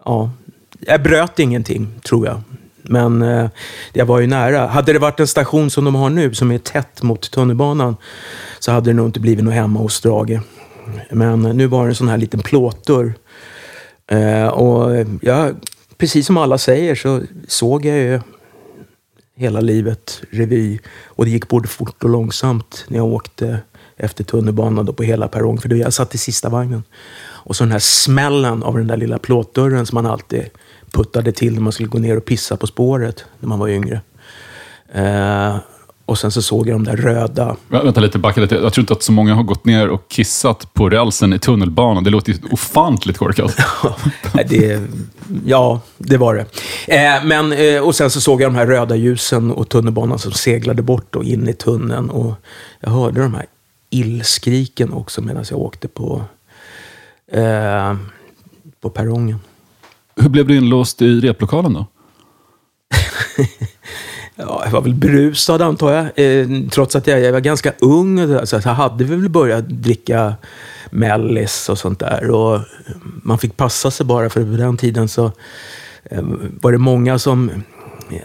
ja, 0.05 0.31
jag 0.79 1.03
bröt 1.03 1.39
ingenting, 1.39 1.99
tror 2.03 2.27
jag. 2.27 2.41
Men 2.83 3.21
eh, 3.21 3.49
jag 3.93 4.05
var 4.05 4.19
ju 4.19 4.27
nära. 4.27 4.67
Hade 4.67 4.93
det 4.93 4.99
varit 4.99 5.19
en 5.19 5.27
station 5.27 5.69
som 5.69 5.85
de 5.85 5.95
har 5.95 6.09
nu, 6.09 6.33
som 6.33 6.51
är 6.51 6.57
tätt 6.57 7.03
mot 7.03 7.31
tunnelbanan, 7.31 7.95
så 8.59 8.71
hade 8.71 8.89
det 8.89 8.93
nog 8.93 9.07
inte 9.07 9.19
blivit 9.19 9.45
något 9.45 9.53
hemma 9.53 9.79
hos 9.79 10.01
Drage. 10.01 10.39
Men 11.11 11.45
eh, 11.45 11.53
nu 11.53 11.67
var 11.67 11.83
det 11.83 11.91
en 11.91 11.95
sån 11.95 12.07
här 12.07 12.17
liten 12.17 12.39
plåtdörr. 12.39 13.13
Eh, 14.07 14.47
och 14.47 14.95
eh, 14.95 15.07
jag, 15.21 15.55
precis 15.97 16.25
som 16.25 16.37
alla 16.37 16.57
säger 16.57 16.95
så 16.95 17.21
såg 17.47 17.85
jag 17.85 17.97
ju 17.97 18.19
hela 19.35 19.61
livet 19.61 20.21
revy. 20.31 20.79
Och 21.05 21.25
det 21.25 21.31
gick 21.31 21.47
både 21.47 21.67
fort 21.67 22.03
och 22.03 22.09
långsamt 22.09 22.85
när 22.87 22.97
jag 22.97 23.07
åkte 23.07 23.59
efter 23.97 24.23
tunnelbanan 24.23 24.85
då 24.85 24.93
på 24.93 25.03
hela 25.03 25.27
perrong. 25.27 25.57
För 25.57 25.69
då 25.69 25.75
jag 25.75 25.93
satt 25.93 26.15
i 26.15 26.17
sista 26.17 26.49
vagnen. 26.49 26.83
Och 27.23 27.55
så 27.55 27.63
den 27.63 27.71
här 27.71 27.79
smällen 27.79 28.63
av 28.63 28.77
den 28.77 28.87
där 28.87 28.97
lilla 28.97 29.19
plåtdörren 29.19 29.85
som 29.85 29.95
man 29.95 30.05
alltid 30.05 30.49
puttade 30.93 31.31
till 31.31 31.53
när 31.53 31.61
man 31.61 31.71
skulle 31.73 31.89
gå 31.89 31.97
ner 31.99 32.17
och 32.17 32.25
pissa 32.25 32.57
på 32.57 32.67
spåret 32.67 33.25
när 33.39 33.49
man 33.49 33.59
var 33.59 33.67
yngre. 33.67 34.01
Eh, 34.93 35.55
och 36.05 36.17
sen 36.17 36.31
så 36.31 36.41
såg 36.41 36.67
jag 36.67 36.75
de 36.75 36.83
där 36.83 36.97
röda 36.97 37.55
Vä- 37.69 37.83
Vänta 37.83 38.01
lite, 38.01 38.19
backa 38.19 38.41
lite. 38.41 38.55
Jag 38.55 38.73
tror 38.73 38.81
inte 38.81 38.93
att 38.93 39.03
så 39.03 39.11
många 39.11 39.33
har 39.35 39.43
gått 39.43 39.65
ner 39.65 39.87
och 39.89 40.07
kissat 40.07 40.73
på 40.73 40.89
rälsen 40.89 41.33
i 41.33 41.39
tunnelbanan. 41.39 42.03
Det 42.03 42.09
låter 42.09 42.31
ju 42.33 42.39
ofantligt 42.51 43.17
korkat. 43.17 43.55
Det, 44.49 44.81
ja, 45.45 45.81
det 45.97 46.17
var 46.17 46.35
det. 46.35 46.45
Eh, 46.95 47.23
men, 47.25 47.51
eh, 47.53 47.81
och 47.81 47.95
sen 47.95 48.09
så 48.09 48.21
såg 48.21 48.41
jag 48.41 48.51
de 48.51 48.55
här 48.55 48.65
röda 48.67 48.95
ljusen 48.95 49.51
och 49.51 49.69
tunnelbanan 49.69 50.19
som 50.19 50.31
seglade 50.31 50.81
bort 50.81 51.15
och 51.15 51.23
in 51.23 51.47
i 51.49 51.53
tunneln. 51.53 52.09
Och 52.09 52.33
jag 52.79 52.89
hörde 52.89 53.21
de 53.21 53.33
här 53.33 53.45
illskriken 53.89 54.93
också 54.93 55.21
medan 55.21 55.45
jag 55.49 55.59
åkte 55.59 55.87
på, 55.87 56.21
eh, 57.31 57.95
på 58.81 58.89
perrongen. 58.89 59.39
Hur 60.15 60.29
blev 60.29 60.47
du 60.47 60.57
inlåst 60.57 61.01
i 61.01 61.19
replokalen 61.19 61.73
då? 61.73 61.87
Ja, 64.35 64.61
jag 64.65 64.71
var 64.71 64.81
väl 64.81 64.93
berusad 64.93 65.61
antar 65.61 65.91
jag. 65.91 66.05
Eh, 66.15 66.47
trots 66.71 66.95
att 66.95 67.07
jag, 67.07 67.19
jag 67.19 67.31
var 67.31 67.39
ganska 67.39 67.73
ung. 67.79 68.45
Så 68.45 68.55
jag 68.55 68.73
hade 68.73 69.03
väl 69.03 69.29
börjat 69.29 69.69
dricka 69.69 70.33
mellis 70.91 71.69
och 71.69 71.77
sånt 71.77 71.99
där. 71.99 72.29
Och 72.29 72.59
man 73.23 73.37
fick 73.37 73.57
passa 73.57 73.91
sig 73.91 74.05
bara 74.05 74.29
för 74.29 74.41
på 74.41 74.57
den 74.57 74.77
tiden 74.77 75.07
så 75.07 75.31
eh, 76.03 76.23
var 76.61 76.71
det 76.71 76.77
många 76.77 77.19
som 77.19 77.51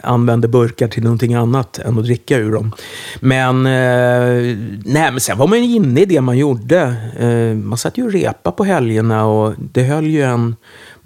använde 0.03 0.49
burkar 0.49 0.89
till 0.89 1.03
någonting 1.03 1.35
annat 1.35 1.79
än 1.79 1.99
att 1.99 2.05
dricka 2.05 2.37
ur 2.37 2.53
dem. 2.53 2.73
Men, 3.21 3.67
eh, 3.67 4.57
nej, 4.85 5.11
men 5.11 5.21
sen 5.21 5.39
var 5.39 5.47
man 5.47 5.65
ju 5.65 5.75
inne 5.77 6.01
i 6.01 6.05
det 6.05 6.21
man 6.21 6.39
gjorde. 6.39 6.95
Eh, 7.19 7.57
man 7.57 7.79
satt 7.79 7.99
ju 7.99 8.05
och 8.05 8.13
repa 8.13 8.53
på 8.53 8.65
helgerna 8.65 9.27
och 9.27 9.55
det 9.59 9.83
höll 9.83 10.07
ju 10.07 10.23
en 10.23 10.57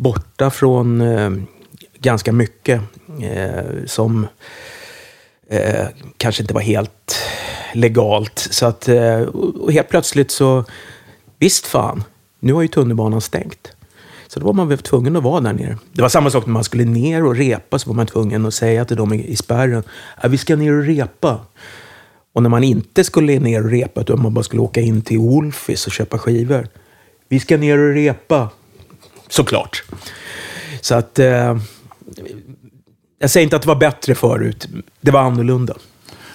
borta 0.03 0.51
från 0.51 1.01
eh, 1.01 1.31
ganska 1.99 2.33
mycket. 2.33 2.81
Eh, 3.21 3.85
som 3.87 4.27
eh, 5.49 5.87
kanske 6.17 6.43
inte 6.43 6.55
var 6.55 6.61
helt 6.61 7.17
legalt. 7.73 8.39
Så 8.39 8.67
att, 8.67 8.89
eh, 8.89 9.21
och 9.21 9.55
och 9.55 9.73
helt 9.73 9.89
plötsligt 9.89 10.31
så, 10.31 10.65
visst 11.39 11.67
fan, 11.67 12.05
nu 12.41 12.53
har 12.53 12.63
ju 12.63 12.69
tunnelbanan 12.69 13.21
stängt. 13.21 13.73
Så 14.29 14.41
då 14.41 14.47
var 14.47 14.53
man 14.53 14.69
väl 14.69 14.79
tvungen 14.79 15.17
att 15.17 15.23
vara 15.23 15.41
där 15.41 15.53
nere. 15.53 15.79
Det 15.93 16.03
var 16.03 16.09
samma 16.09 16.31
sak 16.31 16.47
när 16.47 16.53
man 16.53 16.65
skulle 16.65 16.85
ner 16.85 17.25
och 17.25 17.37
repa, 17.37 17.79
så 17.79 17.91
var 17.91 17.97
man 17.97 18.07
tvungen 18.07 18.47
att 18.47 18.55
säga 18.55 18.85
till 18.85 18.97
dem 18.97 19.13
i, 19.13 19.37
spärren, 19.37 19.83
vi 20.29 20.39
ska 20.39 20.57
ner 20.57 20.73
och 20.73 20.85
repa. 20.85 21.41
Och 22.33 22.43
när 22.43 22.51
man 22.51 22.65
inte 22.65 23.05
skulle 23.05 23.39
ner 23.39 23.65
och 23.65 23.71
repa, 23.71 24.01
utan 24.01 24.23
man 24.23 24.35
bara 24.35 24.43
skulle 24.43 24.63
åka 24.63 24.81
in 24.81 25.03
till 25.03 25.19
Wolfis 25.19 25.87
och 25.87 25.93
köpa 25.93 26.19
skivor. 26.19 26.69
Vi 27.29 27.41
ska 27.41 27.57
ner 27.57 27.79
och 27.79 27.95
repa. 27.95 28.51
Såklart. 29.33 29.83
Så 30.81 30.95
att... 30.95 31.19
Eh, 31.19 31.57
jag 33.19 33.31
säger 33.31 33.45
inte 33.45 33.57
att 33.57 33.63
det 33.63 33.69
var 33.69 33.77
bättre 33.77 34.15
förut. 34.15 34.69
Det 35.01 35.11
var 35.11 35.21
annorlunda. 35.21 35.75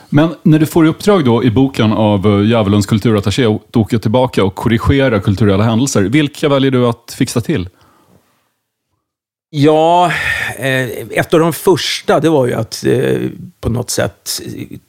Men 0.09 0.35
när 0.43 0.59
du 0.59 0.65
får 0.65 0.85
i 0.85 0.89
uppdrag 0.89 1.25
då 1.25 1.43
i 1.43 1.51
boken 1.51 1.93
av 1.93 2.25
eh, 2.25 2.45
Djävulens 2.49 2.85
kulturattaché 2.85 3.45
att 3.45 3.75
åka 3.75 3.99
tillbaka 3.99 4.43
och 4.43 4.55
korrigera 4.55 5.19
kulturella 5.19 5.63
händelser, 5.63 6.01
vilka 6.01 6.49
väljer 6.49 6.71
du 6.71 6.87
att 6.87 7.15
fixa 7.17 7.41
till? 7.41 7.69
Ja, 9.49 10.11
eh, 10.57 10.89
ett 11.11 11.33
av 11.33 11.39
de 11.39 11.53
första 11.53 12.19
det 12.19 12.29
var 12.29 12.47
ju 12.47 12.53
att 12.53 12.85
eh, 12.85 13.19
på 13.61 13.69
något 13.69 13.89
sätt 13.89 14.41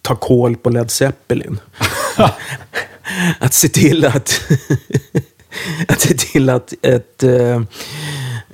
ta 0.02 0.16
koll 0.16 0.56
på 0.56 0.70
Led 0.70 0.90
Zeppelin. 0.90 1.60
att 3.38 3.54
se 3.54 3.68
till 3.68 4.04
att, 4.04 4.40
att, 5.88 6.00
se 6.00 6.14
till 6.14 6.50
att 6.50 6.74
ett, 6.82 7.22
eh, 7.22 7.60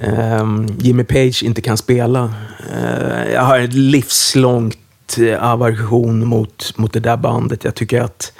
ehm, 0.00 0.66
Jimmy 0.78 1.05
Page 1.05 1.42
inte 1.42 1.61
kan 1.61 1.76
spela. 1.76 2.34
Eh, 2.72 3.32
jag 3.32 3.42
har 3.42 3.59
en 3.59 3.90
livslångt 3.90 4.78
eh, 5.18 5.44
aversion 5.52 6.26
mot, 6.26 6.72
mot 6.76 6.92
det 6.92 7.00
där 7.00 7.16
bandet. 7.16 7.64
Jag 7.64 7.74
tycker 7.74 8.00
att 8.00 8.32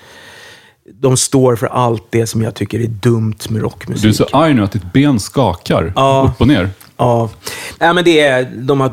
de 1.01 1.17
står 1.17 1.57
för 1.57 1.67
allt 1.67 2.07
det 2.11 2.27
som 2.27 2.43
jag 2.43 2.55
tycker 2.55 2.81
är 2.81 2.87
dumt 2.87 3.39
med 3.49 3.63
rockmusik. 3.63 4.03
Du 4.03 4.09
är 4.09 4.13
så 4.13 4.27
arg 4.33 4.55
nu 4.55 4.65
att 4.65 4.73
ditt 4.73 4.93
ben 4.93 5.21
skakar 5.21 5.93
Ja. 5.97 6.31
upp 6.35 6.41
och 6.41 6.49
ner. 6.49 6.71
Ja, 6.97 7.31
Nej, 7.79 7.95
men 7.95 8.05
det 8.05 8.21
är, 8.21 8.45
de 8.45 8.81
har 8.81 8.93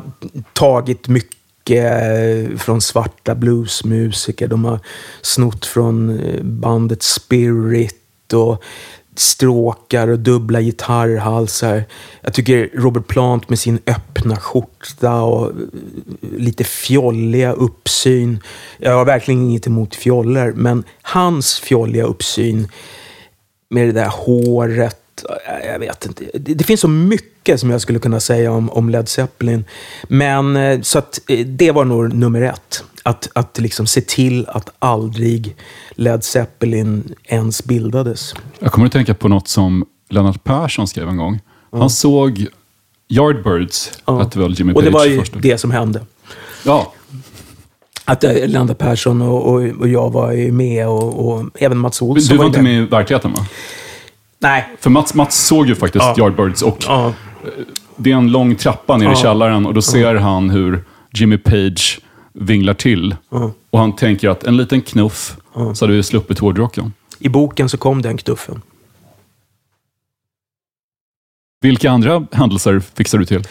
tagit 0.54 1.08
mycket 1.08 2.62
från 2.62 2.82
svarta 2.82 3.36
bluesmusiker. 3.36 4.48
De 4.48 4.66
har 4.66 4.80
snott 5.22 5.66
från 5.66 6.20
eh, 6.20 6.44
bandet 6.44 7.04
Spirit 7.04 8.34
och 8.34 8.64
stråkar 9.16 10.08
och 10.08 10.20
dubbla 10.20 10.62
gitarrhalsar. 10.62 11.84
Jag 12.22 12.34
tycker 12.34 12.70
Robert 12.74 13.08
Plant 13.08 13.50
med 13.50 13.60
sin 13.60 13.80
öppna 13.86 14.36
skjorta 14.36 15.22
och 15.22 15.50
eh, 15.50 15.56
lite 16.38 16.64
fjolliga 16.64 17.52
uppsyn. 17.52 18.40
Jag 18.78 18.94
har 18.94 19.06
verkligen 19.06 19.42
inget 19.42 19.68
emot 19.68 19.96
fjoller, 19.96 20.52
men 20.52 20.84
hans 21.02 21.60
fjolliga 21.60 22.04
uppsyn 22.04 22.68
med 23.70 23.88
det 23.88 23.92
där 23.92 24.10
håret. 24.10 25.01
Jag 25.64 25.80
vet 25.80 26.06
inte. 26.06 26.24
Det, 26.34 26.54
det 26.54 26.64
finns 26.64 26.80
så 26.82 26.88
mycket 26.88 27.60
som 27.60 27.70
jag 27.70 27.82
skulle 27.82 28.00
kunna 28.00 28.20
säga 28.20 28.52
om, 28.52 28.70
om 28.70 28.90
Led 28.90 29.10
Zeppelin. 29.10 29.66
Men 30.04 30.56
eh, 30.56 30.82
så 30.82 31.00
att 31.00 31.20
eh, 31.28 31.46
det 31.46 31.72
var 31.72 31.86
nog 31.86 32.14
nummer 32.14 32.42
ett. 32.42 32.84
Att, 33.04 33.30
att 33.34 33.60
liksom 33.60 33.88
se 33.88 34.02
till 34.02 34.46
att 34.48 34.70
aldrig 34.80 35.56
Led 35.92 36.24
Zeppelin 36.24 37.16
ens 37.24 37.64
bildades. 37.64 38.34
Jag 38.60 38.72
kommer 38.72 38.88
att 38.88 38.94
tänka 38.94 39.14
på 39.14 39.28
något 39.28 39.48
som 39.48 39.86
Lennart 40.10 40.44
Persson 40.44 40.88
skrev 40.88 41.10
en 41.10 41.18
gång. 41.18 41.40
Han 41.72 41.90
såg 41.90 42.46
Yardbirds, 43.10 43.92
Ja. 44.06 44.20
hette 44.20 44.40
väl 44.40 44.54
Jimmy 44.60 44.74
Och 44.74 44.84
det 44.84 44.92
Page 44.92 45.00
var 45.00 45.06
ju 45.06 45.20
först. 45.20 45.34
det 45.42 45.58
som 45.58 45.72
hände. 45.72 46.02
Ja, 46.66 46.94
Att 48.06 48.24
eh, 48.24 48.48
Lennart 48.48 48.78
Persson 48.78 49.22
och, 49.22 49.54
och, 49.54 49.62
och 49.80 49.88
jag 49.88 50.10
var 50.12 50.32
ju 50.32 50.52
med 50.52 50.88
och, 50.88 51.28
och 51.34 51.46
även 51.56 51.78
Mats 51.78 52.02
men 52.02 52.10
Olsson 52.10 52.32
du 52.34 52.38
var 52.38 52.44
ju 52.46 52.48
inte 52.48 52.62
med 52.62 52.84
i 52.84 52.86
verkligheten 52.86 53.34
va? 53.34 53.46
Nej. 54.42 54.70
För 54.80 54.90
Mats, 54.90 55.14
Mats 55.14 55.46
såg 55.46 55.68
ju 55.68 55.76
faktiskt 55.76 56.06
Ja. 56.06 56.16
Yardbirds 56.18 56.62
och 56.62 56.78
Ja. 56.88 57.14
det 57.96 58.12
är 58.12 58.16
en 58.16 58.32
lång 58.32 58.56
trappa 58.56 58.98
ner 58.98 59.06
i 59.06 59.10
Ja. 59.10 59.16
källaren 59.16 59.66
och 59.66 59.74
då 59.74 59.82
ser 59.82 60.16
han 60.16 60.50
hur 60.50 60.84
Jimmy 61.14 61.38
Page 61.38 62.00
vinglar 62.34 62.74
till. 62.74 63.16
Och 63.70 63.80
han 63.80 63.96
tänker 63.96 64.30
att 64.30 64.44
en 64.44 64.58
liten 64.58 64.82
knuff 64.82 65.38
så 65.76 65.86
hade 65.86 65.94
vi 65.98 66.04
sluppit 66.04 66.40
hårdrocken. 66.40 66.94
I 67.20 67.30
boken 67.30 67.70
så 67.70 67.78
kom 67.78 68.02
den 68.02 68.18
knuffen. 68.18 68.62
Vilka 71.62 71.92
andra 71.92 72.28
händelser 72.32 72.80
fixar 72.96 73.18
du 73.18 73.26
till? 73.26 73.44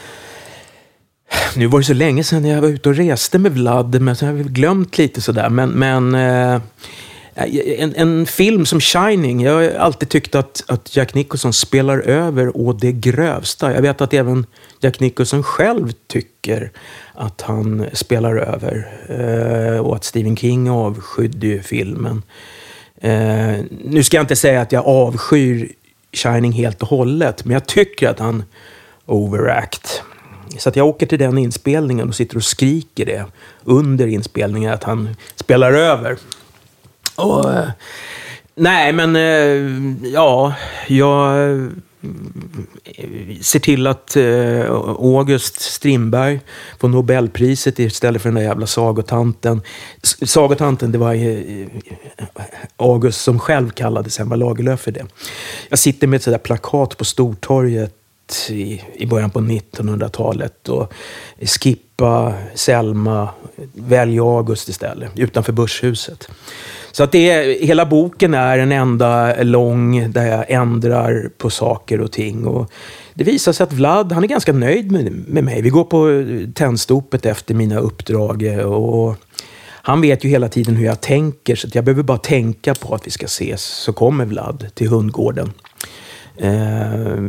Nu 1.56 1.66
var 1.66 1.78
det 1.78 1.84
så 1.84 1.94
länge 1.94 2.24
sedan 2.24 2.44
jag 2.44 2.60
var 2.60 2.68
ute 2.68 2.88
och 2.88 2.94
reste 2.94 3.38
med 3.38 3.52
Vlad, 3.52 4.00
men 4.00 4.16
så 4.16 4.26
har 4.26 4.32
jag 4.32 4.46
glömt 4.46 4.98
lite 4.98 5.20
sådär. 5.20 5.48
Men, 5.50 5.70
men 5.70 6.14
eh, 6.14 6.60
Eh, 7.46 7.82
en, 7.82 7.94
en 7.96 8.26
film 8.26 8.66
som 8.66 8.80
Shining, 8.80 9.40
jag 9.40 9.52
har 9.52 9.70
alltid 9.70 10.08
tyckt 10.08 10.34
att, 10.34 10.64
att 10.66 10.96
Jack 10.96 11.14
Nicholson 11.14 11.52
spelar 11.52 11.98
över 11.98 12.56
å 12.56 12.72
det 12.72 12.92
grövsta. 12.92 13.74
Jag 13.74 13.82
vet 13.82 14.00
att 14.00 14.14
även 14.14 14.46
Jack 14.80 15.00
Nicholson 15.00 15.42
själv 15.42 15.92
tycker 16.06 16.70
att 17.14 17.40
han 17.40 17.86
spelar 17.92 18.36
över. 18.36 18.88
Eh, 19.08 19.80
och 19.80 19.96
att 19.96 20.04
Stephen 20.04 20.36
King 20.36 20.70
avskydde 20.70 21.46
ju 21.46 21.62
filmen. 21.62 22.22
Eh, 23.00 23.56
nu 23.84 24.02
ska 24.02 24.16
jag 24.16 24.24
inte 24.24 24.36
säga 24.36 24.60
att 24.60 24.72
jag 24.72 24.86
avskyr 24.86 25.72
Shining 26.12 26.52
helt 26.52 26.82
och 26.82 26.88
hållet, 26.88 27.44
men 27.44 27.54
jag 27.54 27.66
tycker 27.66 28.08
att 28.08 28.18
han 28.18 28.42
overact. 29.06 30.02
Så 30.58 30.68
att 30.68 30.76
jag 30.76 30.86
åker 30.86 31.06
till 31.06 31.18
den 31.18 31.38
inspelningen 31.38 32.08
och 32.08 32.14
sitter 32.14 32.36
och 32.36 32.44
skriker 32.44 33.06
det 33.06 33.24
under 33.64 34.06
inspelningen 34.06 34.72
att 34.72 34.84
han 34.84 35.16
spelar 35.36 35.72
över. 35.72 36.18
Och, 37.20 37.52
eh, 37.52 37.70
nej, 38.54 38.92
men 38.92 39.16
eh, 39.16 40.10
ja, 40.12 40.54
jag 40.88 41.50
eh, 41.50 41.66
ser 43.40 43.58
till 43.58 43.86
att 43.86 44.16
August 44.98 45.60
Strindberg 45.60 46.40
får 46.78 46.88
Nobelpriset 46.88 47.78
istället 47.78 48.22
för 48.22 48.28
den 48.28 48.34
där 48.34 48.42
jävla 48.42 48.66
sagotanten. 48.66 49.62
Sagotanten, 50.02 50.92
det 50.92 50.98
var 50.98 51.16
August 52.76 53.20
som 53.20 53.38
själv 53.38 53.70
kallade 53.70 54.10
Selma 54.10 54.36
Lagerlöf 54.36 54.80
för 54.80 54.92
det. 54.92 55.06
Jag 55.68 55.78
sitter 55.78 56.06
med 56.06 56.16
ett 56.16 56.22
sådär 56.22 56.38
plakat 56.38 56.96
på 56.96 57.04
Stortorget 57.04 57.94
i, 58.48 58.82
i 58.94 59.06
början 59.06 59.30
på 59.30 59.40
1900-talet 59.40 60.68
och 60.68 60.92
skippa 61.60 62.34
Selma, 62.54 63.28
välj 63.74 64.18
August 64.18 64.68
istället, 64.68 65.18
utanför 65.18 65.52
Börshuset. 65.52 66.28
Så 66.92 67.02
att 67.02 67.12
det 67.12 67.30
är, 67.30 67.66
hela 67.66 67.86
boken 67.86 68.34
är 68.34 68.58
en 68.58 68.72
enda 68.72 69.42
lång 69.42 70.12
där 70.12 70.26
jag 70.26 70.50
ändrar 70.50 71.30
på 71.38 71.50
saker 71.50 72.00
och 72.00 72.12
ting. 72.12 72.46
Och 72.46 72.72
det 73.14 73.24
visar 73.24 73.52
sig 73.52 73.64
att 73.64 73.72
Vlad, 73.72 74.12
han 74.12 74.24
är 74.24 74.28
ganska 74.28 74.52
nöjd 74.52 74.92
med, 74.92 75.12
med 75.28 75.44
mig. 75.44 75.62
Vi 75.62 75.68
går 75.68 75.84
på 75.84 76.24
tändstopet 76.54 77.26
efter 77.26 77.54
mina 77.54 77.78
uppdrag 77.78 78.42
och 78.66 79.16
han 79.82 80.00
vet 80.00 80.24
ju 80.24 80.28
hela 80.28 80.48
tiden 80.48 80.76
hur 80.76 80.86
jag 80.86 81.00
tänker 81.00 81.56
så 81.56 81.66
att 81.66 81.74
jag 81.74 81.84
behöver 81.84 82.02
bara 82.02 82.18
tänka 82.18 82.74
på 82.74 82.94
att 82.94 83.06
vi 83.06 83.10
ska 83.10 83.26
ses 83.26 83.62
så 83.62 83.92
kommer 83.92 84.24
Vlad 84.24 84.66
till 84.74 84.88
hundgården. 84.88 85.52
Eh, 86.36 87.22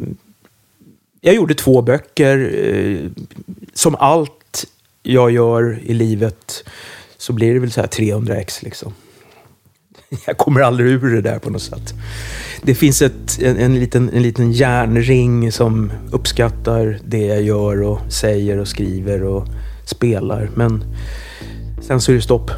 jag 1.22 1.36
gjorde 1.36 1.54
två 1.54 1.82
böcker. 1.82 2.52
Eh, 2.64 3.10
som 3.74 3.96
allt 3.96 4.66
jag 5.04 5.32
gör 5.32 5.80
i 5.84 5.94
livet 5.94 6.64
så 7.18 7.34
blir 7.34 7.54
det 7.54 7.60
väl 7.60 7.72
så 7.72 7.82
här 7.82 7.88
300 7.88 8.36
ex 8.36 8.64
liksom. 8.64 8.94
Jag 10.26 10.38
kommer 10.38 10.62
aldrig 10.62 10.92
ur 10.92 11.16
det 11.16 11.22
där 11.22 11.40
på 11.40 11.50
något 11.50 11.62
sätt. 11.62 11.94
Det 12.62 12.76
finns 12.76 13.02
ett, 13.02 13.40
en, 13.42 13.58
en, 13.58 13.80
liten, 13.80 14.10
en 14.14 14.22
liten 14.22 14.52
järnring 14.52 15.52
som 15.52 15.92
uppskattar 16.12 17.00
det 17.06 17.26
jag 17.26 17.42
gör 17.42 17.82
och 17.82 18.00
säger 18.10 18.58
och 18.58 18.68
skriver 18.68 19.24
och 19.24 19.48
spelar. 19.86 20.50
Men 20.56 20.84
sen 21.82 22.02
så 22.02 22.12
är 22.12 22.16
det 22.16 22.22
stopp. 22.22 22.52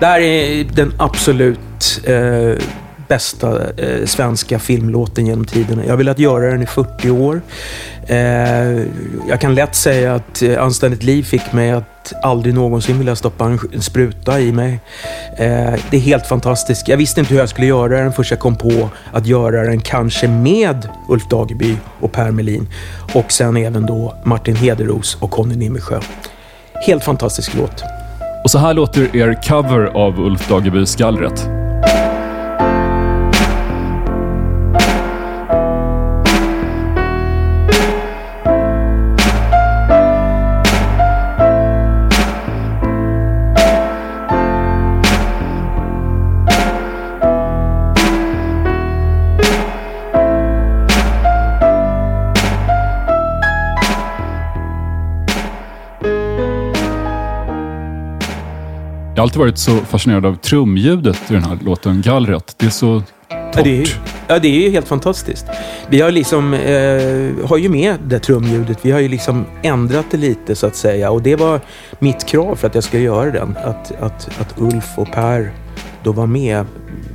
Det 0.00 0.06
här 0.06 0.20
är 0.20 0.64
den 0.64 0.92
absolut 0.98 2.00
eh, 2.04 2.64
bästa 3.12 3.70
eh, 3.76 4.06
svenska 4.06 4.58
filmlåten 4.58 5.26
genom 5.26 5.44
tiderna. 5.44 5.82
Jag 5.84 5.92
har 5.92 5.96
velat 5.96 6.18
göra 6.18 6.50
den 6.50 6.62
i 6.62 6.66
40 6.66 7.10
år. 7.10 7.40
Eh, 8.06 8.16
jag 9.28 9.40
kan 9.40 9.54
lätt 9.54 9.74
säga 9.74 10.14
att 10.14 10.42
eh, 10.42 10.62
Anständigt 10.62 11.02
liv 11.02 11.22
fick 11.22 11.52
mig 11.52 11.70
att 11.70 12.12
aldrig 12.22 12.54
någonsin 12.54 12.98
vilja 12.98 13.16
stoppa 13.16 13.44
en, 13.44 13.58
en 13.72 13.82
spruta 13.82 14.40
i 14.40 14.52
mig. 14.52 14.80
Eh, 15.38 15.74
det 15.90 15.96
är 15.96 16.00
helt 16.00 16.26
fantastiskt. 16.26 16.88
Jag 16.88 16.96
visste 16.96 17.20
inte 17.20 17.34
hur 17.34 17.40
jag 17.40 17.48
skulle 17.48 17.66
göra 17.66 18.02
den 18.02 18.12
först 18.12 18.30
jag 18.30 18.40
kom 18.40 18.56
på 18.56 18.90
att 19.12 19.26
göra 19.26 19.62
den 19.62 19.80
kanske 19.80 20.28
med 20.28 20.88
Ulf 21.08 21.28
Dageby 21.28 21.76
och 22.00 22.12
Per 22.12 22.30
Melin 22.30 22.68
och 23.14 23.32
sen 23.32 23.56
även 23.56 23.86
då 23.86 24.14
Martin 24.24 24.56
Hederos 24.56 25.16
och 25.20 25.30
Conny 25.30 25.56
Nimmersjö. 25.56 26.00
Helt 26.86 27.04
fantastisk 27.04 27.54
låt. 27.54 27.82
Och 28.44 28.50
så 28.50 28.58
här 28.58 28.74
låter 28.74 29.16
er 29.16 29.42
cover 29.48 29.84
av 29.84 30.20
Ulf 30.20 30.48
Dagebys 30.48 30.96
Gallret. 30.96 31.61
Har 59.22 59.26
alltid 59.26 59.38
varit 59.40 59.58
så 59.58 59.76
fascinerad 59.76 60.26
av 60.26 60.36
trumljudet 60.36 61.30
i 61.30 61.32
den 61.34 61.42
här 61.42 61.58
låten 61.64 62.02
Gallret. 62.02 62.54
Det 62.58 62.66
är 62.66 62.70
så 62.70 63.02
Ja, 63.28 63.52
torrt. 63.52 63.64
det, 63.64 63.82
är, 63.82 63.88
ja, 64.28 64.38
det 64.38 64.48
är 64.48 64.62
ju 64.62 64.70
helt 64.70 64.88
fantastiskt. 64.88 65.46
Vi 65.88 66.00
har 66.00 66.10
liksom, 66.10 66.54
eh, 66.54 67.48
har 67.48 67.56
ju 67.56 67.68
med 67.68 67.96
det 68.06 68.18
trumljudet. 68.18 68.78
Vi 68.82 68.90
har 68.90 69.00
ju 69.00 69.08
liksom 69.08 69.44
ändrat 69.62 70.06
det 70.10 70.16
lite 70.16 70.54
så 70.54 70.66
att 70.66 70.76
säga. 70.76 71.10
Och 71.10 71.22
det 71.22 71.36
var 71.36 71.60
mitt 71.98 72.26
krav 72.26 72.56
för 72.56 72.66
att 72.66 72.74
jag 72.74 72.84
ska 72.84 72.98
göra 72.98 73.30
den. 73.30 73.56
Att, 73.64 73.92
att, 74.00 74.40
att 74.40 74.54
Ulf 74.56 74.98
och 74.98 75.12
Per 75.12 75.52
då 76.02 76.12
var 76.12 76.26
med 76.26 76.66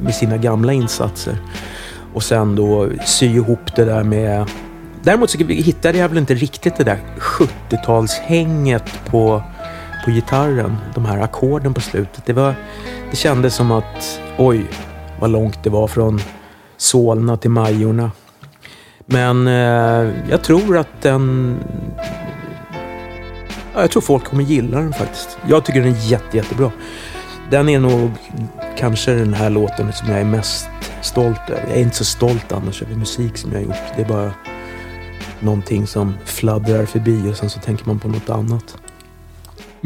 med 0.04 0.16
sina 0.16 0.38
gamla 0.38 0.74
insatser. 0.74 1.38
Och 2.14 2.24
sen 2.24 2.56
då 2.56 2.90
sy 3.06 3.26
ihop 3.26 3.76
det 3.76 3.86
där 3.86 4.04
med... 4.04 4.46
Däremot 5.02 5.30
så 5.30 5.38
hittade 5.38 5.98
jag 5.98 6.10
väl 6.10 6.18
inte 6.18 6.34
riktigt 6.34 6.76
det 6.78 6.84
där 6.84 7.00
70-talshänget 7.20 9.00
på, 9.06 9.44
på 10.08 10.12
gitarren. 10.12 10.78
De 10.96 11.06
här 11.06 11.20
ackorden 11.20 11.74
på 11.74 11.82
slutet. 11.82 12.26
Det, 12.26 12.34
var, 12.34 12.56
det 13.12 13.16
kändes 13.16 13.56
som 13.56 13.72
att, 13.72 14.22
oj, 14.38 14.66
vad 15.20 15.30
långt 15.30 15.64
det 15.64 15.70
var 15.70 15.88
från 15.88 16.20
Solna 16.78 17.38
till 17.38 17.52
Majorna. 17.52 18.12
Men 19.06 19.48
eh, 19.48 20.14
jag 20.30 20.44
tror 20.44 20.78
att 20.78 21.02
den... 21.02 21.56
Ja, 23.74 23.82
jag 23.82 23.92
tror 23.92 24.02
folk 24.02 24.26
kommer 24.26 24.44
gilla 24.44 24.80
den 24.80 24.94
faktiskt. 24.94 25.38
Jag 25.48 25.66
tycker 25.66 25.82
den 25.82 25.94
är 25.94 26.12
jätte, 26.12 26.38
jättebra. 26.38 26.72
Den 27.50 27.70
är 27.70 27.80
nog 27.80 28.12
kanske 28.78 29.12
den 29.12 29.34
här 29.34 29.50
låten 29.50 29.94
som 29.94 30.10
jag 30.10 30.20
är 30.20 30.26
mest 30.26 30.70
stolt 31.02 31.50
över. 31.50 31.64
Jag 31.68 31.78
är 31.78 31.82
inte 31.82 31.96
så 31.96 32.06
stolt 32.06 32.52
annars 32.52 32.82
över 32.82 32.96
musik 32.96 33.38
som 33.38 33.52
jag 33.52 33.60
har 33.60 33.66
gjort. 33.66 33.96
Det 33.96 34.02
är 34.02 34.08
bara 34.08 34.32
någonting 35.40 35.88
som 35.88 36.14
fladdrar 36.26 36.86
förbi 36.86 37.32
och 37.32 37.36
sen 37.36 37.50
så 37.50 37.60
tänker 37.60 37.86
man 37.86 38.00
på 38.00 38.08
något 38.08 38.30
annat. 38.30 38.78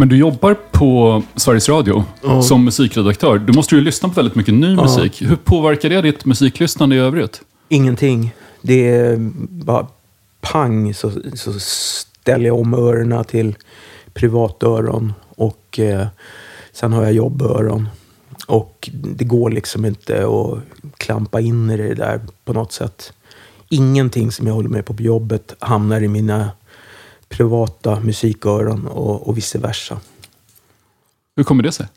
Men 0.01 0.09
du 0.09 0.17
jobbar 0.17 0.55
på 0.71 1.23
Sveriges 1.35 1.69
Radio 1.69 2.03
Ja. 2.23 2.41
som 2.41 2.65
musikredaktör. 2.65 3.37
Du 3.37 3.53
måste 3.53 3.75
ju 3.75 3.81
lyssna 3.81 4.09
på 4.09 4.15
väldigt 4.15 4.35
mycket 4.35 4.53
ny 4.53 4.73
Ja. 4.75 4.81
musik. 4.81 5.21
Hur 5.21 5.35
påverkar 5.35 5.89
det 5.89 6.01
ditt 6.01 6.25
musiklyssnande 6.25 6.95
i 6.95 6.99
övrigt? 6.99 7.41
Ingenting. 7.69 8.33
Det 8.61 8.87
är 8.89 9.15
bara 9.65 9.87
pang 10.41 10.93
så, 10.93 11.11
så 11.33 11.53
ställer 11.59 12.45
jag 12.45 12.59
om 12.59 12.73
öronen 12.73 13.23
till 13.23 13.55
privatöron 14.13 15.13
och 15.35 15.79
eh, 15.79 16.07
sen 16.73 16.93
har 16.93 17.03
jag 17.03 17.13
jobböron. 17.13 17.89
Och 18.47 18.89
det 19.15 19.25
går 19.25 19.49
liksom 19.49 19.85
inte 19.85 20.25
att 20.27 20.59
klampa 20.97 21.39
in 21.41 21.69
i 21.69 21.77
det 21.77 21.93
där 21.93 22.21
på 22.45 22.53
något 22.53 22.71
sätt. 22.71 23.13
Ingenting 23.69 24.31
som 24.31 24.47
jag 24.47 24.53
håller 24.53 24.69
med 24.69 24.85
på 24.85 24.93
på 24.93 25.03
jobbet 25.03 25.55
hamnar 25.59 26.01
i 26.03 26.07
mina 26.07 26.49
privata 27.31 27.99
musiköron 27.99 28.87
och, 28.87 29.27
och 29.27 29.37
vice 29.37 29.57
versa. 29.57 29.99
Hur 31.35 31.43
kommer 31.43 31.63
det 31.63 31.71
sig? 31.71 31.87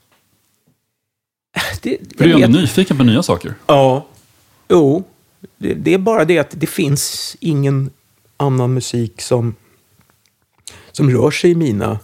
Det, 1.82 1.98
För 2.18 2.24
du 2.24 2.30
är 2.30 2.34
ändå 2.34 2.46
vet- 2.46 2.50
nyfiken 2.60 2.96
på 2.98 3.04
nya 3.04 3.22
saker. 3.22 3.54
Ja, 3.66 4.06
jo. 4.68 5.04
Det, 5.58 5.74
det 5.74 5.94
är 5.94 5.98
bara 5.98 6.24
det 6.24 6.38
att 6.38 6.50
det 6.50 6.66
finns 6.66 7.36
ingen 7.40 7.90
annan 8.36 8.74
musik 8.74 9.20
som, 9.20 9.54
som 10.92 11.10
rör 11.10 11.30
sig 11.30 11.50
i 11.50 11.54
mina... 11.54 11.98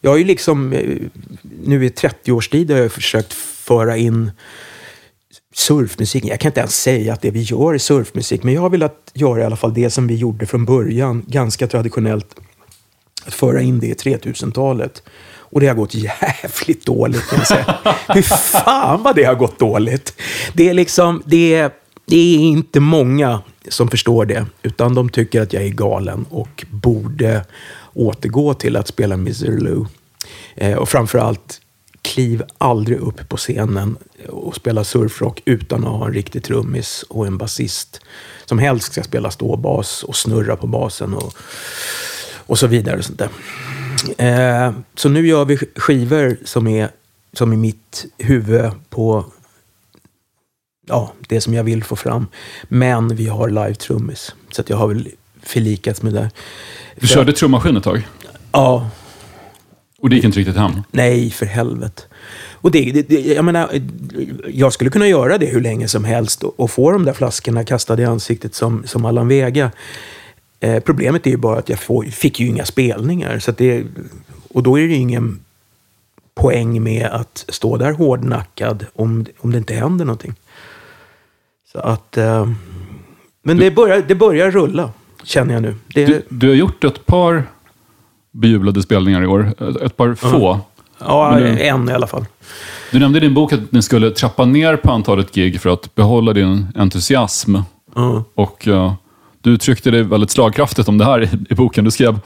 Jag 0.00 0.10
har 0.10 0.16
ju 0.18 0.24
liksom, 0.24 0.72
eh, 0.72 0.96
nu 1.64 1.84
i 1.84 1.88
30-årstid 1.88 2.70
har 2.72 2.78
jag 2.78 2.92
försökt 2.92 3.32
föra 3.32 3.96
in 3.96 4.30
surfmusik. 5.54 6.24
Jag 6.24 6.40
kan 6.40 6.48
inte 6.50 6.60
ens 6.60 6.82
säga 6.82 7.12
att 7.12 7.22
det 7.22 7.30
vi 7.30 7.42
gör 7.42 7.74
är 7.74 7.78
surfmusik, 7.78 8.42
men 8.42 8.54
jag 8.54 8.60
har 8.60 8.70
velat 8.70 9.10
göra 9.14 9.40
i 9.40 9.44
alla 9.44 9.56
fall 9.56 9.74
det 9.74 9.90
som 9.90 10.06
vi 10.06 10.14
gjorde 10.16 10.46
från 10.46 10.64
början, 10.64 11.24
ganska 11.26 11.66
traditionellt. 11.66 12.34
Att 13.28 13.34
föra 13.34 13.60
in 13.60 13.80
det 13.80 13.86
i 13.86 13.94
3000-talet. 13.94 15.02
Och 15.50 15.60
det 15.60 15.66
har 15.66 15.74
gått 15.74 15.94
jävligt 15.94 16.86
dåligt 16.86 17.28
kan 17.30 17.38
jag 17.38 17.46
säga. 17.46 17.78
Fy 18.14 18.22
fan 18.22 19.02
vad 19.02 19.16
det 19.16 19.24
har 19.24 19.34
gått 19.34 19.58
dåligt. 19.58 20.14
Det 20.52 20.68
är 20.68 20.74
liksom, 20.74 21.22
det 21.26 21.54
är, 21.54 21.70
det 22.06 22.16
är 22.16 22.38
inte 22.38 22.80
många 22.80 23.42
som 23.68 23.88
förstår 23.88 24.24
det. 24.24 24.46
Utan 24.62 24.94
de 24.94 25.08
tycker 25.08 25.42
att 25.42 25.52
jag 25.52 25.62
är 25.62 25.68
galen 25.68 26.26
och 26.30 26.64
borde 26.70 27.44
återgå 27.94 28.54
till 28.54 28.76
att 28.76 28.88
spela 28.88 29.14
Mr. 29.14 29.60
Lou. 29.60 29.86
Eh, 30.54 30.78
och 30.78 30.88
framförallt, 30.88 31.60
kliv 32.02 32.42
aldrig 32.58 32.98
upp 32.98 33.28
på 33.28 33.36
scenen 33.36 33.96
och 34.28 34.54
spela 34.54 34.84
surfrock 34.84 35.42
utan 35.44 35.84
att 35.84 35.92
ha 35.92 36.06
en 36.06 36.14
riktig 36.14 36.44
trummis 36.44 37.04
och 37.08 37.26
en 37.26 37.38
basist 37.38 38.00
som 38.44 38.58
helst 38.58 38.92
ska 38.92 39.02
spela 39.02 39.30
ståbas 39.30 40.02
och 40.02 40.16
snurra 40.16 40.56
på 40.56 40.66
basen 40.66 41.14
och, 41.14 41.34
och 42.48 42.58
så 42.58 42.66
vidare. 42.66 42.98
Och 42.98 43.04
sånt 43.04 43.18
där. 43.18 43.28
Eh, 44.18 44.72
så 44.94 45.08
nu 45.08 45.26
gör 45.26 45.44
vi 45.44 45.56
skivor 45.56 46.36
som 46.44 46.66
är, 46.66 46.88
som 47.32 47.52
är 47.52 47.56
mitt 47.56 48.06
huvud 48.18 48.70
på 48.90 49.24
ja, 50.86 51.12
det 51.28 51.40
som 51.40 51.54
jag 51.54 51.64
vill 51.64 51.84
få 51.84 51.96
fram. 51.96 52.26
Men 52.68 53.16
vi 53.16 53.26
har 53.26 53.48
live-trummis. 53.48 54.34
Så 54.50 54.60
att 54.60 54.70
jag 54.70 54.76
har 54.76 54.88
väl 54.88 55.08
förlikats 55.42 56.02
med 56.02 56.12
det. 56.14 56.30
Du 56.96 57.06
körde 57.06 57.32
trummaskin 57.32 57.76
ett 57.76 57.84
tag 57.84 58.06
Ja, 58.52 58.90
och 60.00 60.10
det 60.10 60.16
gick 60.16 60.24
inte 60.24 60.38
riktigt 60.38 60.56
hem. 60.56 60.82
nej 60.90 61.30
för 61.30 61.46
helvete. 61.46 62.02
Och 62.60 62.70
det, 62.70 63.04
det, 63.08 63.20
jag 63.26 63.44
menar, 63.44 63.70
jag 64.48 64.72
skulle 64.72 64.90
kunna 64.90 65.08
göra 65.08 65.38
det 65.38 65.46
hur 65.46 65.60
länge 65.60 65.88
som 65.88 66.04
helst 66.04 66.42
och, 66.44 66.60
och 66.60 66.70
få 66.70 66.90
de 66.90 67.04
där 67.04 67.12
flaskorna 67.12 67.64
kastade 67.64 68.02
i 68.02 68.04
ansiktet 68.04 68.54
som, 68.54 68.82
som 68.86 69.04
Allan 69.04 69.28
Vega. 69.28 69.70
Eh, 70.60 70.80
problemet 70.80 71.26
är 71.26 71.30
ju 71.30 71.36
bara 71.36 71.58
att 71.58 71.68
jag 71.68 71.78
får, 71.80 72.04
fick 72.04 72.40
ju 72.40 72.46
inga 72.46 72.64
spelningar. 72.64 73.38
Så 73.38 73.52
det, 73.52 73.84
och 74.54 74.62
då 74.62 74.78
är 74.78 74.82
det 74.82 74.88
ju 74.88 74.94
ingen 74.94 75.40
poäng 76.34 76.82
med 76.82 77.06
att 77.06 77.44
stå 77.48 77.76
där 77.76 77.92
hårdnackad 77.92 78.86
om, 78.94 79.26
om 79.38 79.52
det 79.52 79.58
inte 79.58 79.74
händer 79.74 80.04
någonting. 80.04 80.34
Så 81.72 81.78
att... 81.78 82.16
Eh, 82.16 82.50
men 83.42 83.56
det 83.56 83.70
börjar, 83.70 84.04
det 84.08 84.14
börjar 84.14 84.50
rulla, 84.50 84.90
känner 85.24 85.54
jag 85.54 85.62
nu. 85.62 85.74
Det, 85.94 86.06
Du, 86.06 86.22
du 86.28 86.48
har 86.48 86.54
gjort 86.54 86.84
ett 86.84 87.06
par 87.06 87.42
bejublade 88.32 88.82
spelningar 88.82 89.22
i 89.22 89.26
år. 89.26 89.54
Ett 89.82 89.96
par 89.96 90.14
få. 90.14 90.60
ja, 90.98 91.36
du- 91.38 91.60
en 91.60 91.88
i 91.88 91.92
alla 91.92 92.06
fall. 92.06 92.24
Du 92.92 92.98
nämnde 92.98 93.18
i 93.18 93.20
din 93.20 93.34
bok 93.34 93.52
att 93.52 93.72
ni 93.72 93.82
skulle 93.82 94.10
trappa 94.10 94.44
ner 94.44 94.76
på 94.76 94.92
antalet 94.92 95.32
gig 95.34 95.60
för 95.60 95.70
att 95.70 95.94
behålla 95.94 96.32
din 96.32 96.66
entusiasm. 96.74 97.56
Ja. 97.94 98.24
Och 98.34 98.68
eh, 98.68 98.92
du 99.48 99.54
uttryckte 99.54 99.90
det 99.90 100.02
väldigt 100.02 100.30
slagkraftigt 100.30 100.88
om 100.88 100.98
det 100.98 101.04
här 101.04 101.22
i, 101.22 101.28
i 101.50 101.54
boken. 101.54 101.84
Du 101.84 101.90
skrev 101.90 102.20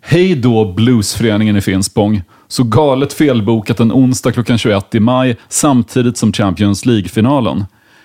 Hej 0.00 0.34
då 0.34 0.72
Bluesföreningen 0.72 1.56
i 1.56 1.60
Finspång. 1.60 2.22
Så 2.48 2.64
galet 2.64 3.12
felbokat 3.12 3.80
en 3.80 3.92
onsdag 3.92 4.32
klockan 4.32 4.58
21 4.58 4.94
i 4.94 5.00
maj 5.00 5.36
samtidigt 5.48 6.16
som 6.16 6.32
Champions 6.32 6.86
League-finalen. 6.86 7.64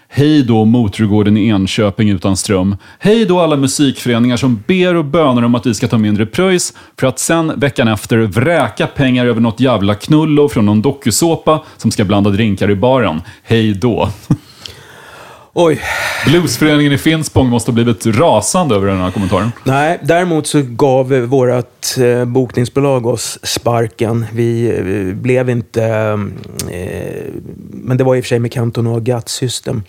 Hej 0.09 0.43
då 0.43 0.65
Motorgården 0.65 1.37
i 1.37 1.47
Enköping 1.47 2.09
utan 2.09 2.37
ström. 2.37 2.75
Hej 2.99 3.25
då 3.25 3.39
alla 3.39 3.55
musikföreningar 3.55 4.37
som 4.37 4.63
ber 4.67 4.95
och 4.95 5.05
bönar 5.05 5.43
om 5.43 5.55
att 5.55 5.65
vi 5.65 5.73
ska 5.73 5.87
ta 5.87 5.97
mindre 5.97 6.25
pröjs 6.25 6.73
för 6.99 7.07
att 7.07 7.19
sen 7.19 7.59
veckan 7.59 7.87
efter 7.87 8.17
vräka 8.17 8.87
pengar 8.87 9.25
över 9.25 9.41
något 9.41 9.59
jävla 9.59 9.95
knullo 9.95 10.49
från 10.49 10.65
någon 10.65 10.81
dokusåpa 10.81 11.63
som 11.77 11.91
ska 11.91 12.03
blanda 12.03 12.29
drinkar 12.29 12.71
i 12.71 12.75
baren. 12.75 13.21
Hej 13.43 13.73
då. 13.73 14.09
Oj. 15.61 15.81
Bluesföreningen 16.25 16.93
i 16.93 16.97
Finspång 16.97 17.49
måste 17.49 17.71
ha 17.71 17.73
blivit 17.73 18.05
rasande 18.05 18.75
över 18.75 18.87
den 18.87 18.97
här 18.97 19.11
kommentaren. 19.11 19.51
Nej, 19.63 19.99
däremot 20.03 20.47
så 20.47 20.61
gav 20.61 21.13
vårt 21.13 21.97
eh, 21.97 22.25
bokningsbolag 22.25 23.05
oss 23.05 23.39
sparken. 23.43 24.25
Vi 24.33 25.13
blev 25.15 25.49
inte... 25.49 25.83
Eh, 26.71 27.33
men 27.71 27.97
det 27.97 28.03
var 28.03 28.15
i 28.15 28.19
och 28.19 28.23
för 28.23 28.27
sig 28.27 28.39
med 28.39 28.51
Canton 28.51 28.87
och 28.87 29.03
Gut 29.03 29.29
System. 29.29 29.83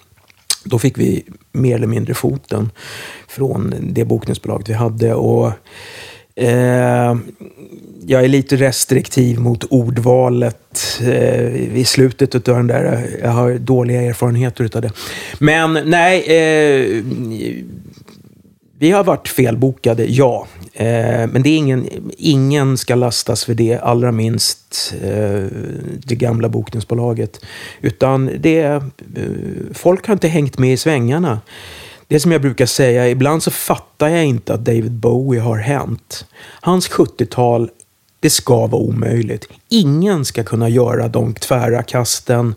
Då 0.64 0.78
fick 0.78 0.98
vi 0.98 1.24
mer 1.52 1.74
eller 1.74 1.86
mindre 1.86 2.14
foten 2.14 2.70
från 3.28 3.74
det 3.80 4.04
bokningsbolaget 4.04 4.68
vi 4.68 4.74
hade. 4.74 5.14
Och, 5.14 5.52
eh, 6.40 7.16
jag 8.06 8.24
är 8.24 8.28
lite 8.28 8.56
restriktiv 8.56 9.38
mot 9.40 9.64
ordvalet 9.64 11.00
eh, 11.02 11.76
i 11.76 11.84
slutet 11.86 12.34
av 12.34 12.56
den 12.56 12.66
där. 12.66 13.06
Jag 13.22 13.30
har 13.30 13.54
dåliga 13.54 14.02
erfarenheter 14.02 14.70
av 14.74 14.82
det. 14.82 14.92
Men 15.38 15.72
nej, 15.72 16.20
eh, 16.20 17.04
vi 18.78 18.90
har 18.90 19.04
varit 19.04 19.28
felbokade, 19.28 20.04
ja. 20.04 20.46
Eh, 20.72 21.26
men 21.32 21.42
det 21.42 21.50
är 21.50 21.56
ingen, 21.56 21.88
ingen 22.18 22.78
ska 22.78 22.94
lastas 22.94 23.44
för 23.44 23.54
det, 23.54 23.78
allra 23.78 24.12
minst 24.12 24.94
eh, 25.02 25.44
det 26.04 26.14
gamla 26.14 26.48
bokningsbolaget. 26.48 27.40
Utan 27.80 28.30
det 28.38 28.60
eh, 28.62 28.82
folk 29.72 30.06
har 30.06 30.12
inte 30.12 30.28
hängt 30.28 30.58
med 30.58 30.72
i 30.72 30.76
svängarna. 30.76 31.40
Det 32.10 32.16
är 32.16 32.20
som 32.20 32.32
jag 32.32 32.40
brukar 32.40 32.66
säga, 32.66 33.08
ibland 33.08 33.42
så 33.42 33.50
fattar 33.50 34.08
jag 34.08 34.24
inte 34.24 34.54
att 34.54 34.64
David 34.64 34.92
Bowie 34.92 35.40
har 35.40 35.56
hänt. 35.56 36.26
Hans 36.60 36.90
70-tal, 36.90 37.70
det 38.20 38.30
ska 38.30 38.66
vara 38.66 38.82
omöjligt. 38.82 39.48
Ingen 39.68 40.24
ska 40.24 40.44
kunna 40.44 40.68
göra 40.68 41.08
de 41.08 41.34
tvära 41.34 41.82
kasten 41.82 42.54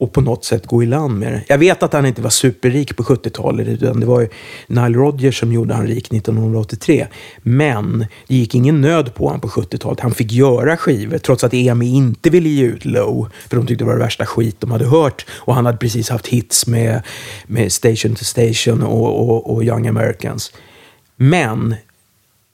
och 0.00 0.12
på 0.12 0.20
något 0.20 0.44
sätt 0.44 0.66
gå 0.66 0.82
i 0.82 0.86
land 0.86 1.18
med 1.18 1.32
det. 1.32 1.42
Jag 1.48 1.58
vet 1.58 1.82
att 1.82 1.92
han 1.92 2.06
inte 2.06 2.22
var 2.22 2.30
superrik 2.30 2.96
på 2.96 3.02
70-talet, 3.02 3.68
utan 3.68 4.00
det 4.00 4.06
var 4.06 4.20
ju 4.20 4.28
Nile 4.66 4.98
Rodgers 4.98 5.40
som 5.40 5.52
gjorde 5.52 5.74
han 5.74 5.86
rik 5.86 6.12
1983. 6.12 7.06
Men 7.38 8.06
det 8.26 8.34
gick 8.34 8.54
ingen 8.54 8.80
nöd 8.80 9.14
på 9.14 9.26
honom 9.26 9.40
på 9.40 9.48
70-talet. 9.48 10.00
Han 10.00 10.14
fick 10.14 10.32
göra 10.32 10.76
skivor, 10.76 11.18
trots 11.18 11.44
att 11.44 11.54
EMI 11.54 11.86
inte 11.86 12.30
ville 12.30 12.48
ge 12.48 12.64
ut 12.64 12.84
Low, 12.84 13.28
för 13.48 13.56
de 13.56 13.66
tyckte 13.66 13.84
det 13.84 13.88
var 13.88 13.96
det 13.96 14.04
värsta 14.04 14.26
skit 14.26 14.56
de 14.58 14.70
hade 14.70 14.86
hört. 14.86 15.26
Och 15.30 15.54
han 15.54 15.66
hade 15.66 15.78
precis 15.78 16.10
haft 16.10 16.26
hits 16.26 16.66
med, 16.66 17.02
med 17.46 17.72
Station 17.72 18.14
to 18.14 18.24
Station 18.24 18.82
och, 18.82 19.30
och, 19.30 19.54
och 19.54 19.64
Young 19.64 19.86
Americans. 19.86 20.52
Men 21.16 21.74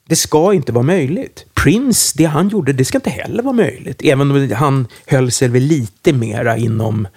det 0.07 0.15
ska 0.15 0.53
inte 0.53 0.71
vara 0.71 0.83
möjligt. 0.83 1.45
Prince, 1.53 2.13
det 2.17 2.25
han 2.25 2.49
gjorde, 2.49 2.73
det 2.73 2.85
ska 2.85 2.97
inte 2.97 3.09
heller 3.09 3.43
vara 3.43 3.55
möjligt. 3.55 4.01
Även 4.03 4.31
om 4.31 4.51
han 4.55 4.87
höll 5.05 5.31
sig 5.31 5.47
väl 5.47 5.63
lite 5.63 6.13
mera 6.13 6.57
inom 6.57 7.07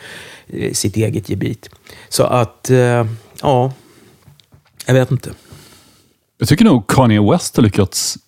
eh, 0.46 0.72
sitt 0.72 0.96
eget 0.96 1.28
gebit. 1.28 1.70
Så 2.08 2.22
att, 2.22 2.70
eh, 2.70 3.06
ja, 3.42 3.72
jag 4.86 4.94
vet 4.94 5.10
inte. 5.10 5.30
Jag 6.38 6.48
tycker 6.48 6.64
nog 6.64 6.86
Kanye 6.86 7.30
West 7.30 7.56
har 7.56 7.62
lyckats 7.62 8.18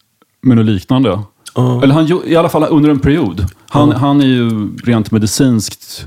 med 0.42 0.56
något 0.56 0.66
liknande. 0.66 1.22
Ja. 1.54 1.82
Eller 1.82 1.94
han, 1.94 2.22
i 2.26 2.36
alla 2.36 2.48
fall 2.48 2.64
under 2.70 2.90
en 2.90 3.00
period. 3.00 3.46
Han, 3.68 3.92
han 3.92 4.20
är 4.20 4.26
ju 4.26 4.76
rent 4.76 5.10
medicinskt 5.10 6.06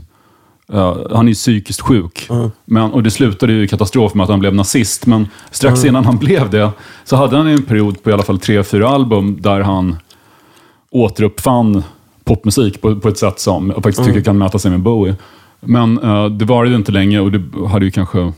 han 1.12 1.26
är 1.26 1.30
ju 1.30 1.34
psykiskt 1.34 1.82
sjuk. 1.82 2.30
Men, 2.66 2.92
och 2.92 3.04
det 3.04 3.12
slutade 3.12 3.54
ju 3.54 3.64
i 3.64 3.68
katastrof 3.68 4.14
med 4.14 4.24
att 4.24 4.30
han 4.30 4.40
blev 4.40 4.56
nazist. 4.56 5.06
Men 5.06 5.28
strax 5.52 5.86
innan 5.86 6.06
han 6.06 6.18
blev 6.18 6.50
det 6.50 6.72
så 7.04 7.16
hade 7.16 7.38
han 7.38 7.48
en 7.48 7.64
period 7.64 8.04
på 8.04 8.10
i 8.10 8.14
alla 8.14 8.24
fall 8.24 8.40
tre, 8.40 8.64
fyra 8.64 8.90
album 8.90 9.38
där 9.42 9.60
han 9.60 9.96
återuppfann 10.90 11.84
popmusik 12.24 12.82
på, 12.82 13.00
på 13.00 13.10
ett 13.10 13.18
sätt 13.18 13.40
som 13.40 13.70
jag 13.70 13.84
faktiskt 13.84 14.08
tycker 14.08 14.22
kan 14.22 14.38
mäta 14.38 14.60
sig 14.60 14.72
med 14.72 14.80
Bowie. 14.80 15.16
Men 15.60 16.00
eh, 16.00 16.26
det 16.26 16.46
var 16.46 16.66
det 16.66 16.76
inte 16.76 16.92
länge 16.92 17.20
och 17.20 17.32
det 17.32 17.68
hade 17.68 17.86
ju 17.86 17.92
kanske 17.92 18.34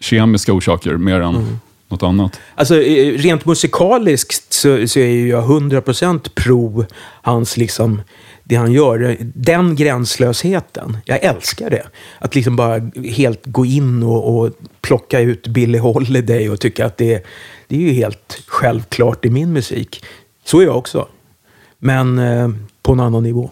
kemiska 0.00 0.52
orsaker 0.52 0.96
mer 0.96 1.20
än 1.20 1.58
något 1.88 2.02
annat. 2.02 2.40
Alltså, 2.54 2.82
eh, 2.82 3.18
rent 3.18 3.46
musikaliskt 3.46 4.52
så, 4.52 4.86
så 4.88 4.98
är 4.98 5.06
ju 5.06 5.28
jag 5.28 5.44
100% 5.44 6.28
pro 6.34 6.84
hans, 7.22 7.56
liksom, 7.56 8.02
det 8.50 8.56
han 8.56 8.72
gör. 8.72 9.16
Den 9.34 9.76
gränslösheten, 9.76 10.96
jag 11.04 11.24
älskar 11.24 11.70
det. 11.70 11.86
Att 12.18 12.34
liksom 12.34 12.56
bara 12.56 12.90
helt 13.10 13.46
gå 13.46 13.66
in 13.66 14.02
och, 14.02 14.38
och 14.38 14.50
plocka 14.80 15.20
ut 15.20 15.46
Billie 15.46 15.78
Holiday 15.78 16.50
och 16.50 16.60
tycka 16.60 16.86
att 16.86 16.96
det, 16.96 17.26
det 17.68 17.76
är 17.76 17.80
ju 17.80 17.92
helt 17.92 18.42
självklart 18.46 19.24
i 19.24 19.30
min 19.30 19.52
musik. 19.52 20.04
Så 20.44 20.60
är 20.60 20.64
jag 20.64 20.76
också. 20.76 21.08
Men 21.78 22.18
eh, 22.18 22.48
på 22.82 22.92
en 22.92 23.00
annan 23.00 23.22
nivå. 23.22 23.50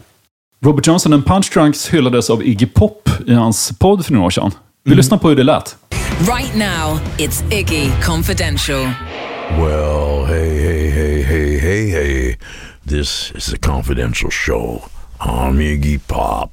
Robert 0.65 0.87
Johnson 0.87 1.13
and 1.13 1.27
Punch 1.27 1.51
Drunks 1.55 1.89
hyllades 1.89 2.31
av 2.31 2.47
Iggy 2.47 2.67
Pop 2.67 3.09
i 3.27 3.35
hans 3.35 3.79
podd 3.79 4.07
för 4.07 4.13
några 4.13 4.27
år 4.27 4.31
sedan. 4.31 4.51
Vi 4.85 4.95
lyssnar 4.95 5.19
på 5.19 5.29
hur 5.29 5.37
det 5.37 5.45
lät. 5.45 5.77
Right 6.19 6.55
now, 6.55 6.99
it's 7.19 7.59
Iggy 7.59 7.91
Confidential. 8.03 8.89
Well, 9.51 10.25
hey, 10.25 10.61
hey, 10.61 10.91
hey. 10.91 10.98
This 12.89 13.31
is 13.33 13.53
a 13.53 13.59
confidential 13.59 14.31
show. 14.31 14.89
I'm 15.21 15.59
Iggy 15.59 16.01
Pop, 16.09 16.51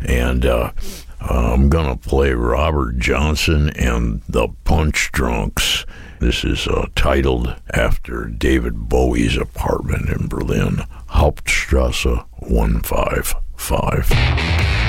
and 0.00 0.46
uh, 0.46 0.72
I'm 1.20 1.68
gonna 1.68 1.96
play 1.96 2.32
Robert 2.32 2.98
Johnson 2.98 3.68
and 3.68 4.22
the 4.26 4.48
Punch 4.64 5.12
Drunks. 5.12 5.84
This 6.20 6.42
is 6.42 6.66
uh, 6.66 6.86
titled 6.96 7.54
after 7.74 8.24
David 8.24 8.88
Bowie's 8.88 9.36
apartment 9.36 10.08
in 10.08 10.26
Berlin, 10.26 10.84
Hauptstrasse 11.10 12.24
155. 12.38 14.83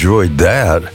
Enjoyed 0.00 0.38
that. 0.38 0.90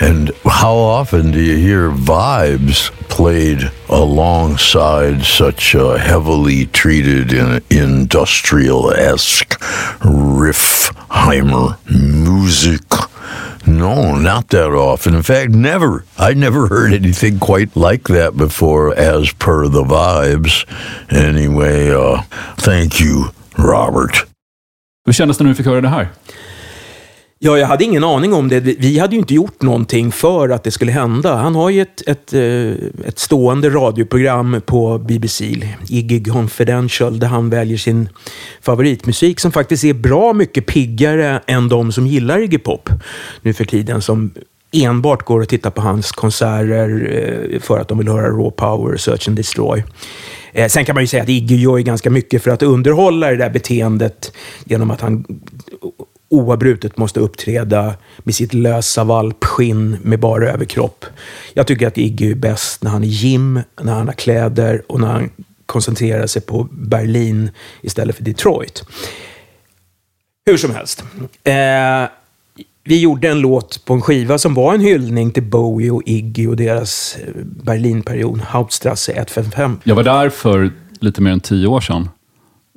And 0.00 0.32
how 0.44 0.74
often 0.74 1.30
do 1.30 1.40
you 1.40 1.56
hear 1.56 1.90
vibes 1.90 2.90
played 3.08 3.70
alongside 3.88 5.24
such 5.24 5.76
a 5.76 5.96
heavily 5.96 6.66
treated 6.66 7.32
in 7.32 7.62
industrial 7.70 8.92
esque 8.92 9.60
Riffheimer 10.00 11.78
music? 11.88 12.82
No, 13.64 14.16
not 14.16 14.48
that 14.48 14.72
often. 14.72 15.14
In 15.14 15.22
fact, 15.22 15.52
never. 15.52 16.04
I 16.18 16.34
never 16.34 16.66
heard 16.66 16.92
anything 16.92 17.38
quite 17.38 17.76
like 17.76 18.08
that 18.08 18.36
before, 18.36 18.92
as 18.98 19.32
per 19.34 19.68
the 19.68 19.84
vibes. 19.84 20.66
Anyway, 21.12 21.90
uh, 21.90 22.22
thank 22.56 22.98
you, 23.00 23.30
Robert. 23.56 24.26
Hur 25.06 25.12
kändes 25.12 25.38
det 25.38 25.44
när 25.44 25.50
du 25.50 25.54
fick 25.54 25.66
höra 25.66 25.80
det 25.80 25.88
här? 25.88 26.08
Ja, 27.40 27.58
jag 27.58 27.66
hade 27.66 27.84
ingen 27.84 28.04
aning 28.04 28.32
om 28.34 28.48
det. 28.48 28.60
Vi 28.60 28.98
hade 28.98 29.14
ju 29.14 29.18
inte 29.18 29.34
gjort 29.34 29.62
någonting 29.62 30.12
för 30.12 30.48
att 30.48 30.64
det 30.64 30.70
skulle 30.70 30.92
hända. 30.92 31.36
Han 31.36 31.54
har 31.54 31.70
ju 31.70 31.82
ett, 31.82 32.08
ett, 32.08 32.32
eh, 32.32 33.08
ett 33.08 33.18
stående 33.18 33.70
radioprogram 33.70 34.60
på 34.66 34.98
BBC, 34.98 35.44
Iggy 35.88 36.24
Confidential, 36.24 37.18
där 37.18 37.26
han 37.26 37.50
väljer 37.50 37.78
sin 37.78 38.08
favoritmusik 38.60 39.40
som 39.40 39.52
faktiskt 39.52 39.84
är 39.84 39.94
bra 39.94 40.32
mycket 40.32 40.66
piggare 40.66 41.42
än 41.46 41.68
de 41.68 41.92
som 41.92 42.06
gillar 42.06 42.38
Iggy 42.38 42.58
Pop 42.58 42.90
nu 43.42 43.52
för 43.52 43.64
tiden, 43.64 44.02
som 44.02 44.30
enbart 44.72 45.22
går 45.24 45.40
och 45.40 45.48
tittar 45.48 45.70
på 45.70 45.80
hans 45.80 46.12
konserter 46.12 47.10
eh, 47.52 47.60
för 47.60 47.78
att 47.78 47.88
de 47.88 47.98
vill 47.98 48.08
höra 48.08 48.28
Raw 48.28 48.50
Power, 48.50 48.96
Search 48.96 49.28
and 49.28 49.36
Destroy. 49.36 49.84
Eh, 50.52 50.68
sen 50.68 50.84
kan 50.84 50.94
man 50.94 51.02
ju 51.02 51.06
säga 51.06 51.22
att 51.22 51.28
Iggy 51.28 51.56
gör 51.56 51.76
ju 51.76 51.84
ganska 51.84 52.10
mycket 52.10 52.42
för 52.42 52.50
att 52.50 52.62
underhålla 52.62 53.30
det 53.30 53.36
där 53.36 53.50
beteendet 53.50 54.32
genom 54.64 54.90
att 54.90 55.00
han 55.00 55.24
oavbrutet 56.28 56.96
måste 56.96 57.20
uppträda 57.20 57.94
med 58.18 58.34
sitt 58.34 58.54
lösa 58.54 59.04
valpskinn 59.04 59.96
med 60.02 60.20
bara 60.20 60.48
överkropp. 60.48 61.04
Jag 61.54 61.66
tycker 61.66 61.86
att 61.86 61.98
Iggy 61.98 62.30
är 62.30 62.34
bäst 62.34 62.82
när 62.82 62.90
han 62.90 63.04
är 63.04 63.08
gym, 63.08 63.60
när 63.80 63.94
han 63.94 64.06
har 64.06 64.14
kläder 64.14 64.82
och 64.88 65.00
när 65.00 65.08
han 65.08 65.30
koncentrerar 65.66 66.26
sig 66.26 66.42
på 66.42 66.68
Berlin 66.70 67.50
istället 67.82 68.16
för 68.16 68.24
Detroit. 68.24 68.84
Hur 70.46 70.56
som 70.56 70.74
helst. 70.74 71.04
Eh, 71.44 71.54
vi 72.84 73.00
gjorde 73.00 73.28
en 73.28 73.40
låt 73.40 73.84
på 73.84 73.94
en 73.94 74.02
skiva 74.02 74.38
som 74.38 74.54
var 74.54 74.74
en 74.74 74.80
hyllning 74.80 75.30
till 75.30 75.42
Bowie 75.42 75.90
och 75.90 76.02
Iggy 76.06 76.46
och 76.46 76.56
deras 76.56 77.16
eh, 77.16 77.42
Berlinperiod, 77.44 78.40
Hauptstrasse 78.40 79.12
155. 79.12 79.80
Jag 79.84 79.94
var 79.94 80.02
där 80.02 80.28
för 80.28 80.70
lite 81.00 81.20
mer 81.20 81.30
än 81.30 81.40
tio 81.40 81.66
år 81.66 81.80
sedan 81.80 82.08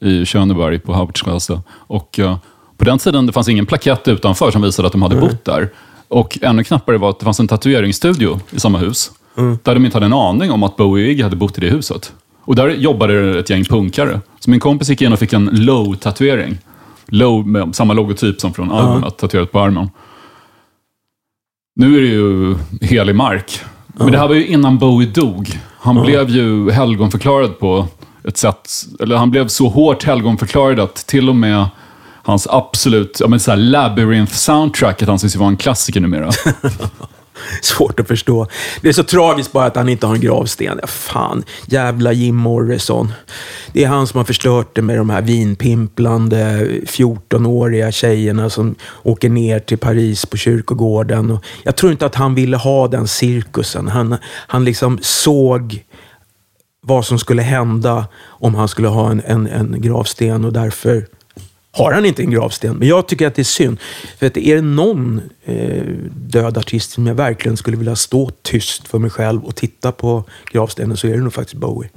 i 0.02 0.26
Schöneberg 0.26 0.80
på 0.80 0.93
Hauptstrasse. 0.93 1.62
Och 1.70 2.20
eh, 2.20 2.38
på 2.82 2.86
den 2.86 2.98
tiden 2.98 3.26
det 3.26 3.34
fanns 3.34 3.50
ingen 3.50 3.66
plakett 3.66 4.08
utanför 4.08 4.52
som 4.52 4.62
visade 4.62 4.86
att 4.86 4.92
de 4.92 5.02
hade 5.02 5.16
bott 5.16 5.46
där. 5.46 5.70
Och 6.08 6.38
ännu 6.42 6.64
knappare 6.64 6.98
var 6.98 7.10
att 7.10 7.20
det 7.20 7.24
fanns 7.24 7.40
en 7.40 7.48
tatueringsstudio 7.48 8.40
i 8.52 8.60
samma 8.60 8.78
hus. 8.78 9.12
Där 9.64 9.74
de 9.74 9.86
inte 9.86 9.96
hade 9.96 10.06
en 10.06 10.14
aning 10.14 10.52
om 10.52 10.64
att 10.64 10.78
Bowie 10.78 11.06
och 11.06 11.12
Iggy 11.12 11.24
hade 11.24 11.36
bott 11.36 11.58
i 11.58 11.62
det 11.62 11.70
huset. 11.70 12.14
Och 12.44 12.56
där 12.56 12.70
jobbade 12.70 13.40
ett 13.40 13.50
gäng 13.50 13.64
punkare. 13.64 14.22
Så 14.40 14.50
min 14.52 14.60
kompis 14.60 14.90
gick 14.90 15.02
in 15.02 15.14
och 15.14 15.20
fick 15.20 15.34
en 15.34 15.50
Low-tatuering. 15.50 16.58
Low 17.08 17.48
med 17.48 17.76
samma 17.76 17.94
logotyp 17.94 18.42
som 18.42 18.54
från 18.54 18.72
albumet, 18.72 19.18
tatuerat 19.18 19.52
på 19.52 19.60
armen. 19.60 19.90
Nu 21.76 21.98
är 21.98 22.02
det 22.02 22.08
ju 22.08 22.56
helig 22.82 23.16
mark. 23.16 23.60
Men 23.88 24.12
det 24.12 24.18
här 24.18 24.28
var 24.28 24.36
ju 24.36 24.48
innan 24.48 24.78
Bowie 24.78 25.10
dog. 25.10 25.60
Han 25.80 26.02
blev 26.02 26.30
ju 26.30 26.72
helgonförklarad 26.72 27.60
på 27.60 27.88
ett 28.24 28.38
sätt, 28.38 28.70
eller 29.00 29.16
han 29.16 29.32
blev 29.32 29.48
så 29.48 29.70
hårt 29.70 30.04
helgonförklarad 30.04 30.80
att 30.80 30.96
till 30.96 31.30
och 31.30 31.36
med 31.36 31.66
hans 32.24 32.47
absolut, 32.47 33.17
ja 33.19 33.28
men 33.28 33.39
såhär 33.39 33.57
Labyrinth-soundtracket 33.57 35.09
anses 35.09 35.36
ju 35.36 35.39
vara 35.39 35.49
en 35.49 35.57
klassiker 35.57 35.99
numera. 35.99 36.32
Svårt 37.61 37.99
att 37.99 38.07
förstå. 38.07 38.47
Det 38.82 38.89
är 38.89 38.93
så 38.93 39.03
tragiskt 39.03 39.51
bara 39.51 39.65
att 39.65 39.76
han 39.76 39.89
inte 39.89 40.07
har 40.07 40.15
en 40.15 40.22
gravsten. 40.22 40.80
Ja, 40.82 40.88
fan, 40.88 41.43
jävla 41.65 42.11
Jim 42.11 42.36
Morrison. 42.36 43.13
Det 43.74 43.84
är 43.84 43.88
han 43.88 44.07
som 44.07 44.17
har 44.17 44.26
förstört 44.26 44.76
det 44.76 44.82
med 44.82 44.97
de 44.97 45.09
här 45.09 45.22
vinpimplande 45.22 46.67
14-åriga 46.88 47.91
tjejerna 47.91 48.49
som 48.49 48.76
åker 49.03 49.30
ner 49.30 49.59
till 49.59 49.78
Paris 49.78 50.26
på 50.26 50.38
kyrkogården. 50.38 51.32
Och 51.32 51.45
jag 51.63 51.76
tror 51.76 51.91
inte 51.91 52.05
att 52.05 52.15
han 52.15 52.36
ville 52.36 52.57
ha 52.57 52.88
den 52.88 53.07
cirkusen. 53.07 53.88
Han, 53.88 54.15
han 54.26 54.65
liksom 54.65 54.99
såg 55.01 55.84
vad 56.84 57.05
som 57.05 57.19
skulle 57.19 57.41
hända 57.41 58.05
om 58.24 58.55
han 58.55 58.67
skulle 58.67 58.88
ha 58.88 59.11
en, 59.11 59.22
en, 59.26 59.47
en 59.47 59.82
gravsten 59.82 60.45
och 60.45 60.53
därför 60.53 61.05
har 61.72 61.91
han 61.91 62.05
inte 62.05 62.24
en 62.24 62.32
gravsten. 62.32 62.78
Men 62.78 62.88
jag 62.88 63.07
tycker 63.07 63.28
att 63.28 63.36
det 63.36 63.41
är 63.41 63.43
synd. 63.43 63.80
För 64.19 64.28
att 64.28 64.38
är 64.38 64.55
det 64.55 64.61
någon 64.61 65.22
eh, 65.45 65.84
död 66.15 66.57
artist 66.57 66.91
som 66.91 67.07
jag 67.07 67.15
verkligen 67.15 67.57
skulle 67.57 67.78
vilja 67.78 67.95
stå 67.95 68.32
tyst 68.41 68.88
för 68.88 68.99
mig 68.99 69.09
själv 69.09 69.45
och 69.45 69.55
titta 69.55 69.91
på 69.91 70.24
gravstenen 70.51 70.97
så 70.97 71.07
är 71.07 71.11
det 71.11 71.24
nog 71.24 71.34
faktiskt 71.34 71.57
Bowie. 71.57 71.89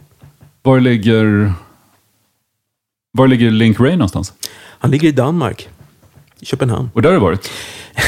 Var 0.63 0.81
ligger, 0.81 1.53
var 3.13 3.29
ligger 3.29 3.51
Link 3.51 3.81
Ray 3.81 3.93
någonstans? 3.93 4.33
Han 4.79 4.91
ligger 4.91 5.09
i 5.09 5.13
Danmark. 5.13 5.69
I 6.41 6.45
Köpenhamn. 6.45 6.91
Och 6.95 7.03
där 7.03 7.09
har 7.09 7.15
du 7.15 7.21
varit? 7.21 7.51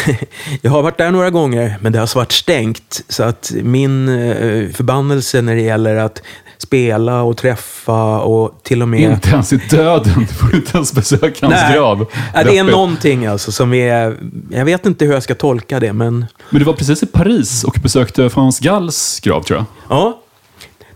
Jag 0.63 0.71
har 0.71 0.83
varit 0.83 0.99
där 0.99 1.11
några 1.11 1.31
gånger, 1.31 1.79
men 1.81 1.93
det 1.93 1.99
har 1.99 2.15
varit 2.15 2.33
stängt. 2.33 3.05
Så 3.09 3.23
att 3.23 3.53
min 3.63 4.09
eh, 4.09 4.71
förbannelse 4.71 5.43
när 5.43 5.55
det 5.55 5.63
gäller 5.63 5.97
att 5.97 6.23
spela 6.59 7.23
och 7.23 7.37
träffa 7.37 8.21
och 8.21 8.61
till 8.63 8.83
och 8.83 8.89
med... 8.89 9.01
Inte 9.01 9.29
ens 9.31 9.53
i 9.53 9.57
döden 9.71 10.27
får 10.27 10.49
du 10.49 10.57
inte 10.57 10.77
ens 10.77 10.93
besöka 10.93 11.47
hans 11.47 11.75
grav. 11.75 12.07
Ja, 12.35 12.45
det 12.45 12.59
är 12.59 12.65
någonting 12.65 13.27
alltså 13.27 13.53
som 13.53 13.73
är... 13.75 14.17
Jag 14.51 14.65
vet 14.65 14.87
inte 14.87 15.05
hur 15.05 15.13
jag 15.13 15.23
ska 15.23 15.35
tolka 15.35 15.81
det, 15.81 15.93
men... 15.93 16.27
Men 16.51 16.59
du 16.59 16.65
var 16.65 16.73
precis 16.73 17.03
i 17.03 17.07
Paris 17.07 17.65
och 17.65 17.77
besökte 17.83 18.31
Frans 18.31 18.59
Galls 18.61 19.21
grav, 19.21 19.43
tror 19.43 19.59
jag. 19.59 19.67
Ja, 19.99 20.23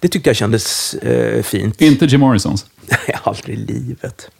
det 0.01 0.09
tyckte 0.09 0.31
jag 0.31 0.37
kändes 0.37 0.95
eh, 0.95 1.43
fint. 1.43 1.81
Inte 1.81 2.05
Jim 2.05 2.21
Morrisons. 2.21 2.67
Nej, 2.89 3.17
aldrig 3.23 3.59
i 3.59 3.73
livet. 3.73 4.31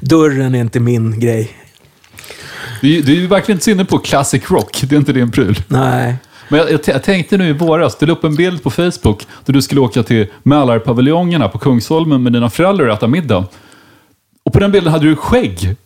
Dörren 0.00 0.54
är 0.54 0.60
inte 0.60 0.80
min 0.80 1.20
grej. 1.20 1.50
Du, 2.80 2.98
är- 2.98 3.02
du 3.02 3.12
är 3.12 3.16
ju 3.16 3.26
verkligen 3.26 3.56
inte 3.56 3.70
inne 3.70 3.84
på 3.84 3.98
classic 3.98 4.50
rock. 4.50 4.80
Det 4.82 4.94
är 4.94 4.98
inte 4.98 5.12
din 5.12 5.30
pryl. 5.30 5.62
Nej. 5.68 6.16
Men 6.52 6.60
jag, 6.60 6.70
jag, 6.72 6.80
jag 6.84 7.02
tänkte 7.02 7.36
nu 7.36 7.48
i 7.48 7.52
våras, 7.52 7.96
du 7.96 8.06
la 8.06 8.12
upp 8.12 8.24
en 8.24 8.34
bild 8.34 8.62
på 8.62 8.70
Facebook 8.70 9.26
där 9.44 9.52
du 9.52 9.62
skulle 9.62 9.80
åka 9.80 10.02
till 10.02 10.26
Mälarpaviljongerna 10.42 11.48
på 11.48 11.58
Kungsholmen 11.58 12.22
med 12.22 12.32
dina 12.32 12.50
föräldrar 12.50 12.86
och 12.86 12.94
äta 12.94 13.06
middag. 13.06 13.44
Och 14.42 14.52
på 14.52 14.58
den 14.58 14.72
bilden 14.72 14.92
hade 14.92 15.06
du 15.06 15.16
skägg. 15.16 15.76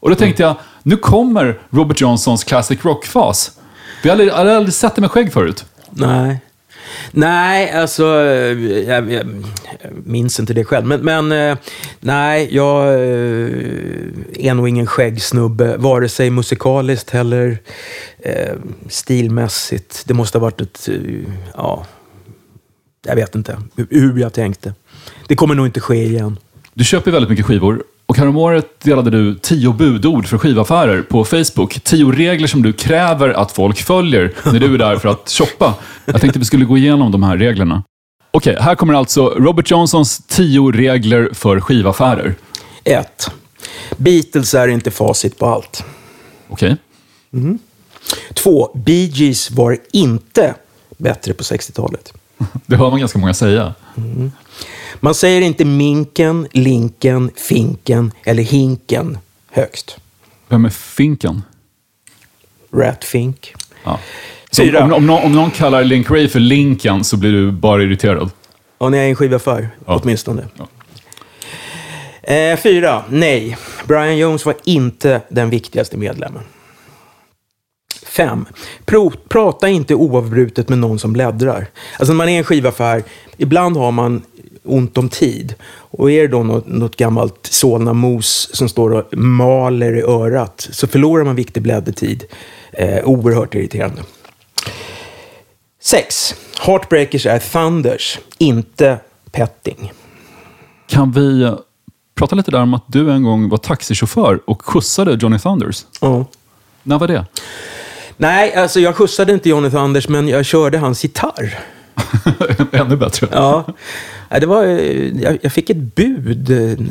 Och 0.00 0.10
då 0.10 0.16
tänkte 0.16 0.42
jag, 0.42 0.56
nu 0.82 0.96
kommer 0.96 1.58
Robert 1.70 2.00
Johnsons 2.00 2.44
classic 2.44 2.84
rock-fas. 2.84 3.52
Vi 4.02 4.10
hade, 4.10 4.32
hade 4.32 4.56
aldrig 4.56 4.74
sett 4.74 4.94
det 4.94 5.00
med 5.00 5.10
skägg 5.10 5.32
förut. 5.32 5.64
Nej. 5.90 6.40
Nej, 7.10 7.70
alltså... 7.70 8.04
Jag, 8.04 9.12
jag, 9.12 9.12
jag 9.12 9.26
minns 10.04 10.40
inte 10.40 10.54
det 10.54 10.64
själv. 10.64 10.86
Men, 10.86 11.00
men 11.00 11.50
eh, 11.50 11.58
nej, 12.00 12.48
jag 12.50 12.86
eh, 12.86 13.50
är 14.38 14.54
nog 14.54 14.68
ingen 14.68 14.86
skäggsnubbe. 14.86 15.76
Vare 15.76 16.08
sig 16.08 16.30
musikaliskt 16.30 17.14
eller 17.14 17.58
eh, 18.28 18.54
stilmässigt. 18.88 20.02
Det 20.06 20.14
måste 20.14 20.38
ha 20.38 20.42
varit 20.42 20.60
ett... 20.60 20.88
eh, 20.88 20.94
Ja, 21.56 21.86
jag 23.06 23.16
vet 23.16 23.34
inte 23.34 23.58
hur- 23.90 24.18
jag 24.18 24.32
tänkte. 24.32 24.74
Det 25.28 25.36
kommer 25.36 25.54
nog 25.54 25.66
inte 25.66 25.80
ske 25.80 26.04
igen. 26.04 26.38
Du 26.74 26.84
köper 26.84 27.10
väldigt 27.10 27.30
mycket 27.30 27.46
skivor. 27.46 27.82
Och 28.06 28.16
häromåret 28.16 28.80
delade 28.80 29.10
du 29.10 29.34
tio 29.34 29.72
budord 29.72 30.26
för 30.26 30.38
skivaffärer 30.38 31.02
på 31.02 31.24
Facebook. 31.24 31.80
Tio 31.84 32.12
regler 32.12 32.46
som 32.46 32.62
du 32.62 32.72
kräver 32.72 33.28
att 33.28 33.52
folk 33.52 33.78
följer 33.78 34.32
när 34.44 34.60
du 34.60 34.74
är 34.74 34.78
där 34.78 34.96
för 34.96 35.08
att 35.08 35.28
shoppa. 35.38 35.74
Jag 36.04 36.20
tänkte 36.20 36.38
vi 36.38 36.44
skulle 36.44 36.64
gå 36.64 36.78
igenom 36.78 37.12
de 37.12 37.22
här 37.22 37.36
reglerna. 37.36 37.82
Okej, 38.30 38.56
här 38.60 38.74
kommer 38.74 38.94
alltså 38.94 39.26
Robert 39.28 39.70
Johnsons 39.70 40.18
tio 40.26 40.70
regler 40.72 41.30
för 41.32 41.60
skivaffärer. 41.60 42.34
1. 42.84 43.30
Beatles 43.96 44.54
är 44.54 44.68
inte 44.68 44.90
facit 44.90 45.38
på 45.38 45.46
allt. 45.46 45.84
Okej? 46.48 46.76
2. 48.34 48.70
Bee 48.74 49.06
Gees 49.06 49.50
var 49.50 49.78
inte 49.92 50.54
bättre 50.96 51.34
på 51.34 51.42
60-talet. 51.42 52.12
Det 52.66 52.76
hör 52.76 52.90
man 52.90 53.00
ganska 53.00 53.18
många 53.18 53.34
säga. 53.34 53.74
Man 55.00 55.14
säger 55.14 55.40
inte 55.40 55.64
minken, 55.64 56.48
linken, 56.52 57.30
finken 57.36 58.12
eller 58.24 58.42
hinken 58.42 59.18
högst. 59.50 59.96
Vem 60.48 60.64
är 60.64 60.70
Finken? 60.70 61.42
Rat 62.72 63.04
Fink. 63.04 63.54
Ja. 63.84 64.00
Fyra. 64.56 64.84
om, 64.84 64.92
om, 64.92 65.06
någon, 65.06 65.22
om 65.22 65.32
någon 65.32 65.50
kallar 65.50 65.84
Link 65.84 66.10
Ray 66.10 66.28
för 66.28 66.40
Linken 66.40 67.04
så 67.04 67.16
blir 67.16 67.32
du 67.32 67.50
bara 67.52 67.82
irriterad. 67.82 68.30
Ja, 68.78 68.88
ni 68.88 68.98
är 68.98 69.02
i 69.04 69.08
en 69.08 69.16
skivaffär, 69.16 69.68
Ja. 69.86 70.00
åtminstone. 70.02 70.46
Ja. 70.58 70.66
Eh, 72.34 72.58
fyra. 72.58 73.04
Nej. 73.08 73.56
Brian 73.86 74.18
Jones 74.18 74.44
var 74.46 74.54
inte 74.64 75.20
den 75.28 75.50
viktigaste 75.50 75.96
medlemmen. 75.96 76.42
Fem. 78.06 78.46
Pro, 78.84 79.12
prata 79.28 79.68
inte 79.68 79.94
oavbrutet 79.94 80.68
med 80.68 80.78
någon 80.78 80.98
som 80.98 81.12
bläddrar. 81.12 81.66
Alltså 81.98 82.12
när 82.12 82.16
man 82.16 82.28
är 82.28 82.38
en 82.38 82.44
skivaffär, 82.44 83.02
ibland 83.36 83.76
har 83.76 83.92
man 83.92 84.22
ont 84.64 84.98
om 84.98 85.08
tid. 85.08 85.54
Och 85.68 86.10
är 86.10 86.22
det 86.22 86.28
då 86.28 86.42
något, 86.42 86.66
något 86.66 86.96
gammalt 86.96 87.38
Solna-mos 87.42 88.50
som 88.52 88.68
står 88.68 88.90
och 88.90 89.18
maler 89.18 89.96
i 89.96 90.02
örat 90.02 90.68
så 90.72 90.86
förlorar 90.86 91.24
man 91.24 91.36
viktig 91.36 91.62
bläddetid. 91.62 92.24
Eh, 92.72 93.04
oerhört 93.04 93.54
irriterande. 93.54 94.02
6. 95.80 96.34
Heartbreakers 96.60 97.26
är 97.26 97.38
Thunders, 97.38 98.18
inte 98.38 98.98
Petting. 99.30 99.92
Kan 100.86 101.12
vi 101.12 101.42
eh, 101.42 101.54
prata 102.14 102.36
lite 102.36 102.50
där 102.50 102.62
om 102.62 102.74
att 102.74 102.84
du 102.86 103.10
en 103.10 103.22
gång 103.22 103.48
var 103.48 103.58
taxichaufför 103.58 104.40
och 104.44 104.62
skjutsade 104.64 105.18
Johnny 105.20 105.38
Thunders? 105.38 105.84
Ja. 106.00 106.24
När 106.82 106.98
var 106.98 107.08
det? 107.08 107.26
Nej, 108.16 108.54
alltså 108.54 108.80
jag 108.80 108.96
skjutsade 108.96 109.32
inte 109.32 109.48
Johnny 109.48 109.70
Thunders, 109.70 110.08
men 110.08 110.28
jag 110.28 110.44
körde 110.44 110.78
hans 110.78 111.02
gitarr. 111.02 111.58
Ännu 112.72 112.96
bättre. 112.96 113.28
Ja. 113.32 113.64
Det 114.40 114.46
var, 114.46 114.64
eh, 114.64 115.38
jag, 115.42 115.52
fick 115.52 115.70
ett 115.70 115.94
bud, 115.94 116.50
eh, 116.50 116.86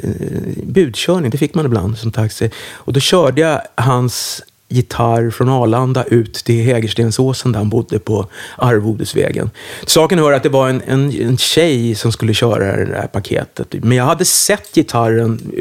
budkörning, 0.63 1.29
det 1.31 1.37
fick 1.37 1.53
man 1.55 1.65
ibland 1.65 1.97
som 1.97 2.11
taxi. 2.11 2.49
Och 2.73 2.93
då 2.93 2.99
körde 2.99 3.41
jag 3.41 3.61
hans 3.75 4.43
gitarr 4.69 5.29
från 5.29 5.49
Arlanda 5.49 6.03
ut 6.03 6.33
till 6.33 6.63
Hägerstensåsen 6.63 7.51
där 7.51 7.59
han 7.59 7.69
bodde 7.69 7.99
på 7.99 8.27
Arvodesvägen. 8.57 9.49
Saken 9.85 10.19
hör 10.19 10.31
att 10.31 10.43
det 10.43 10.49
var 10.49 10.69
en, 10.69 10.81
en, 10.87 11.21
en 11.21 11.37
tjej 11.37 11.95
som 11.95 12.11
skulle 12.11 12.33
köra 12.33 12.85
det 12.85 12.95
här 12.95 13.07
paketet. 13.07 13.73
Men 13.83 13.97
jag 13.97 14.05
hade 14.05 14.25
sett 14.25 14.75
gitarren 14.75 15.51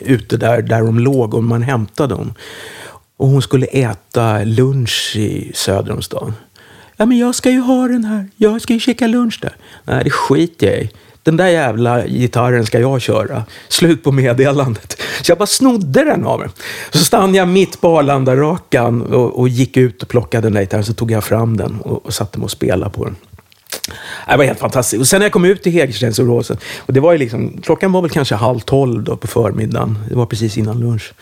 ute 0.00 0.36
där, 0.36 0.62
där 0.62 0.82
de 0.82 0.98
låg 0.98 1.34
och 1.34 1.44
man 1.44 1.62
hämtade 1.62 2.14
dem. 2.14 2.34
Och 3.20 3.28
hon 3.28 3.42
skulle 3.42 3.66
äta 3.66 4.44
lunch 4.44 5.12
i 5.16 5.50
söder 5.54 5.92
om 5.92 6.02
stan. 6.02 6.34
Ja, 6.96 7.06
men 7.06 7.18
jag 7.18 7.34
ska 7.34 7.50
ju 7.50 7.60
ha 7.60 7.88
den 7.88 8.04
här. 8.04 8.28
Jag 8.36 8.60
ska 8.60 8.72
ju 8.72 8.80
käka 8.80 9.06
lunch 9.06 9.38
där. 9.42 9.56
Nej, 9.84 10.04
det 10.04 10.10
skiter 10.10 10.66
jag 10.66 10.78
i. 10.78 10.90
Den 11.22 11.36
där 11.36 11.46
jävla 11.46 12.06
gitarren 12.06 12.66
ska 12.66 12.80
jag 12.80 13.00
köra. 13.00 13.44
Slut 13.68 14.02
på 14.02 14.12
meddelandet. 14.12 15.02
Så 15.22 15.30
jag 15.30 15.38
bara 15.38 15.46
snodde 15.46 16.04
den 16.04 16.26
av 16.26 16.40
mig. 16.40 16.48
Så 16.90 16.98
stannade 16.98 17.38
jag 17.38 17.48
mitt 17.48 17.80
på 17.80 17.98
Arlandarakan 17.98 19.02
och, 19.02 19.38
och 19.38 19.48
gick 19.48 19.76
ut 19.76 20.02
och 20.02 20.08
plockade 20.08 20.46
den 20.46 20.52
där 20.52 20.60
gitarren. 20.60 20.84
Så 20.84 20.94
tog 20.94 21.10
jag 21.10 21.24
fram 21.24 21.56
den 21.56 21.80
och, 21.80 22.06
och 22.06 22.14
satte 22.14 22.38
mig 22.38 22.44
och 22.44 22.50
spelade 22.50 22.90
på 22.90 23.04
den. 23.04 23.16
Det 24.28 24.36
var 24.36 24.44
helt 24.44 24.58
fantastiskt. 24.58 25.00
Och 25.00 25.08
sen 25.08 25.18
när 25.18 25.24
jag 25.24 25.32
kom 25.32 25.44
ut 25.44 25.62
till 25.62 25.72
Hägerstensorosen. 25.72 26.56
och 26.78 26.92
det 26.92 27.00
var 27.00 27.12
ju 27.12 27.18
liksom, 27.18 27.60
klockan 27.62 27.92
var 27.92 28.02
väl 28.02 28.10
kanske 28.10 28.34
halv 28.34 28.60
tolv 28.60 29.04
då 29.04 29.16
på 29.16 29.26
förmiddagen. 29.26 29.98
Det 30.08 30.14
var 30.14 30.26
precis 30.26 30.58
innan 30.58 30.80
lunch. 30.80 31.12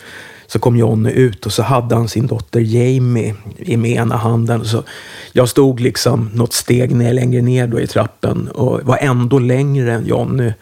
Så 0.51 0.59
kom 0.59 0.77
Johnny 0.77 1.11
ut 1.11 1.45
och 1.45 1.53
så 1.53 1.63
hade 1.63 1.95
han 1.95 2.07
sin 2.07 2.27
dotter 2.27 2.59
Jamie 2.59 3.35
i 3.57 3.77
med 3.77 3.91
ena 3.91 4.17
handen. 4.17 4.65
Så 4.65 4.83
jag 5.31 5.49
stod 5.49 5.79
liksom 5.79 6.29
något 6.33 6.53
steg 6.53 6.95
ner, 6.95 7.13
längre 7.13 7.41
ner 7.41 7.67
då 7.67 7.79
i 7.79 7.87
trappen 7.87 8.47
och 8.47 8.81
var 8.83 8.97
ändå 8.97 9.39
längre 9.39 9.93
än 9.93 10.05
Johnny. 10.05 10.53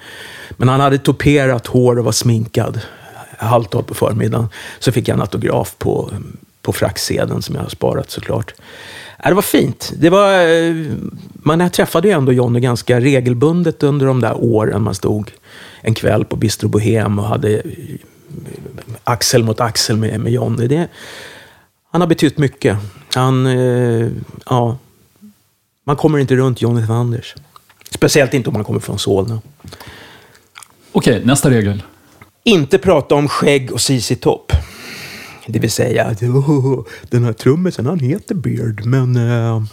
Men 0.49 0.69
han 0.69 0.79
hade 0.79 0.97
toperat 0.97 1.67
hår 1.67 1.99
och 1.99 2.05
var 2.05 2.11
sminkad 2.11 2.81
Halvt 3.37 3.71
på 3.71 3.93
förmiddagen. 3.93 4.49
Så 4.79 4.91
fick 4.91 5.07
jag 5.07 5.15
en 5.15 5.21
autograf 5.21 5.75
på, 5.77 6.11
på 6.61 6.73
fraktsedeln 6.73 7.41
som 7.41 7.55
jag 7.55 7.61
har 7.61 7.69
sparat 7.69 8.11
såklart. 8.11 8.53
Ja, 9.23 9.29
Det 9.29 9.35
var 9.35 9.41
fint. 9.41 9.93
Det 9.97 10.09
var, 10.09 10.47
eh, 10.47 10.75
man 11.33 11.69
träffade 11.69 12.07
ju 12.07 12.13
ändå 12.13 12.31
Johnny 12.31 12.59
ganska 12.59 12.99
regelbundet 12.99 13.83
under 13.83 14.05
de 14.05 14.21
där 14.21 14.43
åren 14.43 14.81
man 14.81 14.95
stod 14.95 15.31
en 15.81 15.93
kväll 15.93 16.25
på 16.25 16.35
Bistro 16.35 16.69
Bohem 16.69 17.19
och 17.19 17.25
hade 17.25 17.61
axel 19.03 19.43
mot 19.43 19.59
axel 19.59 19.97
med, 19.97 20.19
med 20.19 20.31
Johnny. 20.31 20.67
Det, 20.67 20.87
han 21.91 22.01
har 22.01 22.07
betytt 22.07 22.37
mycket. 22.37 22.77
Han, 23.13 23.45
eh, 23.45 24.07
ja, 24.45 24.77
man 25.83 25.95
kommer 25.95 26.19
inte 26.19 26.35
runt 26.35 26.61
Johnny 26.61 26.85
Thunders. 26.85 27.35
Speciellt 27.91 28.33
inte 28.33 28.49
om 28.49 28.53
man 28.53 28.63
kommer 28.63 28.79
från 28.79 28.99
Solna. 28.99 29.41
Okej, 30.91 31.25
nästa 31.25 31.49
regel. 31.49 31.83
Inte 32.43 32.77
prata 32.77 33.15
om 33.15 33.27
skägg 33.27 33.71
och 33.71 33.81
CC 33.81 34.15
Topp. 34.21 34.51
Det 35.47 35.59
vill 35.59 35.71
säga 35.71 36.05
att 36.05 36.23
"Åh, 36.23 36.83
den 37.09 37.23
här 37.23 37.33
trummisen 37.33 37.85
han 37.85 37.99
heter 37.99 38.35
Beard 38.35 38.85
men 38.85 39.15
eh, 39.15 39.63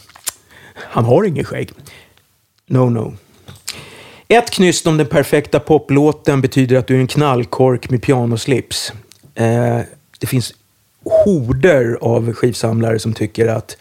han 0.74 1.04
har 1.04 1.24
ingen 1.24 1.44
skägg. 1.44 1.70
No, 2.66 2.90
no. 2.90 3.14
Ett 4.28 4.50
knyst 4.50 4.86
om 4.86 4.96
den 4.96 5.06
perfekta 5.06 5.60
poplåten 5.60 6.40
betyder 6.40 6.76
att 6.76 6.86
du 6.86 6.96
är 6.96 7.00
en 7.00 7.06
knallkork 7.06 7.90
med 7.90 8.02
pianoslips. 8.02 8.92
Eh, 9.34 9.80
det 10.18 10.26
finns 10.26 10.54
horder 11.24 11.98
av 12.00 12.32
skivsamlare 12.32 12.98
som 12.98 13.12
tycker 13.14 13.46
att 13.48 13.76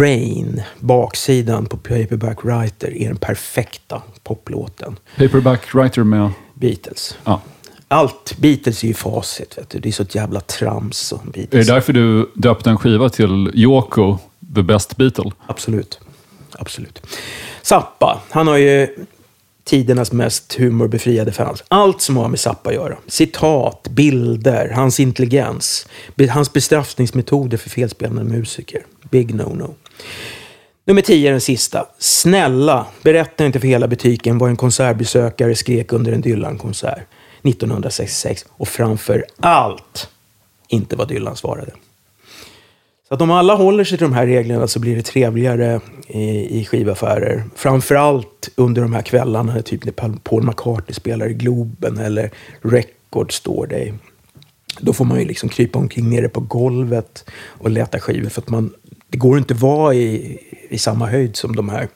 Rain, 0.00 0.62
baksidan 0.80 1.66
på 1.66 1.76
Paperback 1.76 2.44
Writer, 2.44 2.96
är 2.96 3.08
den 3.08 3.16
perfekta 3.16 4.02
poplåten. 4.22 4.96
Paperback 5.16 5.74
writer 5.74 6.04
med... 6.04 6.30
Beatles. 6.54 7.18
Ja. 7.24 7.40
Allt, 7.88 8.36
Beatles 8.38 8.84
är 8.84 8.88
ju 8.88 8.94
facit. 8.94 9.58
Vet 9.58 9.70
du. 9.70 9.78
Det 9.78 9.88
är 9.88 9.92
så 9.92 10.02
ett 10.02 10.14
jävla 10.14 10.40
trams. 10.40 11.12
Och 11.12 11.20
Är 11.22 11.26
det 11.26 11.32
Beatles. 11.32 11.66
därför 11.66 11.92
du 11.92 12.30
döpte 12.34 12.70
en 12.70 12.78
skiva 12.78 13.08
till 13.08 13.50
Yoko, 13.54 14.18
the 14.54 14.62
best 14.62 14.96
Beatle? 14.96 15.30
Absolut. 15.46 16.00
Absolut. 16.52 17.06
Zappa, 17.64 18.20
han 18.30 18.46
har 18.46 18.56
ju 18.56 18.88
tidernas 19.64 20.12
mest 20.12 20.54
humorbefriade 20.54 21.32
fans. 21.32 21.64
Allt 21.68 22.00
som 22.00 22.16
har 22.16 22.28
med 22.28 22.40
Zappa 22.40 22.70
att 22.70 22.74
göra. 22.74 22.96
Citat, 23.06 23.88
bilder, 23.90 24.70
hans 24.74 25.00
intelligens, 25.00 25.88
hans 26.30 26.52
bestraffningsmetoder 26.52 27.56
för 27.56 27.70
felspelande 27.70 28.24
musiker. 28.24 28.86
Big 29.10 29.34
no-no. 29.34 29.74
Nummer 30.84 31.02
10 31.02 31.28
är 31.28 31.32
den 31.32 31.40
sista. 31.40 31.86
Snälla, 31.98 32.86
berätta 33.02 33.46
inte 33.46 33.60
för 33.60 33.68
hela 33.68 33.88
butiken 33.88 34.38
vad 34.38 34.50
en 34.50 34.56
konsertbesökare 34.56 35.54
skrek 35.54 35.92
under 35.92 36.12
en 36.12 36.20
Dylan-konsert 36.20 37.06
1966. 37.42 38.46
Och 38.50 38.68
framför 38.68 39.24
allt, 39.40 40.08
inte 40.68 40.96
vad 40.96 41.08
Dylan 41.08 41.36
svarade. 41.36 41.72
Så 43.08 43.14
att 43.14 43.22
om 43.22 43.30
alla 43.30 43.54
håller 43.54 43.84
sig 43.84 43.98
till 43.98 44.06
de 44.06 44.12
här 44.14 44.26
reglerna 44.26 44.66
så 44.66 44.80
blir 44.80 44.96
det 44.96 45.02
trevligare 45.02 45.80
i, 46.06 46.60
i 46.60 46.64
skivaffärer. 46.64 47.44
Framförallt 47.56 48.50
under 48.56 48.82
de 48.82 48.92
här 48.92 49.02
kvällarna 49.02 49.62
typ 49.62 49.84
när 49.84 49.92
Paul- 49.92 50.42
McCartney 50.42 50.94
spelar 50.94 51.28
i 51.28 51.34
Globen 51.34 51.98
eller 51.98 52.30
Record 52.62 53.32
står 53.32 53.66
dig. 53.66 53.94
Då 54.80 54.92
får 54.92 55.04
man 55.04 55.18
ju 55.20 55.24
liksom 55.24 55.48
krypa 55.48 55.78
omkring 55.78 56.10
nere 56.10 56.28
på 56.28 56.40
golvet 56.40 57.24
och 57.34 57.70
leta 57.70 58.00
skivor 58.00 58.28
för 58.28 58.42
att 58.42 58.48
man, 58.48 58.74
det 59.08 59.18
går 59.18 59.38
inte 59.38 59.54
att 59.54 59.60
vara 59.60 59.94
i, 59.94 60.38
i 60.68 60.78
samma 60.78 61.06
höjd 61.06 61.36
som 61.36 61.56
de 61.56 61.68
här 61.68 61.88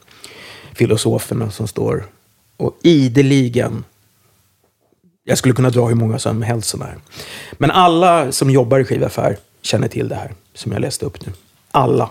filosoferna 0.75 1.51
som 1.51 1.69
står 1.69 2.05
och 2.57 2.79
ideligen 2.83 3.85
jag 5.25 5.39
skulle 5.39 5.55
kunna 5.55 5.71
dra 5.71 5.87
hur 5.87 5.95
många 5.95 6.19
som 6.19 6.43
helst 6.43 6.69
sådana 6.69 6.91
här. 6.91 6.99
Men 7.53 7.71
alla 7.71 8.33
som 8.33 8.51
jobbar 8.51 8.79
i 8.79 8.85
skivaffär 8.85 9.37
känner 9.63 9.89
till 9.89 10.09
det 10.09 10.15
här 10.15 10.33
som 10.55 10.73
jag 10.73 10.81
läste 10.81 11.07
upp 11.07 11.27
nu. 11.27 11.33
Alla. 11.71 12.11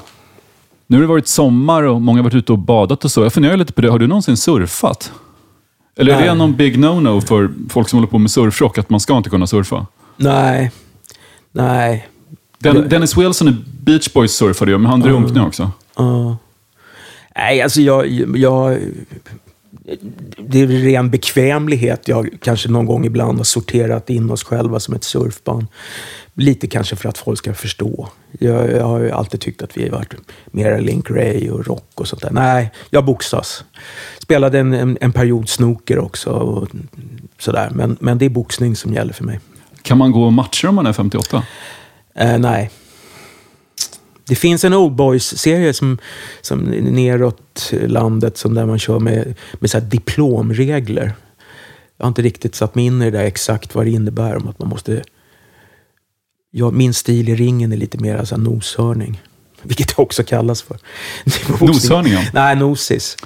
Nu 0.87 0.97
har 0.97 1.01
det 1.01 1.07
varit 1.07 1.27
sommar 1.27 1.83
och 1.83 2.01
många 2.01 2.19
har 2.19 2.23
varit 2.23 2.35
ute 2.35 2.51
och 2.51 2.57
badat 2.57 3.05
och 3.05 3.11
så. 3.11 3.23
Jag 3.23 3.33
funderar 3.33 3.57
lite 3.57 3.73
på 3.73 3.81
det. 3.81 3.89
Har 3.89 3.99
du 3.99 4.07
någonsin 4.07 4.37
surfat? 4.37 5.11
Eller 5.95 6.13
är 6.13 6.19
det 6.19 6.25
Nej. 6.25 6.35
någon 6.35 6.55
big 6.55 6.77
no-no 6.77 7.21
för 7.21 7.49
folk 7.69 7.89
som 7.89 7.99
håller 7.99 8.09
på 8.09 8.17
med 8.17 8.31
surfrock, 8.31 8.77
att 8.77 8.89
man 8.89 8.99
ska 8.99 9.17
inte 9.17 9.29
kunna 9.29 9.47
surfa? 9.47 9.85
Nej. 10.17 10.71
Nej. 11.51 12.07
Den, 12.59 12.89
Dennis 12.89 13.17
Wilson 13.17 13.47
i 13.47 13.55
Beach 13.81 14.13
Boys 14.13 14.31
surfade 14.31 14.71
ju, 14.71 14.77
men 14.77 14.91
han 14.91 14.99
drunknade 14.99 15.47
också. 15.47 15.71
Ja. 15.95 16.37
Nej, 17.35 17.61
alltså 17.61 17.81
jag, 17.81 18.07
jag... 18.37 18.79
Det 20.37 20.61
är 20.61 20.67
ren 20.67 21.09
bekvämlighet. 21.09 22.07
Jag 22.07 22.29
kanske 22.41 22.69
någon 22.69 22.85
gång 22.85 23.05
ibland 23.05 23.37
har 23.37 23.43
sorterat 23.43 24.09
in 24.09 24.31
oss 24.31 24.43
själva 24.43 24.79
som 24.79 24.93
ett 24.95 25.03
surfband. 25.03 25.67
Lite 26.39 26.67
kanske 26.67 26.95
för 26.95 27.09
att 27.09 27.17
folk 27.17 27.39
ska 27.39 27.53
förstå. 27.53 28.09
Jag, 28.39 28.71
jag 28.71 28.85
har 28.85 28.99
ju 28.99 29.11
alltid 29.11 29.41
tyckt 29.41 29.61
att 29.61 29.77
vi 29.77 29.83
har 29.83 29.97
varit 29.97 30.13
mer 30.45 30.81
Link 30.81 31.11
Ray 31.11 31.49
och 31.49 31.67
rock 31.67 31.91
och 31.93 32.07
sånt 32.07 32.21
där. 32.21 32.31
Nej, 32.31 32.71
jag 32.89 33.05
boxas. 33.05 33.63
Spelade 34.19 34.59
en, 34.59 34.73
en, 34.73 34.97
en 35.01 35.11
period 35.11 35.49
snooker 35.49 35.99
också. 35.99 36.29
Och 36.29 36.67
sådär. 37.39 37.69
Men, 37.73 37.97
men 37.99 38.17
det 38.17 38.25
är 38.25 38.29
boxning 38.29 38.75
som 38.75 38.93
gäller 38.93 39.13
för 39.13 39.23
mig. 39.23 39.39
Kan 39.81 39.97
man 39.97 40.11
gå 40.11 40.29
matcher 40.29 40.67
om 40.67 40.75
man 40.75 40.85
är 40.85 40.93
58? 40.93 41.43
Eh, 42.15 42.37
nej. 42.37 42.71
Det 44.27 44.35
finns 44.35 44.63
en 44.63 44.73
Old 44.73 44.95
Boys-serie 44.95 45.73
som, 45.73 45.97
som 46.41 46.59
neråt 46.69 47.71
landet 47.71 48.37
som 48.37 48.53
där 48.53 48.65
man 48.65 48.79
kör 48.79 48.99
med, 48.99 49.35
med 49.53 49.69
så 49.69 49.79
här 49.79 49.85
diplomregler. 49.85 51.13
Jag 51.97 52.05
har 52.05 52.07
inte 52.07 52.21
riktigt 52.21 52.55
satt 52.55 52.75
mig 52.75 52.85
in 52.85 53.01
i 53.01 53.11
det 53.11 53.17
där 53.17 53.25
exakt 53.25 53.75
vad 53.75 53.85
det 53.85 53.91
innebär. 53.91 54.35
Om 54.35 54.47
att 54.47 54.59
man 54.59 54.69
måste... 54.69 55.03
Ja, 56.59 56.71
min 56.71 56.93
stil 56.93 57.29
i 57.29 57.35
ringen 57.35 57.71
är 57.71 57.77
lite 57.77 57.97
mer 57.97 58.17
alltså, 58.17 58.37
noshörning. 58.37 59.21
Vilket 59.61 59.87
det 59.87 60.01
också 60.01 60.23
kallas 60.23 60.61
för. 60.61 60.77
Noshörningen? 61.65 62.21
Nej, 62.33 62.55
nosis. 62.55 63.17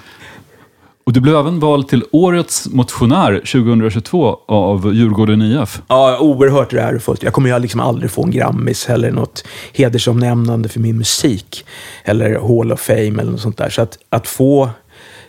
Och 1.03 1.13
du 1.13 1.19
blev 1.19 1.35
även 1.35 1.59
vald 1.59 1.87
till 1.87 2.03
Årets 2.11 2.67
motionär 2.69 3.33
2022 3.33 4.37
av 4.47 4.93
Djurgården 4.93 5.41
IF. 5.41 5.81
Ja, 5.87 6.19
oerhört 6.19 6.73
ärofullt. 6.73 7.23
Jag 7.23 7.33
kommer 7.33 7.49
ju 7.49 7.59
liksom 7.59 7.79
aldrig 7.79 8.11
få 8.11 8.23
en 8.23 8.31
Grammis 8.31 8.89
eller 8.89 9.11
något 9.11 9.43
hedersomnämnande 9.73 10.69
för 10.69 10.79
min 10.79 10.97
musik. 10.97 11.65
Eller 12.03 12.39
Hall 12.39 12.71
of 12.71 12.79
Fame 12.79 13.21
eller 13.21 13.31
något 13.31 13.41
sånt 13.41 13.57
där. 13.57 13.69
Så 13.69 13.81
att, 13.81 13.97
att 14.09 14.27
få 14.27 14.69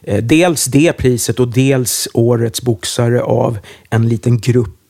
eh, 0.03 0.25
dels 0.25 0.65
det 0.65 0.93
priset 0.93 1.41
och 1.41 1.49
dels 1.49 2.09
Årets 2.15 2.63
boxare 2.63 3.23
av 3.23 3.59
en 3.91 4.09
liten 4.09 4.39
grupp 4.39 4.82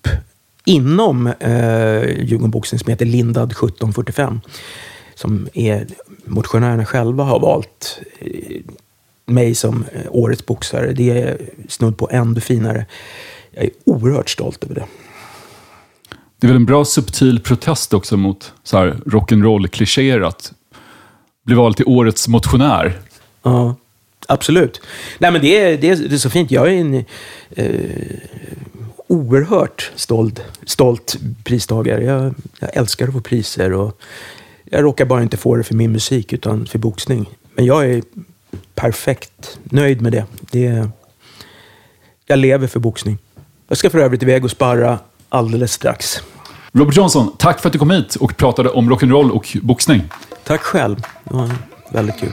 inom 0.64 1.26
eh, 1.26 2.24
Djurgården 2.24 2.78
som 2.78 2.90
heter 2.90 3.06
Lindad 3.06 3.52
1745. 3.52 4.40
Som 5.14 5.48
är, 5.54 5.86
motionärerna 6.24 6.84
själva 6.84 7.24
har 7.24 7.40
valt 7.40 8.00
eh, 8.18 8.60
mig 9.26 9.54
som 9.54 9.84
eh, 9.92 10.00
Årets 10.10 10.46
boxare. 10.46 10.92
Det 10.92 11.10
är 11.10 11.38
snudd 11.68 11.96
på 11.98 12.08
ännu 12.12 12.40
finare. 12.40 12.86
Jag 13.50 13.64
är 13.64 13.70
oerhört 13.84 14.30
stolt 14.30 14.64
över 14.64 14.74
det. 14.74 14.86
Det 16.38 16.46
är 16.46 16.48
väl 16.48 16.56
en 16.56 16.66
bra 16.66 16.84
subtil 16.84 17.40
protest 17.40 17.94
också 17.94 18.16
mot 18.16 18.52
rock'n'roll-klichéer 18.64 20.26
att 20.26 20.52
bli 21.44 21.54
vald 21.54 21.76
till 21.76 21.86
årets 21.88 22.28
motionär. 22.28 23.00
Ja, 23.42 23.74
absolut. 24.26 24.80
Nej, 25.18 25.32
men 25.32 25.40
det, 25.40 25.60
är, 25.60 25.78
det, 25.78 25.88
är, 25.88 25.96
det 25.96 26.14
är 26.14 26.18
så 26.18 26.30
fint. 26.30 26.50
Jag 26.50 26.68
är 26.68 26.72
en 26.72 26.94
eh, 27.50 27.74
oerhört 29.12 29.90
stolt, 29.94 30.42
stolt 30.66 31.16
pristagare. 31.44 32.04
Jag, 32.04 32.34
jag 32.60 32.76
älskar 32.76 33.08
att 33.08 33.12
få 33.12 33.20
priser. 33.20 33.72
Och 33.72 34.00
jag 34.64 34.84
råkar 34.84 35.04
bara 35.04 35.22
inte 35.22 35.36
få 35.36 35.56
det 35.56 35.62
för 35.62 35.74
min 35.74 35.92
musik, 35.92 36.32
utan 36.32 36.66
för 36.66 36.78
boxning. 36.78 37.30
Men 37.54 37.64
jag 37.64 37.90
är 37.90 38.02
perfekt 38.74 39.58
nöjd 39.64 40.02
med 40.02 40.12
det. 40.12 40.24
det 40.40 40.88
jag 42.26 42.38
lever 42.38 42.66
för 42.66 42.80
boxning. 42.80 43.18
Jag 43.68 43.78
ska 43.78 43.90
för 43.90 43.98
övrigt 43.98 44.22
iväg 44.22 44.44
och 44.44 44.50
sparra 44.50 44.98
alldeles 45.28 45.72
strax. 45.72 46.22
Robert 46.72 46.96
Johnson, 46.96 47.36
tack 47.38 47.60
för 47.60 47.68
att 47.68 47.72
du 47.72 47.78
kom 47.78 47.90
hit 47.90 48.16
och 48.16 48.36
pratade 48.36 48.68
om 48.68 48.90
rock'n'roll 48.90 49.30
och 49.30 49.56
boxning. 49.62 50.02
Tack 50.44 50.60
själv. 50.60 50.96
Det 51.24 51.34
var 51.34 51.50
väldigt 51.90 52.20
kul. 52.20 52.32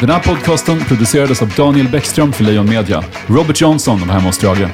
Den 0.00 0.10
här 0.10 0.20
podcasten 0.20 0.78
producerades 0.80 1.42
av 1.42 1.48
Daniel 1.48 1.88
Bäckström 1.88 2.32
för 2.32 2.44
Lejon 2.44 2.68
Media. 2.68 3.04
Robert 3.26 3.60
Johnson 3.60 4.00
var 4.00 4.06
hemma 4.06 4.26
hos 4.26 4.38
Drage. 4.38 4.68